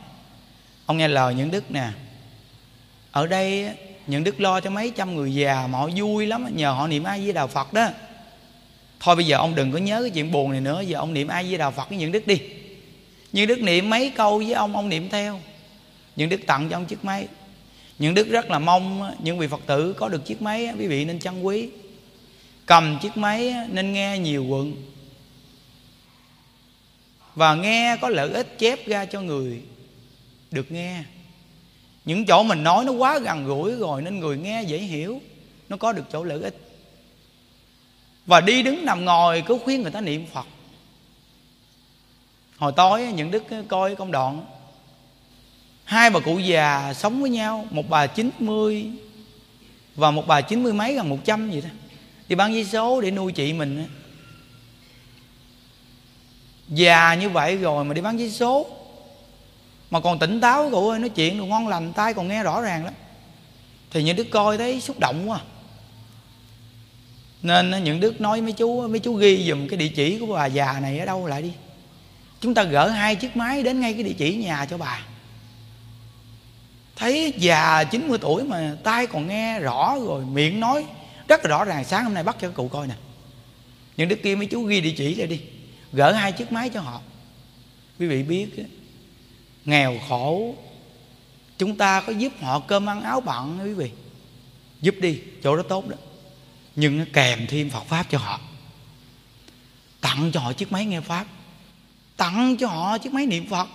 Ông 0.86 0.96
nghe 0.96 1.08
lời 1.08 1.34
những 1.34 1.50
đức 1.50 1.70
nè. 1.70 1.88
Ở 3.10 3.26
đây 3.26 3.76
những 4.06 4.24
đức 4.24 4.40
lo 4.40 4.60
cho 4.60 4.70
mấy 4.70 4.92
trăm 4.96 5.16
người 5.16 5.34
già 5.34 5.66
mà 5.66 5.78
họ 5.78 5.88
vui 5.96 6.26
lắm 6.26 6.56
nhờ 6.56 6.72
họ 6.72 6.86
niệm 6.86 7.04
ai 7.04 7.20
với 7.24 7.32
đạo 7.32 7.46
phật 7.46 7.72
đó. 7.72 7.88
Thôi 9.00 9.16
bây 9.16 9.26
giờ 9.26 9.36
ông 9.36 9.54
đừng 9.54 9.72
có 9.72 9.78
nhớ 9.78 10.00
cái 10.02 10.10
chuyện 10.10 10.32
buồn 10.32 10.50
này 10.50 10.60
nữa, 10.60 10.80
giờ 10.80 10.98
ông 10.98 11.14
niệm 11.14 11.28
ai 11.28 11.44
với 11.44 11.58
đạo 11.58 11.70
phật 11.70 11.88
với 11.88 11.98
những 11.98 12.12
đức 12.12 12.26
đi. 12.26 12.40
Những 13.32 13.46
đức 13.46 13.58
niệm 13.58 13.90
mấy 13.90 14.10
câu 14.10 14.38
với 14.38 14.52
ông 14.52 14.76
ông 14.76 14.88
niệm 14.88 15.08
theo. 15.08 15.40
Những 16.16 16.28
đức 16.28 16.40
tặng 16.46 16.68
cho 16.70 16.76
ông 16.76 16.86
chiếc 16.86 17.04
máy. 17.04 17.28
Những 17.98 18.14
đức 18.14 18.28
rất 18.28 18.50
là 18.50 18.58
mong 18.58 19.14
những 19.22 19.38
vị 19.38 19.46
phật 19.46 19.60
tử 19.66 19.92
có 19.92 20.08
được 20.08 20.24
chiếc 20.24 20.42
máy 20.42 20.68
quý 20.78 20.86
vị 20.86 21.04
nên 21.04 21.18
trân 21.18 21.42
quý. 21.42 21.68
Cầm 22.66 22.98
chiếc 23.02 23.16
máy 23.16 23.54
nên 23.68 23.92
nghe 23.92 24.18
nhiều 24.18 24.44
quận. 24.44 24.76
Và 27.34 27.54
nghe 27.54 27.96
có 28.00 28.08
lợi 28.08 28.30
ích 28.30 28.58
chép 28.58 28.86
ra 28.86 29.04
cho 29.04 29.20
người 29.20 29.60
được 30.50 30.72
nghe 30.72 31.02
những 32.04 32.26
chỗ 32.26 32.42
mình 32.42 32.62
nói 32.62 32.84
nó 32.84 32.92
quá 32.92 33.18
gần 33.18 33.46
gũi 33.46 33.74
rồi 33.74 34.02
nên 34.02 34.20
người 34.20 34.36
nghe 34.36 34.62
dễ 34.62 34.78
hiểu, 34.78 35.20
nó 35.68 35.76
có 35.76 35.92
được 35.92 36.04
chỗ 36.12 36.24
lợi 36.24 36.42
ích. 36.42 36.56
Và 38.26 38.40
đi 38.40 38.62
đứng 38.62 38.84
nằm 38.84 39.04
ngồi 39.04 39.42
cứ 39.46 39.58
khuyên 39.64 39.82
người 39.82 39.90
ta 39.90 40.00
niệm 40.00 40.26
phật. 40.32 40.46
Hồi 42.56 42.72
tối 42.76 43.12
những 43.14 43.30
đức 43.30 43.42
coi 43.68 43.96
công 43.96 44.12
đoạn. 44.12 44.44
Hai 45.84 46.10
bà 46.10 46.20
cụ 46.20 46.38
già 46.38 46.94
sống 46.94 47.20
với 47.20 47.30
nhau, 47.30 47.66
một 47.70 47.88
bà 47.88 48.06
90 48.06 48.90
và 49.96 50.10
một 50.10 50.26
bà 50.26 50.40
chín 50.40 50.62
mươi 50.62 50.72
mấy 50.72 50.94
gần 50.94 51.08
một 51.08 51.18
trăm 51.24 51.50
vậy 51.50 51.60
đó. 51.60 51.68
Đi 52.28 52.36
bán 52.36 52.54
giấy 52.54 52.64
số 52.64 53.00
để 53.00 53.10
nuôi 53.10 53.32
chị 53.32 53.52
mình 53.52 53.86
già 56.68 57.14
như 57.14 57.28
vậy 57.28 57.56
rồi 57.56 57.84
mà 57.84 57.94
đi 57.94 58.00
bán 58.00 58.18
giấy 58.18 58.30
số 58.30 58.66
mà 59.90 60.00
còn 60.00 60.18
tỉnh 60.18 60.40
táo, 60.40 60.70
cụ 60.70 60.88
ơi, 60.88 60.98
nói 60.98 61.08
chuyện 61.08 61.38
được 61.38 61.44
ngon 61.44 61.68
lành 61.68 61.92
tay 61.92 62.14
còn 62.14 62.28
nghe 62.28 62.42
rõ 62.42 62.60
ràng 62.60 62.84
lắm. 62.84 62.94
Thì 63.90 64.02
những 64.02 64.16
đứa 64.16 64.24
coi 64.24 64.58
thấy 64.58 64.80
xúc 64.80 64.98
động 64.98 65.30
quá. 65.30 65.40
Nên 67.42 67.84
những 67.84 68.00
đức 68.00 68.20
nói 68.20 68.40
mấy 68.40 68.52
chú 68.52 68.88
mấy 68.88 69.00
chú 69.00 69.14
ghi 69.14 69.48
dùm 69.48 69.68
cái 69.68 69.76
địa 69.76 69.88
chỉ 69.88 70.18
của 70.18 70.26
bà 70.26 70.46
già 70.46 70.80
này 70.80 70.98
ở 70.98 71.06
đâu 71.06 71.26
lại 71.26 71.42
đi. 71.42 71.52
Chúng 72.40 72.54
ta 72.54 72.62
gỡ 72.62 72.88
hai 72.88 73.16
chiếc 73.16 73.36
máy 73.36 73.62
đến 73.62 73.80
ngay 73.80 73.94
cái 73.94 74.02
địa 74.02 74.14
chỉ 74.18 74.34
nhà 74.34 74.66
cho 74.70 74.78
bà. 74.78 75.06
Thấy 76.96 77.34
già 77.38 77.84
90 77.84 78.18
tuổi 78.18 78.44
mà 78.44 78.76
tay 78.84 79.06
còn 79.06 79.28
nghe 79.28 79.60
rõ 79.60 79.96
rồi, 80.06 80.24
miệng 80.24 80.60
nói, 80.60 80.84
rất 81.28 81.44
là 81.44 81.48
rõ 81.48 81.64
ràng, 81.64 81.84
sáng 81.84 82.04
hôm 82.04 82.14
nay 82.14 82.22
bắt 82.22 82.36
cho 82.40 82.50
cụ 82.50 82.68
coi 82.68 82.86
nè. 82.86 82.94
Những 83.96 84.08
đứa 84.08 84.16
kia 84.16 84.34
mấy 84.34 84.46
chú 84.46 84.62
ghi 84.62 84.80
địa 84.80 84.94
chỉ 84.96 85.14
lại 85.14 85.26
đi, 85.26 85.40
gỡ 85.92 86.12
hai 86.12 86.32
chiếc 86.32 86.52
máy 86.52 86.68
cho 86.68 86.80
họ. 86.80 87.00
Quý 87.98 88.06
vị 88.06 88.22
biết 88.22 88.48
nghèo 89.64 89.98
khổ. 90.08 90.54
Chúng 91.58 91.76
ta 91.76 92.00
có 92.00 92.12
giúp 92.12 92.32
họ 92.40 92.60
cơm 92.60 92.88
ăn 92.88 93.02
áo 93.02 93.20
bận 93.20 93.58
quý 93.64 93.72
vị? 93.72 93.90
Giúp 94.80 94.94
đi, 95.00 95.20
chỗ 95.42 95.56
đó 95.56 95.62
tốt 95.62 95.88
đó. 95.88 95.96
Nhưng 96.76 96.98
nó 96.98 97.04
kèm 97.12 97.46
thêm 97.48 97.70
Phật 97.70 97.84
pháp 97.84 98.06
cho 98.10 98.18
họ. 98.18 98.40
Tặng 100.00 100.30
cho 100.32 100.40
họ 100.40 100.52
chiếc 100.52 100.72
máy 100.72 100.86
nghe 100.86 101.00
pháp. 101.00 101.26
Tặng 102.16 102.56
cho 102.56 102.66
họ 102.66 102.98
chiếc 102.98 103.14
máy 103.14 103.26
niệm 103.26 103.48
Phật. 103.48 103.68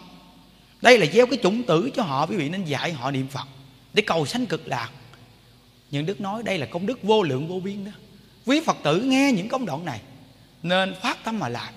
Đây 0.82 0.98
là 0.98 1.06
gieo 1.06 1.26
cái 1.26 1.40
chủng 1.44 1.64
tử 1.64 1.90
cho 1.96 2.04
họ, 2.04 2.26
quý 2.26 2.38
vị, 2.38 2.50
nên 2.50 2.66
dạy 2.66 2.94
họ 2.94 3.12
niệm 3.12 3.28
Phật 3.28 3.48
để 3.94 4.04
cầu 4.08 4.26
sanh 4.26 4.46
cực 4.46 4.68
lạc. 4.68 4.90
Những 5.92 6.06
đức 6.06 6.22
nói 6.22 6.44
đây 6.44 6.58
là 6.58 6.66
công 6.66 6.86
đức 6.86 7.04
vô 7.04 7.24
lượng 7.24 7.48
vô 7.48 7.60
biên 7.60 7.86
đó. 7.86 7.92
Quý 8.46 8.62
Phật 8.66 8.78
tử 8.84 9.02
nghe 9.02 9.32
những 9.32 9.50
công 9.50 9.66
đoạn 9.66 9.86
này, 9.86 10.02
nên 10.64 10.96
phát 11.02 11.24
tâm 11.24 11.40
mà 11.40 11.50
làm 11.50 11.74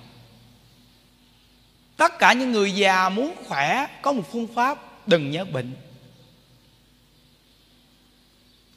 tất 1.99 2.19
cả 2.19 2.33
những 2.33 2.51
người 2.51 2.71
già 2.71 3.09
muốn 3.09 3.35
khỏe, 3.47 3.87
có 4.01 4.11
một 4.11 4.23
phương 4.31 4.47
pháp, 4.55 5.07
đừng 5.07 5.31
nhớ 5.31 5.45
bệnh. 5.45 5.73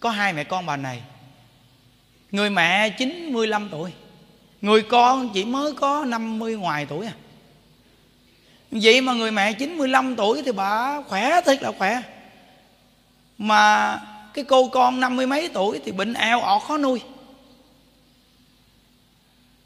Có 0.01 0.11
hai 0.11 0.33
mẹ 0.33 0.45
con 0.45 0.67
bà 0.67 0.77
này. 0.77 1.03
Người 2.31 2.51
mẹ 2.51 2.91
95 2.99 3.69
tuổi, 3.71 3.93
người 4.61 4.83
con 4.83 5.31
chỉ 5.35 5.45
mới 5.45 5.73
có 5.73 6.05
50 6.05 6.57
ngoài 6.57 6.87
tuổi 6.89 7.07
à. 7.07 7.13
Vậy 8.71 9.01
mà 9.01 9.13
người 9.13 9.31
mẹ 9.31 9.53
95 9.53 10.17
tuổi 10.17 10.43
thì 10.43 10.53
bà 10.53 11.03
khỏe 11.03 11.41
thật 11.45 11.63
là 11.63 11.73
khỏe. 11.79 12.03
Mà 13.39 13.99
cái 14.35 14.45
cô 14.45 14.69
con 14.69 15.01
năm 15.01 15.17
mươi 15.17 15.27
mấy 15.27 15.49
tuổi 15.55 15.81
thì 15.85 15.93
bệnh 15.93 16.15
eo 16.15 16.41
ọt 16.41 16.63
khó 16.63 16.79
nuôi. 16.79 17.01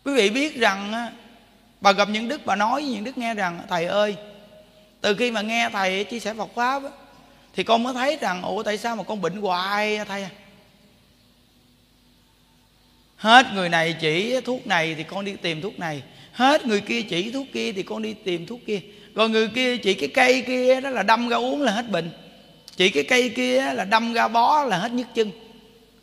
Quý 0.05 0.15
vị 0.15 0.31
biết 0.31 0.57
rằng 0.57 1.11
bà 1.81 1.93
gặp 1.93 2.09
những 2.09 2.29
đức, 2.29 2.47
bà 2.47 2.57
nói 2.57 2.83
với 2.83 2.91
những 2.91 3.05
đức 3.05 3.19
nghe 3.19 3.35
rằng, 3.35 3.61
thầy 3.69 3.85
ơi, 3.85 4.17
từ 5.01 5.15
khi 5.15 5.31
mà 5.31 5.41
nghe 5.41 5.69
thầy 5.73 6.05
chia 6.05 6.21
sẻ 6.21 6.35
Phật 6.35 6.55
pháp 6.55 6.83
thì 7.55 7.63
con 7.63 7.83
mới 7.83 7.95
thấy 7.95 8.19
rằng, 8.21 8.43
ủa, 8.43 8.63
tại 8.63 8.79
sao 8.79 8.97
mà 8.97 9.03
con 9.03 9.21
bệnh 9.21 9.37
hoài 9.37 9.97
à 9.97 10.05
thầy 10.05 10.23
à? 10.23 10.31
Hết 13.17 13.47
người 13.55 13.69
này 13.69 13.97
chỉ 14.01 14.41
thuốc 14.41 14.67
này 14.67 14.95
thì 14.95 15.03
con 15.03 15.25
đi 15.25 15.37
tìm 15.43 15.61
thuốc 15.61 15.79
này. 15.79 16.03
Hết 16.33 16.67
người 16.67 16.81
kia 16.81 17.03
chỉ 17.03 17.31
thuốc 17.31 17.47
kia 17.53 17.73
thì 17.73 17.83
con 17.83 18.03
đi 18.03 18.15
tìm 18.25 18.47
thuốc 18.47 18.61
kia. 18.67 18.81
Rồi 19.15 19.29
người 19.29 19.49
kia 19.49 19.77
chỉ 19.77 19.95
cái 19.95 20.09
cây 20.09 20.43
kia 20.47 20.81
đó 20.81 20.91
là 20.91 21.03
đâm 21.03 21.29
ra 21.29 21.37
uống 21.37 21.63
là 21.63 21.73
hết 21.73 21.91
bệnh. 21.91 22.11
Chỉ 22.77 22.89
cái 22.89 23.03
cây 23.03 23.29
kia 23.29 23.73
là 23.75 23.85
đâm 23.85 24.13
ra 24.13 24.29
bó 24.29 24.65
là 24.65 24.79
hết 24.79 24.93
nhức 24.93 25.07
chân. 25.15 25.31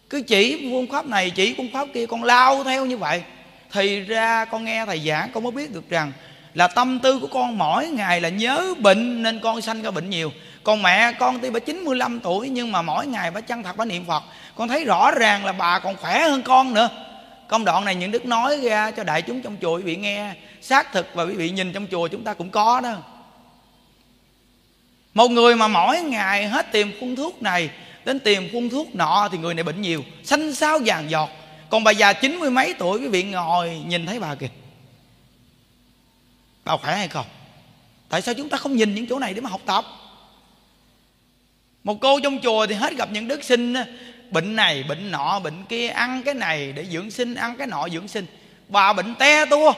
Cứ 0.10 0.22
chỉ 0.22 0.70
phương 0.72 0.88
pháp 0.88 1.06
này, 1.06 1.30
chỉ 1.30 1.54
phương 1.58 1.72
pháp 1.74 1.88
kia, 1.94 2.06
con 2.06 2.24
lao 2.24 2.64
theo 2.64 2.86
như 2.86 2.98
vậy 2.98 3.24
thì 3.74 4.00
ra 4.00 4.46
con 4.46 4.66
nghe 4.66 4.86
thầy 4.86 5.00
giảng, 5.00 5.32
con 5.34 5.44
mới 5.44 5.52
biết 5.52 5.74
được 5.74 5.90
rằng 5.90 6.12
là 6.54 6.68
tâm 6.68 7.00
tư 7.00 7.20
của 7.20 7.28
con 7.28 7.58
mỗi 7.58 7.88
ngày 7.88 8.22
là 8.22 8.30
nhớ 8.30 8.74
bệnh 8.80 9.24
nên 9.24 9.40
con 9.40 9.62
sanh 9.62 9.82
ra 9.82 9.92
bệnh 9.92 10.10
nhiều. 10.10 10.32
Còn 10.64 10.82
mẹ 10.82 11.12
con 11.20 11.40
tuy 11.40 11.50
bà 11.50 11.60
95 11.60 12.20
tuổi 12.20 12.50
nhưng 12.50 12.72
mà 12.72 12.82
mỗi 12.82 13.08
ngày 13.08 13.32
bà 13.32 13.42
chân 13.42 13.64
thật 13.64 13.78
bà 13.78 13.86
niệm 13.86 14.06
Phật. 14.06 14.24
Con 14.56 14.68
thấy 14.68 14.86
rõ 14.86 15.12
ràng 15.12 15.46
là 15.46 15.52
bà 15.52 15.80
còn 15.80 15.96
khỏe 15.96 16.20
hơn 16.20 16.42
con 16.42 16.74
nữa. 16.74 16.90
Công 17.48 17.66
đoạn 17.66 17.86
này 17.86 17.96
những 17.96 18.12
đức 18.12 18.26
nói 18.26 18.60
ra 18.64 18.92
cho 18.92 19.04
đại 19.04 19.22
chúng 19.22 19.42
trong 19.42 19.58
chùa, 19.62 19.78
quý 19.78 19.84
vị 19.84 19.96
nghe. 19.96 20.34
Xác 20.62 20.92
thực 20.92 21.08
và 21.14 21.24
quý 21.24 21.34
vị 21.34 21.50
nhìn 21.50 21.74
trong 21.74 21.88
chùa 21.92 22.08
chúng 22.08 22.24
ta 22.24 22.34
cũng 22.34 22.50
có 22.50 22.82
đó. 22.82 22.94
Một 25.14 25.32
người 25.32 25.56
mà 25.56 25.68
mỗi 25.68 26.02
ngày 26.02 26.48
hết 26.48 26.72
tìm 26.72 26.92
phun 27.00 27.16
thuốc 27.16 27.42
này, 27.42 27.70
đến 28.06 28.20
tìm 28.20 28.50
phun 28.54 28.70
thuốc 28.70 28.96
nọ 28.96 29.30
thì 29.32 29.38
người 29.38 29.54
này 29.54 29.64
bệnh 29.64 29.82
nhiều 29.82 30.04
xanh 30.24 30.56
xao 30.56 30.80
vàng 30.86 31.10
giọt 31.10 31.30
còn 31.74 31.84
bà 31.84 31.92
già 31.92 32.14
chín 32.14 32.36
mươi 32.36 32.52
mấy 32.52 32.74
tuổi 32.74 33.00
quý 33.00 33.08
vị 33.08 33.24
ngồi 33.24 33.82
nhìn 33.88 34.06
thấy 34.06 34.20
bà 34.20 34.36
kìa. 34.36 34.48
Bà 36.66 36.78
khỏe 36.78 36.96
hay 36.96 37.08
không? 37.08 37.26
Tại 38.10 38.22
sao 38.22 38.34
chúng 38.34 38.50
ta 38.50 38.58
không 38.58 38.76
nhìn 38.76 38.96
những 38.96 39.08
chỗ 39.08 39.20
này 39.20 39.34
để 39.34 39.42
mà 39.42 39.50
học 39.50 39.62
tập? 39.66 39.86
Một 41.84 41.98
cô 42.02 42.20
trong 42.20 42.40
chùa 42.44 42.66
thì 42.66 42.76
hết 42.76 42.94
gặp 42.98 43.10
những 43.12 43.28
đức 43.28 43.44
sinh, 43.44 43.76
bệnh 44.32 44.56
này, 44.56 44.84
bệnh 44.84 45.12
nọ, 45.12 45.40
bệnh 45.40 45.66
kia, 45.70 45.88
ăn 45.88 46.24
cái 46.24 46.34
này 46.34 46.72
để 46.72 46.86
dưỡng 46.86 47.12
sinh, 47.12 47.36
ăn 47.36 47.56
cái 47.58 47.68
nọ 47.68 47.90
dưỡng 47.90 48.08
sinh. 48.08 48.26
Bà 48.68 48.94
bệnh 48.94 49.16
te 49.16 49.46
tua. 49.46 49.74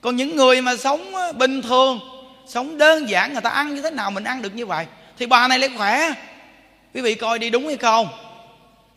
Còn 0.00 0.16
những 0.16 0.36
người 0.36 0.62
mà 0.62 0.76
sống 0.76 1.14
ờ, 1.14 1.32
bình 1.32 1.62
thường, 1.62 2.00
sống 2.48 2.78
đơn 2.78 3.08
giản, 3.08 3.32
người 3.32 3.42
ta 3.42 3.50
ăn 3.50 3.74
như 3.74 3.82
thế 3.82 3.90
nào 3.90 4.10
mình 4.10 4.24
ăn 4.24 4.42
được 4.42 4.54
như 4.54 4.66
vậy, 4.66 4.86
thì 5.18 5.26
bà 5.26 5.48
này 5.48 5.58
lại 5.58 5.70
khỏe. 5.76 6.12
Quý 6.94 7.00
vị 7.00 7.14
coi 7.14 7.38
đi 7.38 7.50
đúng 7.50 7.66
hay 7.66 7.76
không? 7.76 8.08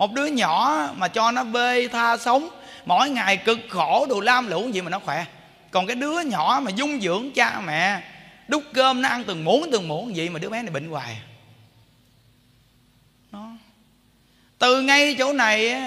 Một 0.02 0.14
đứa 0.14 0.26
nhỏ 0.26 0.88
mà 0.98 1.08
cho 1.08 1.32
nó 1.32 1.44
bê 1.44 1.88
tha 1.88 2.18
sống, 2.18 2.50
mỗi 2.86 3.10
ngày 3.10 3.38
cực 3.38 3.60
khổ 3.70 4.06
đồ 4.10 4.20
lam 4.20 4.48
lũ 4.48 4.70
gì 4.74 4.82
mà 4.82 4.90
nó 4.90 5.00
khỏe. 5.00 5.26
Còn 5.72 5.88
cái 5.88 5.96
đứa 5.96 6.20
nhỏ 6.20 6.62
mà 6.64 6.72
dung 6.72 7.02
dưỡng 7.02 7.32
cha 7.32 7.62
mẹ, 7.66 8.02
đút 8.48 8.64
cơm 8.74 9.02
nó 9.02 9.10
ăn 9.10 9.24
từng 9.24 9.46
muỗng 9.46 9.70
từng 9.72 9.88
muỗng 9.88 10.16
gì 10.16 10.30
mà 10.30 10.40
đứa 10.40 10.50
bé 10.50 10.62
này 10.62 10.72
bệnh 10.72 10.90
hoài. 10.90 11.18
Nó 13.32 13.48
từ 14.58 14.82
ngay 14.82 15.16
chỗ 15.20 15.34
này 15.34 15.82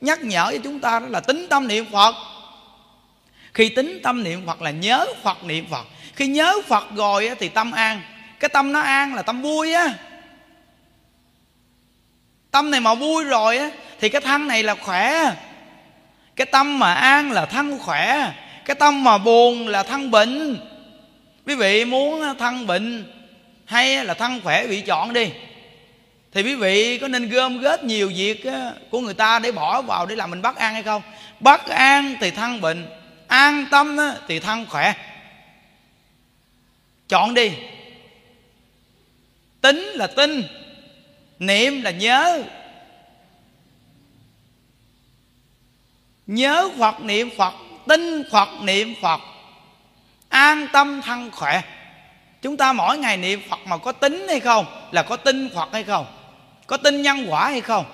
nhắc 0.00 0.22
nhở 0.22 0.50
cho 0.52 0.58
chúng 0.64 0.80
ta 0.80 1.00
đó 1.00 1.06
là 1.08 1.20
tính 1.20 1.46
tâm 1.50 1.68
niệm 1.68 1.84
phật. 1.92 2.14
Khi 3.54 3.68
tính 3.68 4.00
tâm 4.02 4.22
niệm 4.24 4.46
phật 4.46 4.62
là 4.62 4.70
nhớ 4.70 5.06
phật 5.22 5.44
niệm 5.44 5.66
phật. 5.70 5.86
Khi 6.14 6.26
nhớ 6.26 6.54
phật 6.66 6.84
rồi 6.96 7.30
thì 7.38 7.48
tâm 7.48 7.72
an. 7.72 8.02
Cái 8.40 8.48
tâm 8.48 8.72
nó 8.72 8.80
an 8.80 9.14
là 9.14 9.22
tâm 9.22 9.42
vui 9.42 9.72
á 9.72 9.94
tâm 12.58 12.70
này 12.70 12.80
mà 12.80 12.94
vui 12.94 13.24
rồi 13.24 13.58
á, 13.58 13.70
thì 14.00 14.08
cái 14.08 14.20
thân 14.20 14.48
này 14.48 14.62
là 14.62 14.74
khỏe. 14.74 15.34
Cái 16.36 16.46
tâm 16.46 16.78
mà 16.78 16.94
an 16.94 17.32
là 17.32 17.46
thân 17.46 17.78
khỏe. 17.78 18.32
Cái 18.64 18.74
tâm 18.74 19.04
mà 19.04 19.18
buồn 19.18 19.68
là 19.68 19.82
thân 19.82 20.10
bệnh. 20.10 20.60
Quý 21.46 21.54
vị 21.54 21.84
muốn 21.84 22.22
thân 22.38 22.66
bệnh 22.66 23.12
hay 23.64 24.04
là 24.04 24.14
thân 24.14 24.40
khỏe 24.44 24.66
vị 24.66 24.80
chọn 24.80 25.12
đi. 25.12 25.30
Thì 26.32 26.42
quý 26.42 26.54
vị 26.54 26.98
có 26.98 27.08
nên 27.08 27.28
gom 27.28 27.60
góp 27.60 27.84
nhiều 27.84 28.12
việc 28.16 28.44
của 28.90 29.00
người 29.00 29.14
ta 29.14 29.38
để 29.38 29.52
bỏ 29.52 29.82
vào 29.82 30.06
để 30.06 30.16
làm 30.16 30.30
mình 30.30 30.42
bất 30.42 30.56
an 30.56 30.74
hay 30.74 30.82
không? 30.82 31.02
Bất 31.40 31.66
an 31.68 32.16
thì 32.20 32.30
thân 32.30 32.60
bệnh, 32.60 32.86
an 33.26 33.66
tâm 33.70 33.96
thì 34.28 34.40
thân 34.40 34.66
khỏe. 34.68 34.94
Chọn 37.08 37.34
đi. 37.34 37.52
Tính 39.60 39.78
là 39.78 40.06
tin 40.06 40.42
niệm 41.38 41.82
là 41.82 41.90
nhớ. 41.90 42.42
Nhớ 46.26 46.70
phật 46.78 47.00
niệm 47.00 47.30
phật 47.38 47.54
tin 47.88 48.24
phật 48.30 48.48
niệm 48.62 48.94
phật 49.02 49.20
an 50.28 50.66
tâm 50.72 51.00
thân 51.02 51.30
khỏe. 51.30 51.62
Chúng 52.42 52.56
ta 52.56 52.72
mỗi 52.72 52.98
ngày 52.98 53.16
niệm 53.16 53.40
phật 53.50 53.58
mà 53.66 53.76
có 53.76 53.92
tính 53.92 54.26
hay 54.28 54.40
không, 54.40 54.66
là 54.92 55.02
có 55.02 55.16
tin 55.16 55.48
phật 55.54 55.68
hay 55.72 55.84
không, 55.84 56.06
có 56.66 56.76
tin 56.76 57.02
nhân 57.02 57.26
quả 57.28 57.48
hay 57.48 57.60
không, 57.60 57.84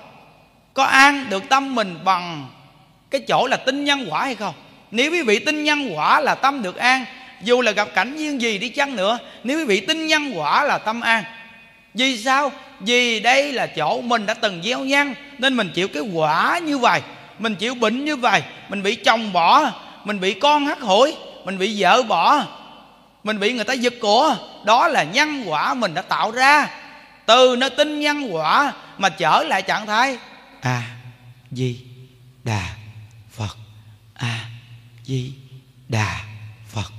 có 0.73 0.83
an 0.83 1.25
được 1.29 1.43
tâm 1.49 1.75
mình 1.75 1.99
bằng 2.03 2.49
cái 3.09 3.21
chỗ 3.27 3.47
là 3.47 3.57
tin 3.57 3.83
nhân 3.83 4.07
quả 4.09 4.23
hay 4.23 4.35
không. 4.35 4.53
Nếu 4.91 5.11
quý 5.11 5.21
vị 5.21 5.39
tin 5.39 5.63
nhân 5.63 5.89
quả 5.95 6.19
là 6.19 6.35
tâm 6.35 6.61
được 6.61 6.75
an, 6.75 7.05
dù 7.41 7.61
là 7.61 7.71
gặp 7.71 7.87
cảnh 7.95 8.17
duyên 8.17 8.41
gì 8.41 8.57
đi 8.57 8.69
chăng 8.69 8.95
nữa, 8.95 9.17
nếu 9.43 9.57
quý 9.57 9.65
vị 9.65 9.79
tin 9.79 10.07
nhân 10.07 10.31
quả 10.35 10.63
là 10.63 10.77
tâm 10.77 11.01
an 11.01 11.23
vì 11.95 12.17
sao? 12.17 12.51
Vì 12.79 13.19
đây 13.19 13.53
là 13.53 13.67
chỗ 13.67 14.01
mình 14.01 14.25
đã 14.25 14.33
từng 14.33 14.61
gieo 14.63 14.79
nhân 14.79 15.13
nên 15.37 15.57
mình 15.57 15.71
chịu 15.73 15.87
cái 15.87 16.03
quả 16.13 16.59
như 16.59 16.77
vậy 16.77 17.01
mình 17.39 17.55
chịu 17.55 17.75
bệnh 17.75 18.05
như 18.05 18.15
vậy 18.15 18.43
mình 18.69 18.83
bị 18.83 18.95
chồng 18.95 19.33
bỏ 19.33 19.71
mình 20.03 20.19
bị 20.19 20.33
con 20.33 20.65
hắt 20.65 20.81
hủi 20.81 21.15
mình 21.45 21.57
bị 21.57 21.81
vợ 21.81 22.03
bỏ 22.03 22.45
mình 23.25 23.39
bị 23.39 23.53
người 23.53 23.63
ta 23.63 23.73
giật 23.73 23.93
của. 24.01 24.37
Đó 24.65 24.87
là 24.87 25.03
nhân 25.03 25.43
quả 25.45 25.73
mình 25.73 25.93
đã 25.93 26.01
tạo 26.01 26.31
ra. 26.31 26.69
Từ 27.25 27.55
nơi 27.59 27.69
tin 27.69 27.99
nhân 27.99 28.27
quả 28.31 28.73
mà 28.97 29.09
trở 29.09 29.43
lại 29.43 29.61
trạng 29.61 29.87
thái 29.87 30.17
a 30.61 30.71
à, 30.71 30.83
di 31.51 31.79
đà 32.43 32.69
phật. 33.31 33.57
A 34.13 34.27
à, 34.27 34.45
di 35.05 35.31
đà 35.89 36.19
phật. 36.73 36.91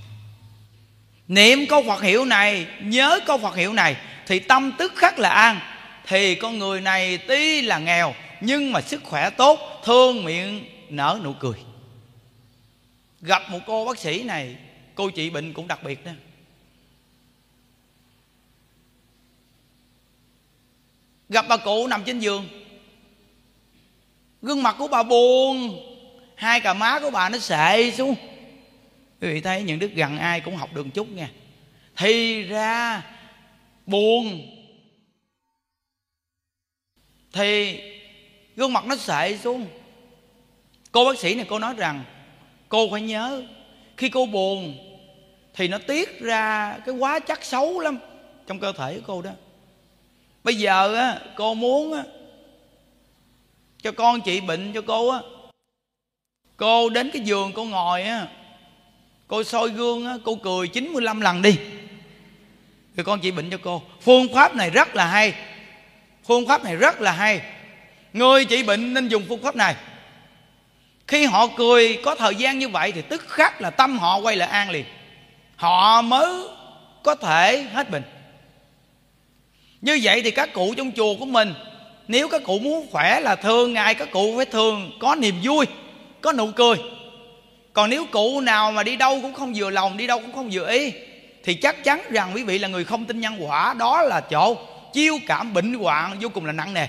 Niệm 1.28 1.66
câu 1.68 1.84
phật 1.86 2.02
hiệu 2.02 2.24
này 2.24 2.66
nhớ 2.80 3.20
câu 3.26 3.38
phật 3.38 3.56
hiệu 3.56 3.72
này 3.72 3.96
thì 4.26 4.38
tâm 4.38 4.72
tức 4.78 4.92
khắc 4.96 5.18
là 5.18 5.28
an. 5.28 5.60
Thì 6.06 6.34
con 6.34 6.58
người 6.58 6.80
này 6.80 7.18
tuy 7.18 7.62
là 7.62 7.78
nghèo, 7.78 8.14
nhưng 8.40 8.72
mà 8.72 8.80
sức 8.80 9.04
khỏe 9.04 9.30
tốt, 9.30 9.80
thương 9.84 10.24
miệng 10.24 10.64
nở 10.88 11.20
nụ 11.24 11.32
cười. 11.32 11.58
Gặp 13.20 13.42
một 13.50 13.58
cô 13.66 13.84
bác 13.84 13.98
sĩ 13.98 14.22
này, 14.22 14.56
cô 14.94 15.10
chị 15.10 15.30
bệnh 15.30 15.52
cũng 15.52 15.68
đặc 15.68 15.82
biệt 15.82 16.04
đó. 16.04 16.12
Gặp 21.28 21.44
bà 21.48 21.56
cụ 21.56 21.86
nằm 21.86 22.04
trên 22.04 22.18
giường. 22.18 22.48
Gương 24.42 24.62
mặt 24.62 24.76
của 24.78 24.88
bà 24.88 25.02
buồn, 25.02 25.80
hai 26.36 26.60
cà 26.60 26.74
má 26.74 27.00
của 27.00 27.10
bà 27.10 27.28
nó 27.28 27.38
sệ 27.38 27.90
xuống. 27.90 28.14
Quý 29.20 29.28
vị 29.32 29.40
thấy 29.40 29.62
những 29.62 29.78
đức 29.78 29.90
gần 29.94 30.18
ai 30.18 30.40
cũng 30.40 30.56
học 30.56 30.74
được 30.74 30.86
chút 30.94 31.08
nha. 31.08 31.30
Thì 31.96 32.42
ra 32.42 33.02
buồn. 33.86 34.52
Thì 37.32 37.80
gương 38.56 38.72
mặt 38.72 38.86
nó 38.86 38.96
sệ 38.96 39.36
xuống. 39.36 39.66
Cô 40.92 41.04
bác 41.04 41.18
sĩ 41.18 41.34
này 41.34 41.46
cô 41.48 41.58
nói 41.58 41.74
rằng, 41.76 42.04
cô 42.68 42.88
phải 42.90 43.00
nhớ, 43.00 43.42
khi 43.96 44.08
cô 44.08 44.26
buồn 44.26 44.78
thì 45.54 45.68
nó 45.68 45.78
tiết 45.78 46.20
ra 46.20 46.78
cái 46.86 46.94
quá 46.94 47.18
chất 47.18 47.44
xấu 47.44 47.80
lắm 47.80 47.98
trong 48.46 48.58
cơ 48.58 48.72
thể 48.72 48.94
của 48.94 49.04
cô 49.06 49.22
đó. 49.22 49.30
Bây 50.44 50.54
giờ 50.54 50.94
á, 50.94 51.20
cô 51.36 51.54
muốn 51.54 51.92
á, 51.92 52.04
cho 53.82 53.92
con 53.92 54.20
chị 54.20 54.40
bệnh 54.40 54.72
cho 54.72 54.82
cô 54.82 55.08
á. 55.08 55.20
Cô 56.56 56.88
đến 56.88 57.10
cái 57.12 57.22
giường 57.22 57.52
cô 57.54 57.64
ngồi 57.64 58.02
á, 58.02 58.28
cô 59.28 59.44
soi 59.44 59.68
gương 59.68 60.06
á, 60.06 60.16
cô 60.24 60.38
cười 60.42 60.68
95 60.68 61.20
lần 61.20 61.42
đi 61.42 61.58
rồi 62.96 63.04
con 63.04 63.20
chị 63.20 63.30
bệnh 63.30 63.50
cho 63.50 63.58
cô. 63.62 63.82
Phương 64.00 64.34
pháp 64.34 64.54
này 64.54 64.70
rất 64.70 64.96
là 64.96 65.06
hay. 65.06 65.34
Phương 66.26 66.48
pháp 66.48 66.64
này 66.64 66.76
rất 66.76 67.00
là 67.00 67.12
hay. 67.12 67.40
Người 68.12 68.44
chị 68.44 68.62
bệnh 68.62 68.94
nên 68.94 69.08
dùng 69.08 69.24
phương 69.28 69.42
pháp 69.42 69.56
này. 69.56 69.74
Khi 71.06 71.24
họ 71.24 71.46
cười, 71.56 71.98
có 72.04 72.14
thời 72.14 72.34
gian 72.34 72.58
như 72.58 72.68
vậy 72.68 72.92
thì 72.92 73.02
tức 73.02 73.28
khắc 73.28 73.60
là 73.60 73.70
tâm 73.70 73.98
họ 73.98 74.18
quay 74.18 74.36
lại 74.36 74.48
an 74.48 74.70
liền. 74.70 74.84
Họ 75.56 76.02
mới 76.02 76.42
có 77.02 77.14
thể 77.14 77.66
hết 77.72 77.90
bệnh. 77.90 78.02
Như 79.80 80.00
vậy 80.02 80.22
thì 80.22 80.30
các 80.30 80.52
cụ 80.52 80.74
trong 80.76 80.92
chùa 80.96 81.14
của 81.18 81.26
mình, 81.26 81.54
nếu 82.08 82.28
các 82.28 82.42
cụ 82.44 82.58
muốn 82.58 82.86
khỏe 82.90 83.20
là 83.20 83.36
thường 83.36 83.72
ngày 83.72 83.94
các 83.94 84.10
cụ 84.10 84.36
phải 84.36 84.46
thường 84.46 84.98
có 85.00 85.14
niềm 85.14 85.34
vui, 85.42 85.66
có 86.20 86.32
nụ 86.32 86.50
cười. 86.56 86.76
Còn 87.72 87.90
nếu 87.90 88.06
cụ 88.10 88.40
nào 88.40 88.72
mà 88.72 88.82
đi 88.82 88.96
đâu 88.96 89.18
cũng 89.22 89.32
không 89.32 89.52
vừa 89.56 89.70
lòng, 89.70 89.96
đi 89.96 90.06
đâu 90.06 90.18
cũng 90.18 90.32
không 90.32 90.48
vừa 90.52 90.70
ý 90.70 90.92
thì 91.46 91.54
chắc 91.54 91.84
chắn 91.84 92.02
rằng 92.10 92.32
quý 92.34 92.42
vị 92.42 92.58
là 92.58 92.68
người 92.68 92.84
không 92.84 93.04
tin 93.04 93.20
nhân 93.20 93.36
quả, 93.38 93.74
đó 93.74 94.02
là 94.02 94.20
chỗ 94.20 94.56
chiêu 94.92 95.18
cảm 95.26 95.52
bệnh 95.52 95.74
hoạn 95.74 96.18
vô 96.20 96.28
cùng 96.28 96.46
là 96.46 96.52
nặng 96.52 96.74
nề. 96.74 96.86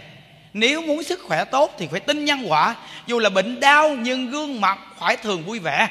Nếu 0.54 0.82
muốn 0.82 1.04
sức 1.04 1.20
khỏe 1.24 1.46
tốt 1.46 1.72
thì 1.78 1.88
phải 1.88 2.00
tin 2.00 2.26
nhân 2.26 2.44
quả, 2.48 2.76
dù 3.08 3.20
là 3.20 3.30
bệnh 3.30 3.60
đau 3.60 3.96
nhưng 3.96 4.30
gương 4.30 4.62
mặt 4.62 4.80
phải 4.98 5.18
thường 5.18 5.44
vui 5.44 5.60
vẻ. 5.60 5.90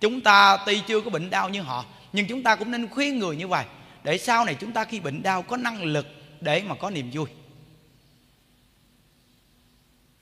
Chúng 0.00 0.20
ta 0.20 0.58
tuy 0.66 0.80
chưa 0.86 1.00
có 1.00 1.10
bệnh 1.10 1.30
đau 1.30 1.48
như 1.48 1.62
họ, 1.62 1.84
nhưng 2.12 2.26
chúng 2.26 2.42
ta 2.42 2.56
cũng 2.56 2.70
nên 2.70 2.88
khuyên 2.88 3.18
người 3.18 3.36
như 3.36 3.48
vậy, 3.48 3.64
để 4.04 4.18
sau 4.18 4.44
này 4.44 4.54
chúng 4.54 4.72
ta 4.72 4.84
khi 4.84 5.00
bệnh 5.00 5.22
đau 5.22 5.42
có 5.42 5.56
năng 5.56 5.82
lực 5.82 6.06
để 6.40 6.62
mà 6.66 6.74
có 6.74 6.90
niềm 6.90 7.10
vui. 7.12 7.26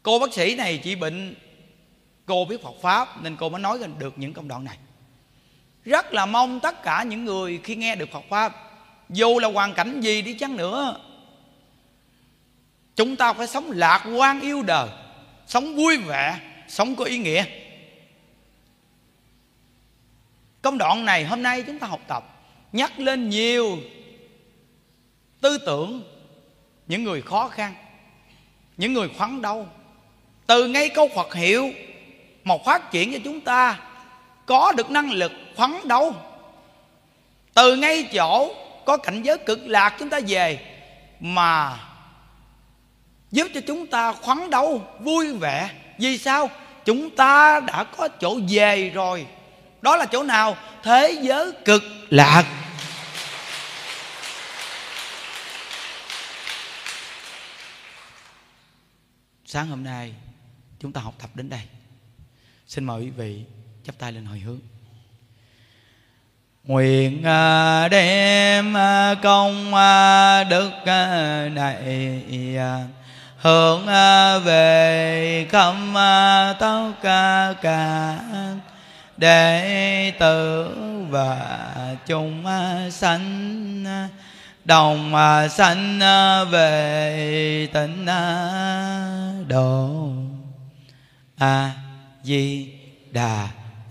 Cô 0.03 0.19
bác 0.19 0.33
sĩ 0.35 0.55
này 0.55 0.81
chỉ 0.85 0.95
bệnh 0.95 1.35
cô 2.27 2.45
biết 2.45 2.63
Phật 2.63 2.75
pháp 2.83 3.23
nên 3.23 3.37
cô 3.37 3.49
mới 3.49 3.61
nói 3.61 3.79
được 3.99 4.19
những 4.19 4.33
công 4.33 4.49
đoạn 4.49 4.65
này 4.65 4.77
rất 5.87 6.15
là 6.15 6.27
mong 6.27 6.61
tất 6.61 6.83
cả 6.83 7.03
những 7.03 7.25
người 7.25 7.61
khi 7.65 7.77
nghe 7.77 7.97
được 7.97 8.09
Phật 8.13 8.25
pháp, 8.31 8.53
dù 9.09 9.39
là 9.39 9.49
hoàn 9.49 9.75
cảnh 9.75 10.01
gì 10.01 10.23
đi 10.23 10.35
chăng 10.35 10.57
nữa, 10.57 11.01
chúng 12.97 13.17
ta 13.17 13.33
phải 13.33 13.47
sống 13.47 13.71
lạc 13.71 14.05
quan 14.17 14.41
yêu 14.41 14.63
đời, 14.63 14.89
sống 15.47 15.77
vui 15.77 15.97
vẻ, 15.97 16.39
sống 16.69 16.97
có 16.97 17.05
ý 17.05 17.19
nghĩa. 17.19 17.45
Công 20.63 20.79
đoạn 20.79 21.05
này 21.05 21.25
hôm 21.25 21.43
nay 21.43 21.63
chúng 21.63 21.79
ta 21.79 21.87
học 21.87 22.01
tập, 22.09 22.25
nhắc 22.73 22.99
lên 22.99 23.31
nhiều 23.31 23.79
tư 25.41 25.59
tưởng, 25.59 26.03
những 26.87 27.05
người 27.05 27.23
khó 27.23 27.49
khăn, 27.49 27.75
những 28.77 28.93
người 28.93 29.09
khoắn 29.19 29.43
đau. 29.43 29.69
Từ 30.47 30.69
ngay 30.69 30.89
câu 30.89 31.09
Phật 31.15 31.35
hiệu, 31.35 31.71
một 32.45 32.65
phát 32.65 32.91
triển 32.91 33.13
cho 33.13 33.19
chúng 33.25 33.41
ta 33.41 33.81
có 34.47 34.73
được 34.73 34.91
năng 34.91 35.11
lực 35.11 35.33
phấn 35.57 35.71
đấu. 35.85 36.15
Từ 37.55 37.77
ngay 37.77 38.09
chỗ 38.13 38.55
có 38.85 38.97
cảnh 38.97 39.23
giới 39.23 39.39
cực 39.39 39.59
lạc 39.67 39.97
chúng 39.99 40.11
ta 40.11 40.21
về 40.27 40.59
mà 41.21 41.79
giúp 43.31 43.49
cho 43.55 43.61
chúng 43.67 43.87
ta 43.87 44.13
khoắn 44.13 44.51
đấu, 44.51 44.83
vui 45.01 45.33
vẻ. 45.33 45.71
Vì 45.99 46.19
sao? 46.19 46.51
Chúng 46.85 47.17
ta 47.17 47.61
đã 47.61 47.85
có 47.85 48.09
chỗ 48.09 48.39
về 48.49 48.91
rồi. 48.91 49.27
Đó 49.83 49.97
là 49.97 50.07
chỗ 50.07 50.23
nào? 50.23 50.57
Thế 50.83 51.19
giới 51.23 51.53
cực 51.65 51.83
lạc. 52.11 52.45
Sáng 59.45 59.67
hôm 59.67 59.85
nay 59.85 60.15
chúng 60.81 60.93
ta 60.93 61.01
học 61.01 61.15
tập 61.19 61.31
đến 61.35 61.49
đây. 61.49 61.63
Xin 62.67 62.85
mời 62.85 63.03
quý 63.03 63.11
vị 63.11 63.45
chắp 63.87 63.99
tay 63.99 64.13
lên 64.13 64.25
hồi 64.25 64.39
hướng. 64.39 64.59
Nguyện 66.65 67.23
à, 67.23 67.89
đem 67.89 68.77
à, 68.77 69.15
công 69.23 69.75
à, 69.75 70.45
đức 70.45 70.71
này 71.53 71.83
hướng 73.37 73.87
về 74.45 75.47
khắp 75.51 75.75
tất 76.61 76.93
cả 77.63 78.19
đệ 79.17 80.13
tử 80.19 80.69
và 81.11 81.39
chúng 82.07 82.45
sanh 82.91 83.85
đồng 84.65 85.13
sanh 85.51 86.01
về 86.51 87.69
tịnh 87.73 88.07
độ. 89.49 90.09
A 91.39 91.73
di 92.23 92.73
đà 93.11 93.49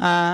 uh, 0.00 0.27